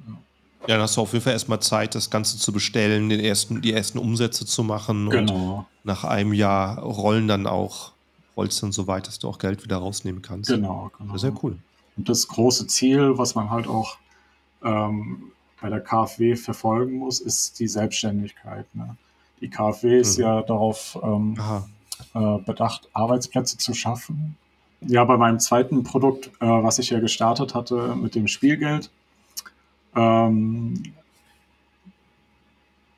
ja. 0.06 0.18
Ja, 0.62 0.74
dann 0.74 0.80
hast 0.80 0.96
du 0.96 1.02
auf 1.02 1.12
jeden 1.12 1.22
Fall 1.22 1.32
erstmal 1.32 1.60
Zeit, 1.60 1.94
das 1.94 2.10
Ganze 2.10 2.38
zu 2.38 2.52
bestellen, 2.52 3.08
den 3.08 3.20
ersten, 3.20 3.62
die 3.62 3.72
ersten 3.72 3.98
Umsätze 3.98 4.46
zu 4.46 4.64
machen. 4.64 5.10
Genau. 5.10 5.58
Und 5.58 5.66
nach 5.84 6.04
einem 6.04 6.32
Jahr 6.32 6.80
rollen 6.80 7.28
dann 7.28 7.46
auch, 7.46 7.92
rollst 8.36 8.62
dann 8.62 8.72
so 8.72 8.86
weit, 8.86 9.06
dass 9.06 9.18
du 9.18 9.28
auch 9.28 9.38
Geld 9.38 9.62
wieder 9.64 9.76
rausnehmen 9.76 10.22
kannst. 10.22 10.50
Genau, 10.50 10.90
genau. 10.98 11.12
Das 11.12 11.22
ist 11.22 11.28
sehr 11.28 11.44
cool. 11.44 11.56
Und 11.96 12.08
das 12.08 12.26
große 12.26 12.66
Ziel, 12.66 13.16
was 13.16 13.34
man 13.34 13.50
halt 13.50 13.68
auch 13.68 13.96
ähm, 14.64 15.30
bei 15.60 15.70
der 15.70 15.80
KfW 15.80 16.36
verfolgen 16.36 16.98
muss, 16.98 17.20
ist 17.20 17.58
die 17.60 17.68
Selbstständigkeit. 17.68 18.66
Ne? 18.74 18.96
Die 19.40 19.48
KfW 19.48 19.98
ist 19.98 20.18
mhm. 20.18 20.24
ja 20.24 20.42
darauf 20.42 20.98
ähm, 21.02 21.38
äh, 22.14 22.38
bedacht, 22.38 22.88
Arbeitsplätze 22.92 23.58
zu 23.58 23.74
schaffen. 23.74 24.36
Ja, 24.82 25.04
bei 25.04 25.16
meinem 25.16 25.38
zweiten 25.38 25.82
Produkt, 25.82 26.28
äh, 26.40 26.46
was 26.46 26.78
ich 26.78 26.90
ja 26.90 27.00
gestartet 27.00 27.54
hatte 27.54 27.96
mit 27.96 28.14
dem 28.14 28.28
Spielgeld, 28.28 28.90
ähm, 29.96 30.82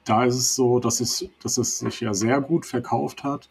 da 0.04 0.24
ist 0.24 0.36
es 0.36 0.54
so, 0.54 0.80
dass 0.80 1.00
es, 1.00 1.28
dass 1.42 1.58
es 1.58 1.78
sich 1.78 2.00
ja 2.00 2.14
sehr 2.14 2.40
gut 2.40 2.66
verkauft 2.66 3.24
hat. 3.24 3.48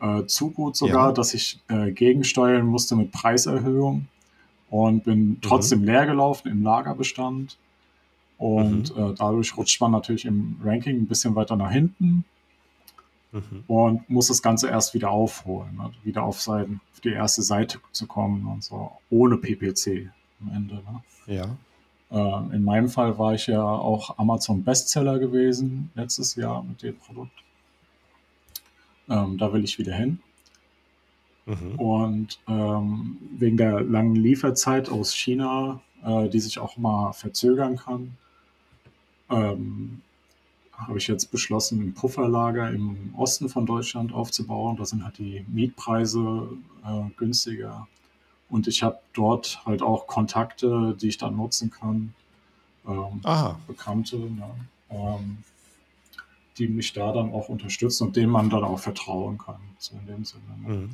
Äh, 0.00 0.26
zu 0.26 0.50
gut 0.50 0.76
sogar, 0.76 1.08
ja. 1.08 1.12
dass 1.12 1.32
ich 1.34 1.58
äh, 1.68 1.90
gegensteuern 1.90 2.66
musste 2.66 2.96
mit 2.96 3.12
Preiserhöhung 3.12 4.06
und 4.68 5.04
bin 5.04 5.28
mhm. 5.28 5.40
trotzdem 5.40 5.84
leer 5.84 6.06
gelaufen 6.06 6.48
im 6.48 6.62
Lagerbestand. 6.62 7.56
Und 8.38 8.94
mhm. 8.94 9.02
äh, 9.02 9.14
dadurch 9.14 9.56
rutscht 9.56 9.80
man 9.80 9.92
natürlich 9.92 10.26
im 10.26 10.58
Ranking 10.62 10.96
ein 10.96 11.06
bisschen 11.06 11.34
weiter 11.34 11.56
nach 11.56 11.70
hinten 11.70 12.24
mhm. 13.32 13.64
und 13.66 14.10
muss 14.10 14.28
das 14.28 14.42
Ganze 14.42 14.68
erst 14.68 14.92
wieder 14.92 15.10
aufholen, 15.10 15.74
ne? 15.76 15.90
wieder 16.04 16.22
auf, 16.22 16.40
sein, 16.40 16.80
auf 16.92 17.00
die 17.00 17.12
erste 17.12 17.42
Seite 17.42 17.78
zu 17.92 18.06
kommen 18.06 18.46
und 18.46 18.62
so, 18.62 18.92
ohne 19.08 19.38
PPC 19.38 20.10
am 20.42 20.54
Ende. 20.54 20.74
Ne? 20.74 21.02
Ja. 21.26 21.56
Äh, 22.10 22.54
in 22.54 22.62
meinem 22.62 22.88
Fall 22.88 23.18
war 23.18 23.34
ich 23.34 23.46
ja 23.46 23.62
auch 23.62 24.18
Amazon 24.18 24.62
Bestseller 24.62 25.18
gewesen 25.18 25.90
letztes 25.94 26.36
Jahr 26.36 26.62
mit 26.62 26.82
dem 26.82 26.96
Produkt. 26.96 27.32
Ähm, 29.08 29.38
da 29.38 29.52
will 29.52 29.64
ich 29.64 29.78
wieder 29.78 29.94
hin. 29.94 30.20
Mhm. 31.46 31.78
Und 31.78 32.40
ähm, 32.48 33.18
wegen 33.38 33.56
der 33.56 33.80
langen 33.80 34.16
Lieferzeit 34.16 34.88
aus 34.88 35.14
China, 35.14 35.80
äh, 36.04 36.28
die 36.28 36.40
sich 36.40 36.58
auch 36.58 36.76
mal 36.76 37.12
verzögern 37.12 37.76
kann, 37.76 38.16
ähm, 39.30 40.02
habe 40.72 40.98
ich 40.98 41.06
jetzt 41.06 41.30
beschlossen, 41.30 41.80
ein 41.80 41.94
Pufferlager 41.94 42.70
im 42.70 43.14
Osten 43.16 43.48
von 43.48 43.64
Deutschland 43.64 44.12
aufzubauen. 44.12 44.76
Da 44.76 44.84
sind 44.84 45.04
halt 45.04 45.18
die 45.18 45.44
Mietpreise 45.48 46.48
äh, 46.84 47.10
günstiger 47.16 47.86
und 48.48 48.68
ich 48.68 48.82
habe 48.82 48.98
dort 49.12 49.60
halt 49.66 49.82
auch 49.82 50.06
Kontakte, 50.06 50.96
die 51.00 51.08
ich 51.08 51.18
dann 51.18 51.36
nutzen 51.36 51.70
kann. 51.70 52.14
Ähm, 52.86 53.20
Bekannte, 53.66 54.16
ne? 54.16 54.48
ähm, 54.90 55.38
die 56.58 56.68
mich 56.68 56.92
da 56.92 57.12
dann 57.12 57.32
auch 57.32 57.48
unterstützen 57.48 58.08
und 58.08 58.16
denen 58.16 58.30
man 58.30 58.48
dann 58.48 58.64
auch 58.64 58.78
vertrauen 58.78 59.38
kann. 59.38 59.58
So 59.78 59.96
in 59.96 60.06
dem 60.06 60.24
Sinne. 60.24 60.42
Ne? 60.64 60.74
Mhm. 60.74 60.90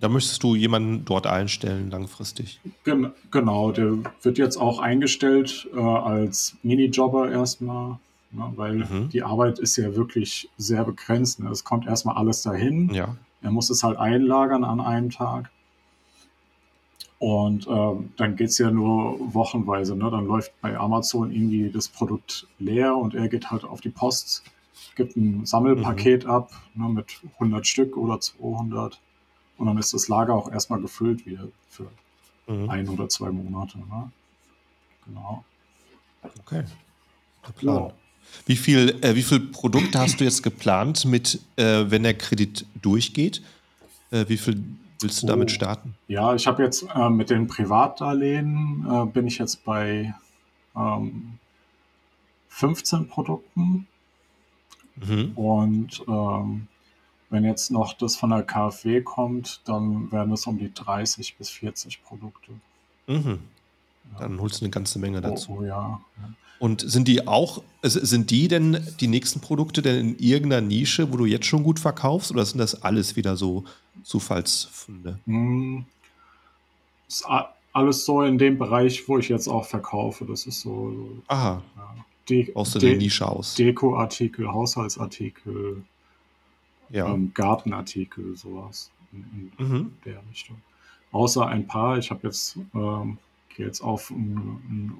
Da 0.00 0.08
möchtest 0.08 0.42
du 0.42 0.54
jemanden 0.54 1.04
dort 1.04 1.26
einstellen, 1.26 1.90
langfristig. 1.90 2.60
Gen 2.84 3.12
genau, 3.30 3.70
der 3.70 3.98
wird 4.22 4.38
jetzt 4.38 4.56
auch 4.56 4.78
eingestellt 4.78 5.68
äh, 5.74 5.78
als 5.78 6.56
Minijobber 6.62 7.30
erstmal, 7.30 7.98
ne? 8.30 8.52
weil 8.56 8.76
mhm. 8.76 9.10
die 9.10 9.22
Arbeit 9.22 9.58
ist 9.58 9.76
ja 9.76 9.94
wirklich 9.94 10.48
sehr 10.56 10.84
begrenzt. 10.84 11.40
Ne? 11.40 11.50
Es 11.50 11.64
kommt 11.64 11.86
erstmal 11.86 12.16
alles 12.16 12.42
dahin. 12.42 12.92
Ja. 12.94 13.16
Er 13.42 13.50
muss 13.50 13.68
es 13.68 13.82
halt 13.82 13.98
einlagern 13.98 14.64
an 14.64 14.80
einem 14.80 15.10
Tag. 15.10 15.50
Und 17.20 17.66
ähm, 17.68 18.12
dann 18.16 18.34
geht 18.34 18.48
es 18.48 18.56
ja 18.56 18.70
nur 18.70 19.34
wochenweise. 19.34 19.94
Ne? 19.94 20.10
Dann 20.10 20.26
läuft 20.26 20.58
bei 20.62 20.76
Amazon 20.76 21.30
irgendwie 21.30 21.70
das 21.70 21.86
Produkt 21.86 22.46
leer 22.58 22.96
und 22.96 23.14
er 23.14 23.28
geht 23.28 23.50
halt 23.50 23.62
auf 23.62 23.82
die 23.82 23.90
Post, 23.90 24.42
gibt 24.96 25.16
ein 25.16 25.44
Sammelpaket 25.44 26.24
mhm. 26.24 26.30
ab 26.30 26.50
ne, 26.74 26.88
mit 26.88 27.20
100 27.34 27.66
Stück 27.66 27.98
oder 27.98 28.20
200. 28.20 28.98
Und 29.58 29.66
dann 29.66 29.76
ist 29.76 29.92
das 29.92 30.08
Lager 30.08 30.34
auch 30.34 30.50
erstmal 30.50 30.80
gefüllt 30.80 31.26
wieder 31.26 31.48
für 31.68 31.90
mhm. 32.46 32.70
ein 32.70 32.88
oder 32.88 33.06
zwei 33.10 33.30
Monate. 33.30 33.78
Ne? 33.78 34.10
Genau. 35.04 35.44
Okay. 36.38 36.64
Ja. 37.60 37.92
Wie 38.46 38.56
viel, 38.56 38.96
äh, 39.02 39.14
wie 39.14 39.22
viel 39.22 39.40
Produkte 39.40 39.98
hast 39.98 40.20
du 40.20 40.24
jetzt 40.24 40.42
geplant 40.42 41.04
mit, 41.04 41.38
äh, 41.56 41.84
wenn 41.90 42.02
der 42.02 42.14
Kredit 42.14 42.64
durchgeht? 42.80 43.42
Äh, 44.10 44.24
wie 44.28 44.38
viel 44.38 44.62
willst 45.02 45.22
du 45.22 45.26
oh. 45.26 45.30
damit 45.30 45.50
starten? 45.50 45.94
Ja, 46.08 46.34
ich 46.34 46.46
habe 46.46 46.62
jetzt 46.62 46.86
äh, 46.94 47.10
mit 47.10 47.30
den 47.30 47.46
Privatdarlehen 47.46 48.86
äh, 48.90 49.06
bin 49.06 49.26
ich 49.26 49.38
jetzt 49.38 49.64
bei 49.64 50.14
ähm, 50.76 51.38
15 52.48 53.08
Produkten. 53.08 53.86
Mhm. 54.96 55.32
Und 55.34 56.04
ähm, 56.08 56.68
wenn 57.30 57.44
jetzt 57.44 57.70
noch 57.70 57.94
das 57.94 58.16
von 58.16 58.30
der 58.30 58.42
KfW 58.42 59.00
kommt, 59.02 59.62
dann 59.64 60.10
werden 60.12 60.32
es 60.32 60.46
um 60.46 60.58
die 60.58 60.72
30 60.72 61.36
bis 61.36 61.48
40 61.50 62.02
Produkte. 62.02 62.52
Mhm. 63.06 63.38
Dann 64.18 64.40
holst 64.40 64.60
du 64.60 64.64
eine 64.64 64.70
ganze 64.70 64.98
Menge 64.98 65.20
dazu. 65.20 65.52
Oh, 65.52 65.58
oh 65.60 65.64
ja. 65.64 66.00
Und 66.58 66.82
sind 66.82 67.08
die 67.08 67.26
auch, 67.26 67.62
sind 67.82 68.30
die 68.30 68.48
denn 68.48 68.86
die 69.00 69.08
nächsten 69.08 69.40
Produkte 69.40 69.80
denn 69.80 70.10
in 70.10 70.18
irgendeiner 70.18 70.66
Nische, 70.66 71.10
wo 71.10 71.16
du 71.16 71.24
jetzt 71.24 71.46
schon 71.46 71.62
gut 71.62 71.78
verkaufst, 71.78 72.30
oder 72.30 72.44
sind 72.44 72.58
das 72.58 72.82
alles 72.82 73.16
wieder 73.16 73.36
so 73.36 73.64
Zufallsfunde? 74.02 75.18
Hm, 75.24 75.86
ist 77.08 77.26
alles 77.72 78.04
so 78.04 78.22
in 78.22 78.36
dem 78.36 78.58
Bereich, 78.58 79.08
wo 79.08 79.18
ich 79.18 79.28
jetzt 79.28 79.48
auch 79.48 79.64
verkaufe. 79.64 80.26
Das 80.26 80.46
ist 80.46 80.60
so. 80.60 81.22
Aha. 81.28 81.62
Ja, 81.76 81.94
De 82.28 82.54
aus 82.54 82.72
der 82.72 82.80
De 82.80 82.96
Nische 82.96 83.26
aus. 83.26 83.54
Dekoartikel, 83.54 84.52
Haushaltsartikel, 84.52 85.82
ja. 86.90 87.12
ähm, 87.12 87.32
Gartenartikel, 87.34 88.36
sowas 88.36 88.90
in, 89.12 89.52
in 89.58 89.68
mhm. 89.68 89.92
der 90.04 90.20
Richtung. 90.30 90.56
Außer 91.12 91.46
ein 91.46 91.66
paar, 91.66 91.98
ich 91.98 92.10
habe 92.10 92.26
jetzt, 92.26 92.56
ähm, 92.74 93.18
gehe 93.56 93.66
jetzt 93.66 93.80
auf 93.80 94.10
ein, 94.10 94.36
ein 94.68 94.92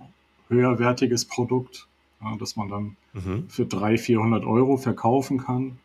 höherwertiges 0.48 1.24
Produkt, 1.24 1.86
ja, 2.20 2.36
das 2.36 2.56
man 2.56 2.68
dann 2.68 2.96
mhm. 3.12 3.48
für 3.48 3.64
300, 3.64 4.00
400 4.00 4.44
Euro 4.44 4.76
verkaufen 4.76 5.38
kann. 5.38 5.78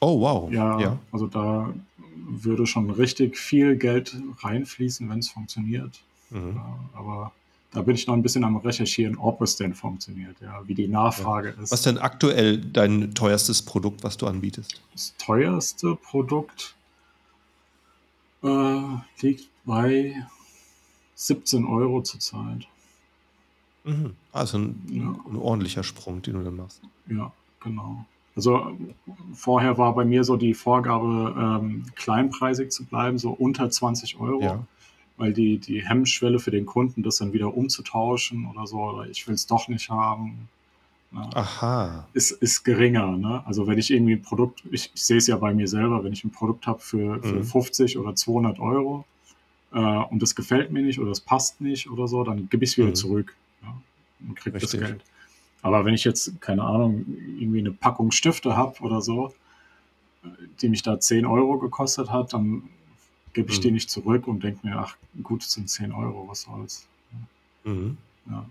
Oh, 0.00 0.20
wow. 0.20 0.52
Ja, 0.52 0.78
ja, 0.80 0.98
also 1.12 1.26
da 1.26 1.72
würde 2.16 2.66
schon 2.66 2.90
richtig 2.90 3.38
viel 3.38 3.76
Geld 3.76 4.16
reinfließen, 4.38 5.08
wenn 5.08 5.20
es 5.20 5.28
funktioniert. 5.28 6.02
Mhm. 6.30 6.56
Ja, 6.56 6.78
aber 6.94 7.32
da 7.74 7.82
bin 7.82 7.94
ich 7.94 8.06
noch 8.06 8.14
ein 8.14 8.22
bisschen 8.22 8.44
am 8.44 8.56
Recherchieren, 8.56 9.16
ob 9.16 9.42
es 9.42 9.56
denn 9.56 9.74
funktioniert, 9.74 10.36
ja, 10.40 10.62
wie 10.66 10.74
die 10.74 10.88
Nachfrage 10.88 11.48
ja. 11.48 11.54
ist. 11.54 11.72
Was 11.72 11.80
ist 11.80 11.86
denn 11.86 11.98
aktuell 11.98 12.58
dein 12.58 13.14
teuerstes 13.14 13.62
Produkt, 13.62 14.04
was 14.04 14.16
du 14.16 14.26
anbietest? 14.26 14.80
Das 14.92 15.14
teuerste 15.18 15.96
Produkt 15.96 16.74
äh, 18.42 18.78
liegt 19.20 19.48
bei 19.64 20.14
17 21.14 21.64
Euro 21.64 22.02
zurzeit. 22.02 22.66
Mhm. 23.84 24.14
Also 24.32 24.58
ein, 24.58 24.82
ja. 24.88 25.14
ein, 25.30 25.36
ordentlicher 25.36 25.84
Sprung, 25.84 26.22
den 26.22 26.34
du 26.34 26.44
dann 26.44 26.56
machst. 26.56 26.80
Ja, 27.08 27.32
genau. 27.60 28.04
Also 28.36 28.76
vorher 29.32 29.78
war 29.78 29.94
bei 29.94 30.04
mir 30.04 30.24
so 30.24 30.36
die 30.36 30.54
Vorgabe, 30.54 31.34
ähm, 31.38 31.84
kleinpreisig 31.94 32.70
zu 32.70 32.84
bleiben, 32.84 33.18
so 33.18 33.30
unter 33.30 33.70
20 33.70 34.18
Euro. 34.18 34.42
Ja 34.42 34.64
weil 35.16 35.32
die, 35.32 35.58
die 35.58 35.86
Hemmschwelle 35.86 36.38
für 36.38 36.50
den 36.50 36.66
Kunden, 36.66 37.02
das 37.02 37.16
dann 37.16 37.32
wieder 37.32 37.56
umzutauschen 37.56 38.46
oder 38.46 38.66
so, 38.66 38.78
oder 38.78 39.08
ich 39.08 39.26
will 39.26 39.34
es 39.34 39.46
doch 39.46 39.68
nicht 39.68 39.88
haben, 39.90 40.48
ne, 41.12 41.28
Aha. 41.34 42.08
Ist, 42.12 42.32
ist 42.32 42.64
geringer. 42.64 43.16
Ne? 43.16 43.42
Also 43.46 43.66
wenn 43.66 43.78
ich 43.78 43.90
irgendwie 43.90 44.14
ein 44.14 44.22
Produkt, 44.22 44.64
ich, 44.70 44.90
ich 44.94 45.02
sehe 45.02 45.18
es 45.18 45.26
ja 45.26 45.36
bei 45.36 45.54
mir 45.54 45.68
selber, 45.68 46.02
wenn 46.02 46.12
ich 46.12 46.24
ein 46.24 46.32
Produkt 46.32 46.66
habe 46.66 46.80
für, 46.80 47.22
für 47.22 47.36
mhm. 47.36 47.44
50 47.44 47.98
oder 47.98 48.14
200 48.14 48.58
Euro 48.58 49.04
äh, 49.74 49.78
und 49.78 50.22
das 50.22 50.34
gefällt 50.34 50.70
mir 50.70 50.82
nicht 50.82 50.98
oder 50.98 51.10
es 51.10 51.20
passt 51.20 51.60
nicht 51.60 51.90
oder 51.90 52.08
so, 52.08 52.22
dann 52.24 52.48
gebe 52.48 52.64
ich 52.64 52.70
es 52.70 52.78
wieder 52.78 52.88
mhm. 52.88 52.94
zurück 52.94 53.36
ja, 53.62 53.74
und 54.26 54.36
kriege 54.36 54.58
das 54.58 54.70
Geld. 54.70 55.02
Aber 55.62 55.84
wenn 55.84 55.94
ich 55.94 56.04
jetzt, 56.04 56.40
keine 56.40 56.62
Ahnung, 56.62 57.04
irgendwie 57.38 57.58
eine 57.58 57.72
Packung 57.72 58.10
Stifte 58.10 58.56
habe 58.56 58.80
oder 58.80 59.00
so, 59.00 59.34
äh, 60.22 60.28
die 60.60 60.68
mich 60.68 60.82
da 60.82 61.00
10 61.00 61.26
Euro 61.26 61.58
gekostet 61.58 62.10
hat, 62.10 62.32
dann 62.32 62.62
gebe 63.32 63.50
ich 63.50 63.58
mhm. 63.58 63.62
die 63.62 63.70
nicht 63.72 63.90
zurück 63.90 64.28
und 64.28 64.44
denke 64.44 64.66
mir, 64.66 64.78
ach 64.78 64.96
gut, 65.22 65.42
es 65.42 65.52
sind 65.52 65.68
10 65.68 65.92
Euro, 65.92 66.28
was 66.28 66.42
soll's. 66.42 66.86
Mhm. 67.64 67.96
Ja. 68.30 68.46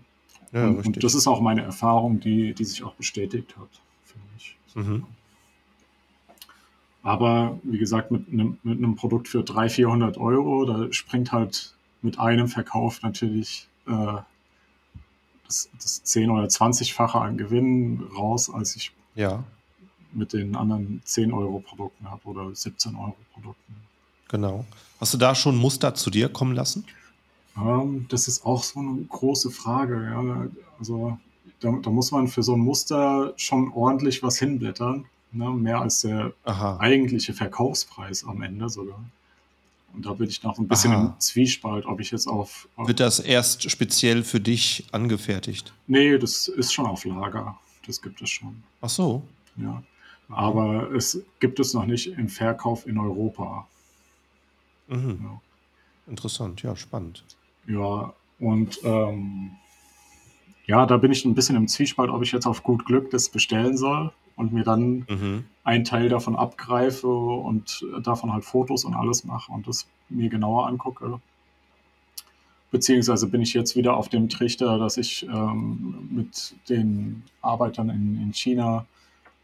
ja 0.52 0.68
und, 0.68 0.86
und, 0.86 1.02
das 1.02 1.14
ist 1.14 1.26
auch 1.26 1.40
meine 1.40 1.62
Erfahrung, 1.62 2.20
die, 2.20 2.52
die 2.52 2.64
sich 2.64 2.82
auch 2.82 2.94
bestätigt 2.94 3.56
hat 3.56 3.68
für 4.04 4.18
mich. 4.34 4.56
Mhm. 4.74 5.06
Aber 7.04 7.60
wie 7.62 7.78
gesagt, 7.78 8.10
mit 8.10 8.28
einem, 8.32 8.58
mit 8.62 8.78
einem 8.78 8.96
Produkt 8.96 9.28
für 9.28 9.44
300, 9.44 9.72
400 9.72 10.18
Euro, 10.18 10.64
da 10.64 10.92
springt 10.92 11.32
halt 11.32 11.74
mit 12.00 12.18
einem 12.18 12.48
Verkauf 12.48 13.02
natürlich 13.02 13.68
äh, 13.86 14.16
das, 15.46 15.68
das 15.74 16.02
10- 16.06 16.30
oder 16.30 16.46
20-fache 16.46 17.20
an 17.20 17.36
Gewinn 17.36 18.02
raus, 18.16 18.50
als 18.50 18.74
ich 18.74 18.90
ja. 19.14 19.44
mit 20.12 20.32
den 20.32 20.56
anderen 20.56 21.02
10 21.04 21.32
Euro 21.32 21.60
Produkten 21.60 22.10
habe 22.10 22.24
oder 22.24 22.54
17 22.54 22.96
Euro 22.96 23.16
Produkten. 23.34 23.74
Genau. 24.28 24.64
Hast 24.98 25.12
du 25.12 25.18
da 25.18 25.34
schon 25.34 25.56
Muster 25.56 25.94
zu 25.94 26.08
dir 26.08 26.30
kommen 26.30 26.54
lassen? 26.54 26.86
Ähm, 27.58 28.06
das 28.08 28.28
ist 28.28 28.46
auch 28.46 28.62
so 28.62 28.80
eine 28.80 29.02
große 29.02 29.50
Frage. 29.50 30.04
Ja. 30.04 30.48
Also 30.78 31.18
da, 31.60 31.70
da, 31.82 31.90
muss 31.90 32.10
man 32.12 32.28
für 32.28 32.42
so 32.42 32.54
ein 32.54 32.60
Muster 32.60 33.34
schon 33.36 33.70
ordentlich 33.72 34.22
was 34.22 34.38
hinblättern. 34.38 35.04
Ne? 35.34 35.50
Mehr 35.50 35.80
als 35.80 36.00
der 36.02 36.32
Aha. 36.44 36.78
eigentliche 36.78 37.34
Verkaufspreis 37.34 38.24
am 38.24 38.40
Ende 38.42 38.68
sogar. 38.68 39.04
Und 39.92 40.06
da 40.06 40.12
bin 40.12 40.28
ich 40.28 40.42
noch 40.42 40.58
ein 40.58 40.68
bisschen 40.68 40.92
Aha. 40.92 41.06
im 41.06 41.20
Zwiespalt, 41.20 41.86
ob 41.86 42.00
ich 42.00 42.10
jetzt 42.12 42.26
auf, 42.26 42.68
auf, 42.76 42.88
Wird 42.88 43.00
das 43.00 43.18
erst 43.18 43.68
speziell 43.70 44.22
für 44.22 44.40
dich 44.40 44.86
angefertigt? 44.92 45.72
Nee, 45.86 46.18
das 46.18 46.48
ist 46.48 46.72
schon 46.72 46.86
auf 46.86 47.04
Lager. 47.04 47.58
Das 47.86 48.00
gibt 48.00 48.22
es 48.22 48.30
schon. 48.30 48.62
Ach 48.80 48.88
so. 48.88 49.22
Ja. 49.56 49.82
Aber 50.28 50.90
es 50.92 51.20
gibt 51.40 51.60
es 51.60 51.74
noch 51.74 51.84
nicht 51.84 52.06
im 52.06 52.28
Verkauf 52.28 52.86
in 52.86 52.98
Europa. 52.98 53.66
Mhm. 54.88 55.18
Ja. 55.22 55.40
Interessant, 56.06 56.62
ja, 56.62 56.76
spannend. 56.76 57.24
Ja, 57.66 58.12
und 58.38 58.78
ähm, 58.84 59.52
ja, 60.66 60.86
da 60.86 60.96
bin 60.96 61.12
ich 61.12 61.24
ein 61.24 61.34
bisschen 61.34 61.56
im 61.56 61.68
Zwiespalt, 61.68 62.10
ob 62.10 62.22
ich 62.22 62.32
jetzt 62.32 62.46
auf 62.46 62.62
gut 62.62 62.84
Glück 62.86 63.10
das 63.10 63.28
bestellen 63.28 63.76
soll 63.76 64.12
und 64.36 64.52
mir 64.52 64.64
dann 64.64 65.06
mhm. 65.08 65.44
einen 65.62 65.84
Teil 65.84 66.08
davon 66.08 66.36
abgreife 66.36 67.08
und 67.08 67.84
davon 68.02 68.32
halt 68.32 68.44
Fotos 68.44 68.84
und 68.84 68.94
alles 68.94 69.24
mache 69.24 69.52
und 69.52 69.66
das 69.66 69.86
mir 70.08 70.28
genauer 70.28 70.66
angucke. 70.66 71.20
Beziehungsweise 72.70 73.28
bin 73.28 73.40
ich 73.40 73.54
jetzt 73.54 73.76
wieder 73.76 73.96
auf 73.96 74.08
dem 74.08 74.28
Trichter, 74.28 74.78
dass 74.78 74.96
ich 74.96 75.26
ähm, 75.32 76.08
mit 76.10 76.54
den 76.68 77.22
Arbeitern 77.40 77.88
in, 77.88 78.20
in 78.20 78.32
China 78.34 78.86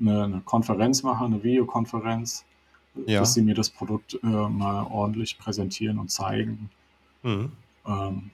eine, 0.01 0.24
eine 0.24 0.41
Konferenz 0.41 1.03
mache, 1.03 1.24
eine 1.24 1.43
Videokonferenz 1.45 2.45
ja. 3.07 3.20
dass 3.20 3.34
sie 3.34 3.43
mir 3.43 3.55
das 3.55 3.70
Produkt 3.70 4.18
äh, 4.22 4.26
mal 4.26 4.86
ordentlich 4.91 5.38
präsentieren 5.38 5.99
und 5.99 6.11
zeigen. 6.11 6.70
Mhm. 7.22 7.53
Ähm, 7.86 8.30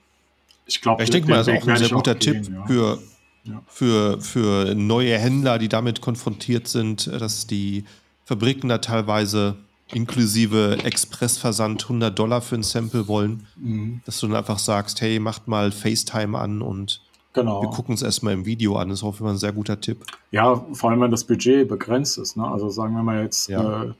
ich 0.65 0.81
glaube, 0.81 1.03
ich 1.03 1.09
denke 1.09 1.29
mal, 1.29 1.37
das 1.37 1.47
ist 1.47 1.63
auch 1.63 1.67
ein 1.67 1.77
sehr 1.77 1.89
guter 1.89 2.19
Tipp 2.19 2.43
gehen, 2.43 2.55
ja. 2.55 2.65
für, 2.65 2.99
ja. 3.47 3.61
Für, 3.67 4.21
für 4.21 4.75
neue 4.75 5.17
Händler, 5.17 5.57
die 5.57 5.69
damit 5.69 6.01
konfrontiert 6.01 6.67
sind, 6.67 7.07
dass 7.07 7.47
die 7.47 7.85
Fabriken 8.25 8.69
da 8.69 8.79
teilweise 8.79 9.55
inklusive 9.93 10.79
Expressversand 10.83 11.83
100 11.83 12.17
Dollar 12.17 12.41
für 12.41 12.55
ein 12.55 12.63
Sample 12.63 13.07
wollen, 13.07 13.47
mhm. 13.55 14.01
dass 14.05 14.19
du 14.19 14.27
dann 14.27 14.35
einfach 14.35 14.59
sagst, 14.59 15.01
hey, 15.01 15.19
macht 15.19 15.47
mal 15.47 15.71
FaceTime 15.71 16.37
an 16.37 16.61
und 16.61 17.01
genau. 17.33 17.61
wir 17.61 17.69
gucken 17.69 17.95
es 17.95 18.01
erstmal 18.01 18.33
im 18.33 18.45
Video 18.45 18.75
an. 18.75 18.89
Das 18.89 18.99
ist 18.99 19.03
auch 19.03 19.19
immer 19.19 19.29
ein 19.29 19.37
sehr 19.37 19.53
guter 19.53 19.79
Tipp. 19.79 20.03
Ja, 20.31 20.65
vor 20.73 20.89
allem, 20.89 21.01
wenn 21.01 21.11
das 21.11 21.23
Budget 21.23 21.67
begrenzt 21.67 22.17
ist. 22.17 22.35
Ne? 22.35 22.45
Also 22.45 22.69
sagen 22.69 22.95
wir 22.95 23.03
mal 23.03 23.23
jetzt, 23.23 23.47
ja. 23.47 23.83
äh, 23.83 23.93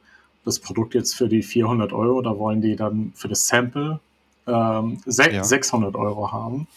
das 0.44 0.60
Produkt 0.60 0.94
jetzt 0.94 1.16
für 1.16 1.30
die 1.30 1.44
400 1.44 1.94
Euro, 1.94 2.22
da 2.22 2.38
wollen 2.38 2.62
die 2.62 2.76
dann 2.76 3.14
für 3.16 3.28
das 3.28 3.48
Sample 3.48 4.00
ähm, 4.46 4.98
ja. 5.06 5.44
600 5.44 5.96
Euro 5.96 6.32
haben. 6.32 6.68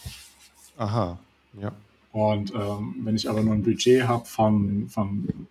Aha, 0.77 1.17
ja. 1.59 1.71
Und 2.11 2.53
ähm, 2.53 2.95
wenn 3.03 3.15
ich 3.15 3.29
aber 3.29 3.41
nur 3.41 3.53
ein 3.53 3.63
Budget 3.63 4.07
habe 4.07 4.25
von, 4.25 4.89
von 4.89 5.47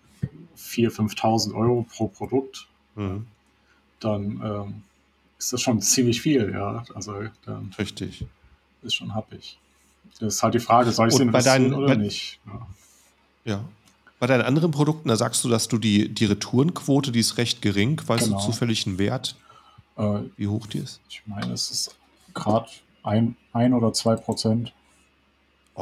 4.000, 0.58 1.14
5.000 1.16 1.54
Euro 1.54 1.86
pro 1.90 2.08
Produkt, 2.08 2.66
mhm. 2.96 3.26
dann 4.00 4.40
ähm, 4.44 4.82
ist 5.38 5.52
das 5.52 5.62
schon 5.62 5.80
ziemlich 5.80 6.20
viel, 6.20 6.52
ja. 6.52 6.84
Also 6.94 7.14
dann 7.46 7.74
Richtig. 7.78 8.24
Ist 8.82 8.94
schon 8.94 9.14
happig. 9.14 9.58
Das 10.18 10.34
ist 10.34 10.42
halt 10.42 10.54
die 10.54 10.61
Frage, 10.61 10.92
soll 10.92 11.08
ich 11.08 11.14
es 11.14 11.20
investieren 11.20 11.72
oder 11.72 11.96
nicht? 11.96 12.40
Ja. 12.46 12.66
ja. 13.52 13.64
Bei 14.18 14.26
deinen 14.26 14.42
anderen 14.42 14.70
Produkten, 14.70 15.08
da 15.08 15.16
sagst 15.16 15.42
du, 15.44 15.48
dass 15.48 15.68
du 15.68 15.78
die, 15.78 16.11
die 16.11 16.26
Retourenquote, 16.26 17.11
die 17.11 17.20
ist 17.20 17.38
recht 17.38 17.62
gering. 17.62 18.00
Weißt 18.04 18.24
genau. 18.24 18.38
du 18.38 18.44
zufällig 18.44 18.86
einen 18.86 18.98
Wert, 18.98 19.34
äh, 19.96 20.20
wie 20.36 20.46
hoch 20.46 20.66
die 20.66 20.78
ist? 20.78 21.00
Ich 21.08 21.22
meine, 21.24 21.54
es 21.54 21.70
ist 21.70 21.96
gerade 22.34 22.68
ein, 23.02 23.36
ein 23.54 23.72
oder 23.72 23.94
zwei 23.94 24.16
Prozent. 24.16 24.74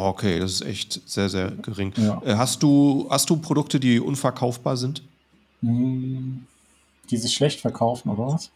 Okay, 0.01 0.39
das 0.39 0.53
ist 0.53 0.61
echt 0.61 1.09
sehr, 1.11 1.29
sehr 1.29 1.51
gering. 1.51 1.93
Ja. 1.97 2.23
Äh, 2.25 2.37
hast, 2.37 2.63
du, 2.63 3.09
hast 3.11 3.29
du 3.31 3.37
Produkte, 3.37 3.81
die 3.81 3.99
unverkaufbar 3.99 4.77
sind? 4.77 5.03
Hm, 5.61 6.47
die 7.11 7.17
sich 7.17 7.35
schlecht 7.35 7.61
verkaufen, 7.61 8.11
oder 8.11 8.29
was? 8.29 8.53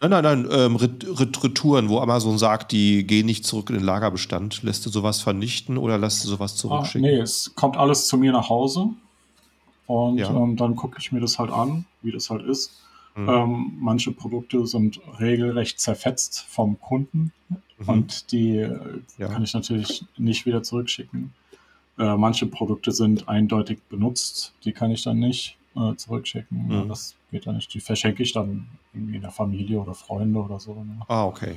Nein, 0.00 0.10
nein, 0.10 0.24
nein, 0.24 0.48
ähm, 0.50 0.74
Retouren, 0.74 1.88
wo 1.88 2.00
Amazon 2.00 2.36
sagt, 2.36 2.72
die 2.72 3.06
gehen 3.06 3.26
nicht 3.26 3.46
zurück 3.46 3.70
in 3.70 3.76
den 3.76 3.84
Lagerbestand. 3.84 4.64
Lässt 4.64 4.84
du 4.84 4.90
sowas 4.90 5.20
vernichten 5.20 5.78
oder 5.78 5.98
lässt 5.98 6.24
du 6.24 6.28
sowas 6.28 6.56
zurückschicken? 6.56 7.08
Ah, 7.08 7.12
nee, 7.12 7.18
es 7.20 7.54
kommt 7.54 7.76
alles 7.76 8.08
zu 8.08 8.18
mir 8.18 8.32
nach 8.32 8.48
Hause 8.48 8.88
und 9.86 10.18
ja. 10.18 10.28
ähm, 10.30 10.56
dann 10.56 10.74
gucke 10.74 10.98
ich 10.98 11.12
mir 11.12 11.20
das 11.20 11.38
halt 11.38 11.52
an, 11.52 11.86
wie 12.02 12.10
das 12.10 12.28
halt 12.28 12.42
ist. 12.44 12.72
Mhm. 13.14 13.28
Ähm, 13.28 13.72
manche 13.78 14.10
Produkte 14.10 14.66
sind 14.66 15.00
regelrecht 15.20 15.78
zerfetzt 15.80 16.44
vom 16.48 16.78
Kunden 16.80 17.32
mhm. 17.78 17.88
und 17.88 18.32
die 18.32 18.58
äh, 18.58 19.00
ja. 19.18 19.28
kann 19.28 19.42
ich 19.42 19.54
natürlich 19.54 20.04
nicht 20.16 20.46
wieder 20.46 20.62
zurückschicken. 20.62 21.32
Äh, 21.98 22.16
manche 22.16 22.46
Produkte 22.46 22.92
sind 22.92 23.28
eindeutig 23.28 23.78
benutzt, 23.88 24.54
die 24.64 24.72
kann 24.72 24.90
ich 24.90 25.02
dann 25.02 25.18
nicht 25.18 25.56
äh, 25.76 25.94
zurückschicken. 25.94 26.66
Mhm. 26.66 26.88
Das 26.88 27.16
geht 27.30 27.46
dann 27.46 27.56
nicht. 27.56 27.72
Die 27.72 27.80
verschenke 27.80 28.22
ich 28.22 28.32
dann 28.32 28.66
irgendwie 28.92 29.16
in 29.16 29.22
der 29.22 29.30
Familie 29.30 29.80
oder 29.80 29.94
Freunde 29.94 30.40
oder 30.40 30.60
so. 30.60 30.74
Ne? 30.74 31.00
Ah, 31.08 31.24
okay. 31.24 31.56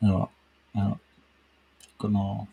Ja, 0.00 0.28
ja, 0.74 0.98
genau. 1.98 2.48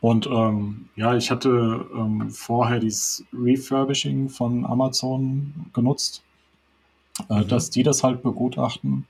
Und 0.00 0.26
ähm, 0.26 0.88
ja, 0.96 1.14
ich 1.14 1.30
hatte 1.30 1.86
ähm, 1.94 2.30
vorher 2.30 2.80
dieses 2.80 3.24
Refurbishing 3.34 4.30
von 4.30 4.64
Amazon 4.64 5.66
genutzt, 5.74 6.22
äh, 7.28 7.40
mhm. 7.40 7.48
dass 7.48 7.68
die 7.70 7.82
das 7.82 8.02
halt 8.02 8.22
begutachten. 8.22 9.06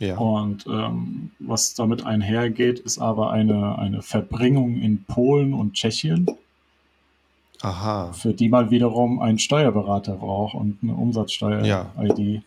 Ja. 0.00 0.16
Und 0.16 0.66
ähm, 0.66 1.30
was 1.38 1.74
damit 1.74 2.04
einhergeht, 2.06 2.80
ist 2.80 2.98
aber 2.98 3.30
eine, 3.30 3.78
eine 3.78 4.00
Verbringung 4.00 4.78
in 4.78 5.04
Polen 5.04 5.52
und 5.52 5.74
Tschechien. 5.74 6.26
Aha. 7.60 8.12
Für 8.14 8.32
die 8.32 8.48
man 8.48 8.70
wiederum 8.70 9.20
einen 9.20 9.38
Steuerberater 9.38 10.14
braucht 10.14 10.54
und 10.54 10.78
eine 10.82 10.94
Umsatzsteuer-ID. 10.94 12.18
Ja. 12.18 12.42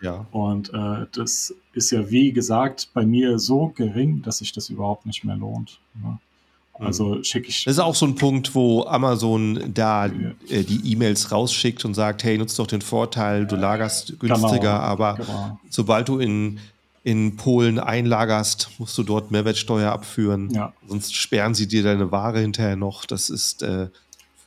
ja. 0.00 0.26
Und 0.32 0.72
äh, 0.72 1.06
das 1.12 1.54
ist 1.74 1.90
ja, 1.90 2.08
wie 2.10 2.32
gesagt, 2.32 2.88
bei 2.94 3.04
mir 3.04 3.38
so 3.38 3.68
gering, 3.76 4.22
dass 4.22 4.38
sich 4.38 4.52
das 4.52 4.70
überhaupt 4.70 5.04
nicht 5.04 5.24
mehr 5.24 5.36
lohnt. 5.36 5.78
Ne? 6.02 6.18
Also 6.78 7.16
mhm. 7.16 7.24
schicke 7.24 7.48
ich. 7.48 7.64
Das 7.64 7.74
ist 7.74 7.80
auch 7.80 7.94
so 7.94 8.06
ein 8.06 8.14
Punkt, 8.14 8.54
wo 8.54 8.84
Amazon 8.84 9.74
da 9.74 10.06
äh, 10.06 10.62
die 10.62 10.92
E-Mails 10.92 11.32
rausschickt 11.32 11.84
und 11.84 11.92
sagt, 11.92 12.24
hey, 12.24 12.38
nutzt 12.38 12.58
doch 12.58 12.66
den 12.66 12.80
Vorteil, 12.80 13.46
du 13.46 13.56
lagerst 13.56 14.18
günstiger, 14.18 14.58
genau, 14.58 14.70
aber 14.70 15.14
genau. 15.16 15.60
sobald 15.68 16.08
du 16.08 16.18
in 16.18 16.58
in 17.04 17.36
Polen 17.36 17.78
einlagerst, 17.78 18.70
musst 18.78 18.96
du 18.98 19.02
dort 19.02 19.30
Mehrwertsteuer 19.30 19.92
abführen. 19.92 20.50
Ja. 20.50 20.72
Sonst 20.86 21.14
sperren 21.14 21.54
sie 21.54 21.68
dir 21.68 21.82
deine 21.82 22.10
Ware 22.12 22.40
hinterher 22.40 22.76
noch. 22.76 23.06
Das 23.06 23.30
ist 23.30 23.62
äh, 23.62 23.88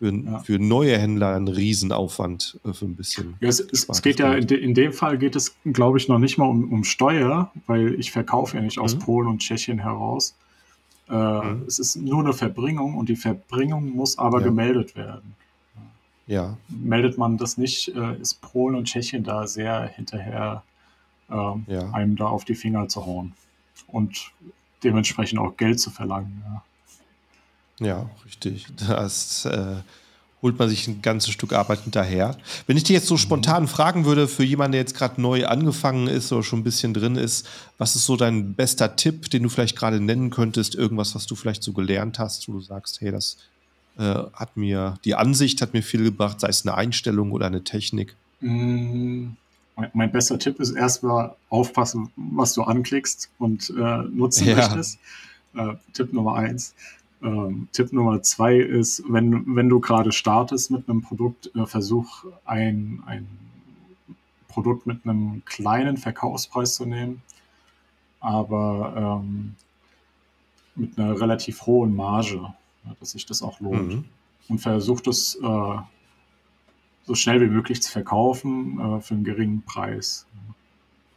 für, 0.02 0.14
ja. 0.14 0.40
für 0.40 0.60
neue 0.60 0.98
Händler 0.98 1.36
ein 1.36 1.48
Riesenaufwand 1.48 2.60
äh, 2.66 2.74
für 2.74 2.86
ein 2.86 2.96
bisschen. 2.96 3.36
Ja, 3.40 3.50
es, 3.50 3.60
es, 3.60 4.02
geht 4.02 4.20
ja, 4.20 4.34
in, 4.34 4.48
de, 4.48 4.58
in, 4.58 4.74
dem 4.74 4.94
Fall 4.94 5.18
geht 5.18 5.36
es, 5.36 5.56
glaube 5.64 5.98
ich, 5.98 6.08
noch 6.08 6.20
nicht 6.20 6.38
mal 6.38 6.46
um, 6.46 6.72
um 6.72 6.84
Steuer, 6.84 7.52
weil 7.68 8.00
ich 8.00 8.12
verkaufe 8.12 8.58
ja 8.58 8.64
nicht 8.64 8.80
aus 8.80 8.96
mhm. 8.96 9.00
Polen 9.00 9.28
und 9.28 9.40
Tschechien 9.40 9.80
heraus. 9.80 10.36
Äh, 11.08 11.14
mhm. 11.14 11.66
Es 11.68 11.78
ist 11.78 11.98
nur 11.98 12.20
eine 12.20 12.34
Verbringung 12.34 12.96
und 12.96 13.10
die 13.10 13.16
Verbringung 13.16 13.92
muss 13.92 14.18
aber 14.18 14.40
ja. 14.40 14.46
gemeldet 14.46 14.96
werden. 14.96 15.36
Ja. 16.26 16.58
Meldet 16.70 17.18
man 17.18 17.38
das 17.38 17.58
nicht, 17.58 17.90
äh, 17.90 18.20
ist 18.20 18.42
Polen 18.42 18.76
und 18.76 18.86
Tschechien 18.86 19.24
da 19.24 19.46
sehr 19.46 19.84
hinterher, 19.96 20.64
ähm, 21.32 21.66
ja. 21.68 21.90
einem 21.92 22.16
da 22.16 22.26
auf 22.26 22.46
die 22.46 22.56
Finger 22.56 22.88
zu 22.88 23.06
hauen 23.06 23.34
und 23.88 24.32
dementsprechend 24.84 25.40
auch 25.40 25.56
Geld 25.58 25.80
zu 25.80 25.90
verlangen. 25.90 26.44
Ja. 26.46 26.64
Ja, 27.82 28.10
richtig. 28.26 28.68
Das 28.88 29.46
äh, 29.46 29.78
holt 30.42 30.58
man 30.60 30.70
sich 30.70 30.88
ein 30.88 31.02
ganzes 31.02 31.32
Stück 31.32 31.54
Arbeit 31.54 31.82
hinterher. 31.82 32.38
Wenn 32.68 32.78
ich 32.78 32.84
dir 32.84 32.94
jetzt 32.94 33.08
so 33.08 33.16
mhm. 33.16 33.20
spontan 33.20 33.68
fragen 33.68 34.06
würde, 34.06 34.28
für 34.28 34.44
jemanden, 34.44 34.74
der 34.74 34.82
jetzt 34.82 34.96
gerade 34.96 35.20
neu 35.20 35.46
angefangen 35.48 36.08
ist 36.08 36.32
oder 36.32 36.44
schon 36.44 36.60
ein 36.60 36.64
bisschen 36.64 36.94
drin 36.94 37.16
ist, 37.16 37.48
was 37.78 37.96
ist 37.96 38.06
so 38.06 38.18
dein 38.18 38.54
bester 38.54 38.96
Tipp, 38.96 39.30
den 39.32 39.44
du 39.44 39.50
vielleicht 39.50 39.76
gerade 39.76 40.00
nennen 40.00 40.30
könntest? 40.30 40.76
Irgendwas, 40.76 41.16
was 41.16 41.26
du 41.26 41.36
vielleicht 41.36 41.64
so 41.64 41.74
gelernt 41.74 42.20
hast, 42.20 42.48
wo 42.48 42.54
du 42.54 42.62
sagst, 42.62 43.02
hey, 43.02 43.12
das 43.12 43.38
äh, 43.98 44.16
hat 44.34 44.58
mir, 44.58 44.96
die 45.04 45.16
Ansicht 45.16 45.62
hat 45.62 45.74
mir 45.74 45.84
viel 45.84 46.04
gebracht, 46.04 46.40
sei 46.40 46.50
es 46.50 46.66
eine 46.66 46.76
Einstellung 46.76 47.32
oder 47.32 47.48
eine 47.48 47.64
Technik? 47.64 48.16
Mm, 48.42 49.30
mein, 49.94 50.12
bester 50.12 50.40
Tipp 50.40 50.60
ist 50.60 50.72
erstmal 50.72 51.36
aufpassen, 51.50 52.10
was 52.16 52.54
du 52.54 52.64
anklickst 52.64 53.30
und 53.40 53.70
äh, 53.70 54.04
nutzen 54.04 54.48
ja. 54.48 54.56
möchtest. 54.56 55.00
Äh, 55.56 55.74
Tipp 55.94 56.14
Nummer 56.14 56.36
eins. 56.36 56.76
Ähm, 57.22 57.68
Tipp 57.72 57.94
Nummer 57.94 58.22
zwei 58.24 58.58
ist, 58.58 59.04
wenn, 59.08 59.56
wenn 59.56 59.70
du 59.70 59.80
gerade 59.80 60.12
startest 60.12 60.72
mit 60.72 60.90
einem 60.90 61.02
Produkt, 61.02 61.52
äh, 61.56 61.66
versuch 61.66 62.26
ein, 62.46 63.04
ein 63.06 63.28
Produkt 64.48 64.88
mit 64.88 65.06
einem 65.06 65.44
kleinen 65.46 65.98
Verkaufspreis 65.98 66.76
zu 66.76 66.86
nehmen, 66.86 67.22
aber 68.20 69.22
ähm, 69.24 69.56
mit 70.76 70.98
einer 70.98 71.20
relativ 71.20 71.66
hohen 71.66 71.96
Marge, 71.96 72.54
dass 73.00 73.12
sich 73.12 73.26
das 73.26 73.42
auch 73.42 73.60
lohnt. 73.60 73.88
Mhm. 73.88 74.06
Und 74.50 74.60
versuch 74.60 75.02
das 75.02 75.36
äh, 75.36 75.78
so 77.12 77.16
schnell 77.16 77.42
wie 77.42 77.54
möglich 77.54 77.82
zu 77.82 77.92
verkaufen 77.92 78.80
äh, 78.80 79.02
für 79.02 79.16
einen 79.16 79.24
geringen 79.24 79.64
Preis. 79.64 80.26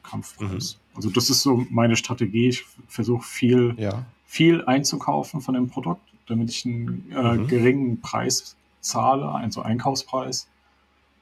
Kampfpreis. 0.03 0.75
Mhm. 0.75 0.97
Also 0.97 1.11
das 1.11 1.31
ist 1.31 1.43
so 1.43 1.67
meine 1.71 1.97
Strategie. 1.97 2.49
Ich 2.49 2.65
versuche 2.89 3.23
viel 3.23 3.75
ja 3.79 4.05
viel 4.35 4.65
einzukaufen 4.65 5.41
von 5.41 5.55
dem 5.55 5.69
Produkt, 5.69 6.03
damit 6.27 6.51
ich 6.51 6.67
einen 6.67 7.09
äh, 7.13 7.35
mhm. 7.35 7.47
geringen 7.47 8.01
Preis 8.01 8.57
zahle, 8.81 9.29
also 9.29 9.63
Einkaufspreis. 9.63 10.49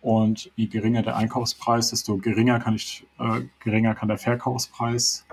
Und 0.01 0.51
je 0.57 0.66
geringer 0.66 1.03
der 1.03 1.16
Einkaufspreis, 1.16 1.91
desto 1.91 2.16
geringer 2.16 2.59
kann 2.59 2.75
ich, 2.75 3.05
äh, 3.18 3.43
geringer 3.61 3.95
kann 3.95 4.09
der 4.09 4.16
Verkaufspreis 4.16 5.27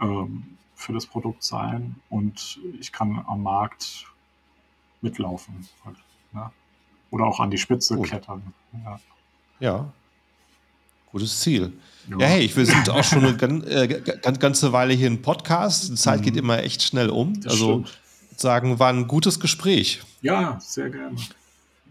ähm, 0.00 0.44
für 0.76 0.92
das 0.92 1.06
Produkt 1.06 1.42
sein 1.42 1.96
und 2.08 2.60
ich 2.78 2.92
kann 2.92 3.20
am 3.26 3.42
Markt 3.42 4.06
mitlaufen. 5.00 5.66
Halt, 5.84 5.96
ne? 6.32 6.52
Oder 7.10 7.26
auch 7.26 7.40
an 7.40 7.50
die 7.50 7.58
Spitze 7.58 7.96
Gut. 7.96 8.08
klettern. 8.08 8.42
Ja. 8.84 9.00
ja. 9.60 9.92
Gutes 11.10 11.40
Ziel. 11.40 11.72
Ja, 12.08 12.18
ja 12.18 12.26
hey, 12.26 12.50
wir 12.54 12.66
sind 12.66 12.88
auch 12.88 13.04
schon 13.04 13.24
eine 13.24 13.36
gan, 13.36 13.62
äh, 13.64 14.00
ganze 14.38 14.72
Weile 14.72 14.94
hier 14.94 15.08
im 15.08 15.22
Podcast. 15.22 15.90
Die 15.90 15.94
Zeit 15.94 16.20
mhm. 16.20 16.24
geht 16.24 16.36
immer 16.36 16.62
echt 16.62 16.82
schnell 16.82 17.10
um. 17.10 17.40
Das 17.40 17.54
also 17.54 17.84
stimmt. 17.84 17.98
sagen, 18.36 18.78
war 18.78 18.92
ein 18.92 19.08
gutes 19.08 19.40
Gespräch. 19.40 20.00
Ja, 20.22 20.58
sehr 20.60 20.90
gerne. 20.90 21.16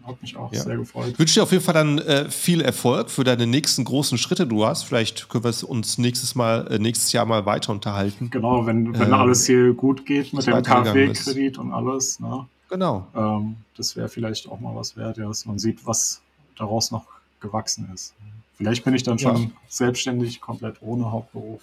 Hat 0.06 0.22
mich 0.22 0.34
auch 0.36 0.52
ja. 0.52 0.62
sehr 0.62 0.78
gefreut. 0.78 1.08
Ich 1.12 1.18
wünsche 1.18 1.34
dir 1.34 1.42
auf 1.42 1.52
jeden 1.52 1.62
Fall 1.62 1.74
dann 1.74 1.98
äh, 1.98 2.30
viel 2.30 2.62
Erfolg 2.62 3.10
für 3.10 3.22
deine 3.22 3.46
nächsten 3.46 3.84
großen 3.84 4.16
Schritte, 4.16 4.46
du 4.46 4.64
hast. 4.64 4.84
Vielleicht 4.84 5.28
können 5.28 5.44
wir 5.44 5.68
uns 5.68 5.98
nächstes 5.98 6.34
Mal, 6.34 6.66
äh, 6.68 6.78
nächstes 6.78 7.12
Jahr 7.12 7.26
mal 7.26 7.44
weiter 7.44 7.72
unterhalten. 7.72 8.30
Genau, 8.30 8.64
wenn, 8.64 8.94
wenn 8.98 9.08
ähm, 9.08 9.14
alles 9.14 9.46
hier 9.46 9.74
gut 9.74 10.06
geht 10.06 10.32
mit 10.32 10.46
dem 10.46 10.62
KfW-Kredit 10.62 11.58
und 11.58 11.72
alles. 11.72 12.18
Ne? 12.18 12.46
Genau. 12.70 13.06
Ähm, 13.14 13.56
das 13.76 13.96
wäre 13.96 14.08
vielleicht 14.08 14.48
auch 14.48 14.60
mal 14.60 14.74
was 14.74 14.96
wert, 14.96 15.18
ja, 15.18 15.26
dass 15.26 15.44
man 15.44 15.58
sieht, 15.58 15.84
was 15.84 16.22
daraus 16.56 16.90
noch 16.90 17.04
gewachsen 17.40 17.90
ist. 17.92 18.14
Vielleicht 18.56 18.84
bin 18.84 18.94
ich 18.94 19.02
dann 19.02 19.18
schon 19.18 19.36
ja. 19.36 19.50
selbstständig, 19.68 20.40
komplett 20.40 20.76
ohne 20.80 21.10
Hauptberuf. 21.10 21.62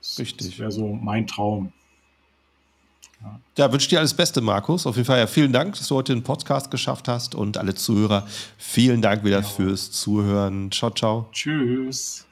Das, 0.00 0.18
Richtig. 0.18 0.48
Das 0.48 0.58
wäre 0.58 0.72
so 0.72 0.88
mein 0.88 1.26
Traum. 1.26 1.72
Ja. 3.22 3.40
ja, 3.58 3.72
wünsche 3.72 3.88
dir 3.88 3.98
alles 3.98 4.14
Beste, 4.14 4.40
Markus. 4.40 4.86
Auf 4.86 4.96
jeden 4.96 5.06
Fall 5.06 5.18
ja, 5.18 5.26
vielen 5.26 5.52
Dank, 5.52 5.76
dass 5.76 5.86
du 5.88 5.94
heute 5.94 6.14
den 6.14 6.22
Podcast 6.22 6.70
geschafft 6.70 7.06
hast 7.06 7.34
und 7.34 7.58
alle 7.58 7.74
Zuhörer, 7.74 8.26
vielen 8.56 9.02
Dank 9.02 9.24
wieder 9.24 9.40
ja. 9.40 9.46
fürs 9.46 9.92
Zuhören. 9.92 10.72
Ciao, 10.72 10.90
ciao. 10.90 11.28
Tschüss. 11.32 12.26